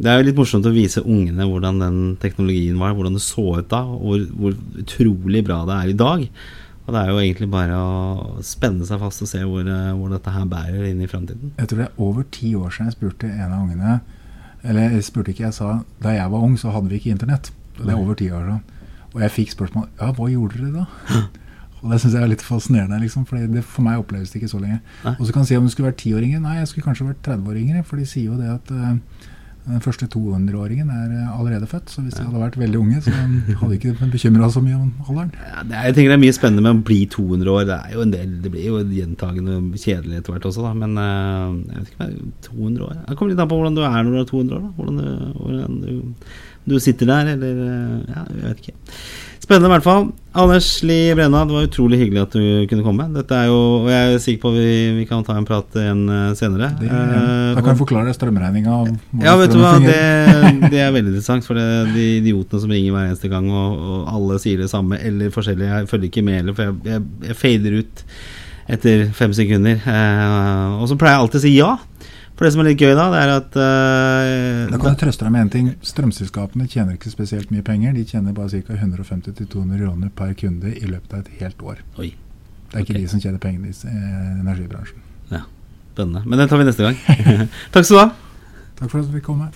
det 0.01 0.11
er 0.11 0.19
jo 0.19 0.27
litt 0.27 0.39
morsomt 0.39 0.67
å 0.67 0.73
vise 0.75 1.03
ungene 1.03 1.47
hvordan 1.47 1.79
den 1.83 2.01
teknologien 2.21 2.79
var, 2.81 2.95
hvordan 2.97 3.15
det 3.15 3.23
så 3.23 3.45
ut 3.59 3.69
da, 3.71 3.83
og 3.85 4.03
hvor, 4.03 4.25
hvor 4.35 4.57
utrolig 4.83 5.45
bra 5.47 5.61
det 5.69 5.77
er 5.77 5.93
i 5.93 5.97
dag. 6.03 6.27
Og 6.81 6.95
det 6.95 7.01
er 7.01 7.11
jo 7.11 7.19
egentlig 7.21 7.47
bare 7.53 7.77
å 7.77 8.41
spenne 8.43 8.87
seg 8.89 8.99
fast 9.03 9.23
og 9.23 9.29
se 9.29 9.43
hvor, 9.45 9.63
eh, 9.63 9.91
hvor 9.95 10.09
dette 10.11 10.33
her 10.33 10.47
bærer 10.49 10.87
inn 10.89 11.03
i 11.03 11.09
framtiden. 11.09 11.53
Jeg 11.59 11.69
tror 11.69 11.83
det 11.83 11.87
er 11.87 12.01
over 12.07 12.25
ti 12.33 12.53
år 12.57 12.73
siden 12.73 12.89
jeg 12.89 12.97
spurte 12.97 13.29
en 13.29 13.51
av 13.51 13.61
ungene 13.61 13.99
Eller 14.61 14.91
jeg 14.93 15.05
spurte 15.07 15.31
ikke, 15.31 15.47
jeg 15.47 15.57
sa 15.57 15.69
da 16.03 16.11
jeg 16.13 16.29
var 16.29 16.43
ung, 16.45 16.57
så 16.57 16.73
hadde 16.73 16.89
vi 16.91 16.99
ikke 16.99 17.13
internett. 17.15 17.51
Det 17.77 17.87
er 17.89 17.97
over 17.97 18.17
ti 18.17 18.27
år 18.29 18.43
siden. 18.45 18.81
Og 19.13 19.21
jeg 19.23 19.33
fikk 19.37 19.53
spørsmål 19.55 19.87
Ja, 20.01 20.11
hva 20.17 20.27
gjorde 20.29 20.59
dere 20.59 20.83
da? 20.83 21.23
Og 21.81 21.89
det 21.89 21.97
syns 22.01 22.13
jeg 22.13 22.21
er 22.21 22.29
litt 22.29 22.45
fascinerende, 22.45 22.99
liksom, 23.01 23.25
for 23.25 23.41
det, 23.41 23.65
for 23.65 23.85
meg 23.85 24.01
oppleves 24.01 24.31
det 24.31 24.41
ikke 24.41 24.51
så 24.51 24.61
lenge. 24.61 24.81
Og 25.17 25.25
så 25.25 25.33
kan 25.33 25.43
du 25.43 25.49
si 25.49 25.57
om 25.57 25.65
du 25.65 25.73
skulle 25.73 25.89
vært 25.89 26.01
tiåringer. 26.03 26.41
Nei, 26.43 26.59
jeg 26.59 26.69
skulle 26.69 26.85
kanskje 26.85 27.09
vært 27.09 27.23
30-åringer, 27.25 27.85
for 27.87 28.01
de 28.01 28.05
sier 28.09 28.29
jo 28.29 28.37
det 28.37 28.51
at 28.53 28.73
uh, 28.75 28.93
den 29.61 29.81
første 29.81 30.07
200-åringen 30.09 30.89
er 30.89 31.09
eh, 31.13 31.39
allerede 31.39 31.67
født. 31.69 31.91
Så 31.93 32.01
hvis 32.01 32.15
de 32.17 32.23
hadde 32.25 32.41
vært 32.41 32.57
veldig 32.57 32.79
unge, 32.79 33.01
så 33.05 33.13
hadde 33.13 33.69
de 33.69 33.77
ikke 33.77 34.09
bekymra 34.13 34.49
så 34.49 34.61
mye 34.63 34.77
om 34.79 34.89
alderen. 35.05 35.33
Ja, 35.37 35.61
det 35.67 35.75
er, 35.77 35.83
jeg 35.89 35.97
tenker 35.97 36.13
det 36.13 36.17
er 36.17 36.23
mye 36.23 36.37
spennende 36.37 36.63
med 36.65 36.79
å 36.79 36.85
bli 36.89 36.99
200 37.13 37.51
år. 37.53 37.67
Det 37.69 37.77
er 37.77 37.95
jo 37.95 38.05
en 38.05 38.13
del, 38.15 38.31
det 38.41 38.53
blir 38.53 38.69
jo 38.71 38.81
gjentagende 38.97 39.59
kjedelig 39.75 40.21
etter 40.21 40.35
hvert 40.35 40.47
også, 40.49 40.65
da. 40.65 40.73
Men 40.81 40.97
eh, 41.01 41.57
jeg 41.75 41.83
vet 41.83 41.91
ikke 41.91 41.99
om 41.99 42.07
jeg 42.07 42.15
er 42.15 42.47
200 42.49 42.87
år. 42.87 43.01
Det 43.05 43.19
kommer 43.19 43.33
litt 43.33 43.43
an 43.45 43.51
på 43.51 43.59
hvordan 43.61 43.77
du 43.77 43.83
er 43.85 43.99
når 43.99 44.11
du 44.11 44.21
er 44.21 44.31
200 44.31 44.57
år. 44.57 44.63
da 44.63 44.73
Hvordan 44.79 45.01
du, 45.01 45.35
hvordan 45.41 45.81
du, 45.83 46.31
du 46.73 46.79
sitter 46.81 47.13
der, 47.13 47.35
eller 47.35 47.61
Ja, 48.09 48.25
jeg 48.25 48.47
vet 48.47 48.65
ikke. 48.65 48.79
Spennende 49.51 49.67
i 49.67 49.73
hvert 49.73 49.83
fall. 49.83 50.05
Anders 50.39 50.67
Li 50.87 50.97
Brenna, 51.11 51.41
det 51.43 51.51
var 51.51 51.65
utrolig 51.67 51.97
hyggelig 51.99 52.21
at 52.21 52.35
du 52.37 52.43
kunne 52.71 52.85
komme. 52.85 53.07
Dette 53.11 53.35
er 53.35 53.49
jo, 53.49 53.57
og 53.81 53.89
Jeg 53.91 54.13
er 54.13 54.21
sikker 54.23 54.39
på 54.45 54.51
at 54.53 54.55
vi, 54.55 54.75
vi 55.01 55.07
kan 55.09 55.25
ta 55.27 55.35
en 55.35 55.47
prat 55.49 55.75
igjen 55.75 56.05
eh, 56.07 56.29
senere. 56.39 56.69
Det, 56.79 56.87
Eh, 56.87 57.49
da 57.57 57.59
kan 57.59 57.73
jeg 57.73 57.81
forklare 57.81 58.13
strømregninga. 58.15 58.77
ja, 59.25 59.33
vet 59.41 59.51
du 59.51 59.59
hva, 59.59 59.73
det, 59.83 59.97
det 60.71 60.79
er 60.79 60.93
veldig 60.95 61.11
interessant. 61.11 61.43
For 61.43 61.59
det, 61.59 61.67
de 61.91 62.05
idiotene 62.21 62.63
som 62.63 62.71
ringer 62.71 62.95
hver 62.95 63.09
eneste 63.09 63.31
gang, 63.33 63.51
og, 63.51 63.75
og 63.91 64.13
alle 64.15 64.39
sier 64.39 64.63
det 64.63 64.71
samme 64.71 65.01
eller 65.03 65.35
forskjellig. 65.35 65.67
Jeg 65.67 65.91
følger 65.91 66.07
ikke 66.13 66.23
med 66.29 66.39
heller, 66.39 66.55
for 66.55 66.69
jeg, 66.69 66.79
jeg, 66.93 67.03
jeg 67.27 67.39
fader 67.43 67.77
ut 67.81 68.05
etter 68.71 69.05
fem 69.19 69.35
sekunder. 69.35 69.83
Eh, 69.83 70.79
og 70.79 70.87
så 70.87 70.95
pleier 70.95 71.17
jeg 71.17 71.25
alltid 71.25 71.41
å 71.41 71.43
si 71.49 71.57
ja. 71.57 71.73
For 72.41 72.47
det 72.47 72.55
som 72.55 72.61
er 72.63 72.71
litt 72.71 72.79
gøy 72.81 72.95
da, 72.97 73.03
det 73.13 73.17
er 73.21 73.31
at 73.35 73.53
uh, 73.53 74.69
Da 74.71 74.77
kan 74.81 74.95
jeg 74.95 74.97
trøste 75.03 75.27
deg 75.27 75.33
med 75.35 75.43
en 75.43 75.49
ting. 75.53 75.67
Strømselskapene 75.85 76.65
tjener 76.65 76.95
ikke 76.95 77.11
spesielt 77.13 77.51
mye 77.53 77.61
penger. 77.61 77.93
De 77.93 78.01
tjener 78.09 78.33
bare 78.33 78.49
ca. 78.49 78.77
150-200 78.81 79.77
kroner 79.77 80.09
per 80.17 80.31
kunde 80.39 80.71
i 80.73 80.89
løpet 80.89 81.13
av 81.13 81.21
et 81.21 81.43
helt 81.43 81.61
år. 81.61 81.83
Oi, 82.01 82.07
Det 82.71 82.79
er 82.79 82.87
ikke 82.87 82.97
de 82.97 83.11
som 83.11 83.21
tjener 83.21 83.37
pengene 83.43 83.69
i 83.69 83.93
energibransjen. 84.41 85.05
Ja, 85.29 85.43
spennende. 85.91 86.23
Men 86.25 86.41
den 86.41 86.49
tar 86.49 86.63
vi 86.63 86.65
neste 86.65 86.89
gang. 86.89 86.97
Takk 87.77 87.85
skal 87.85 87.93
du 87.93 88.01
ha. 88.01 88.09
Takk 88.81 88.87
for 88.87 89.03
at 89.03 89.05
du 89.05 89.13
fikk 89.19 89.27
komme. 89.29 89.51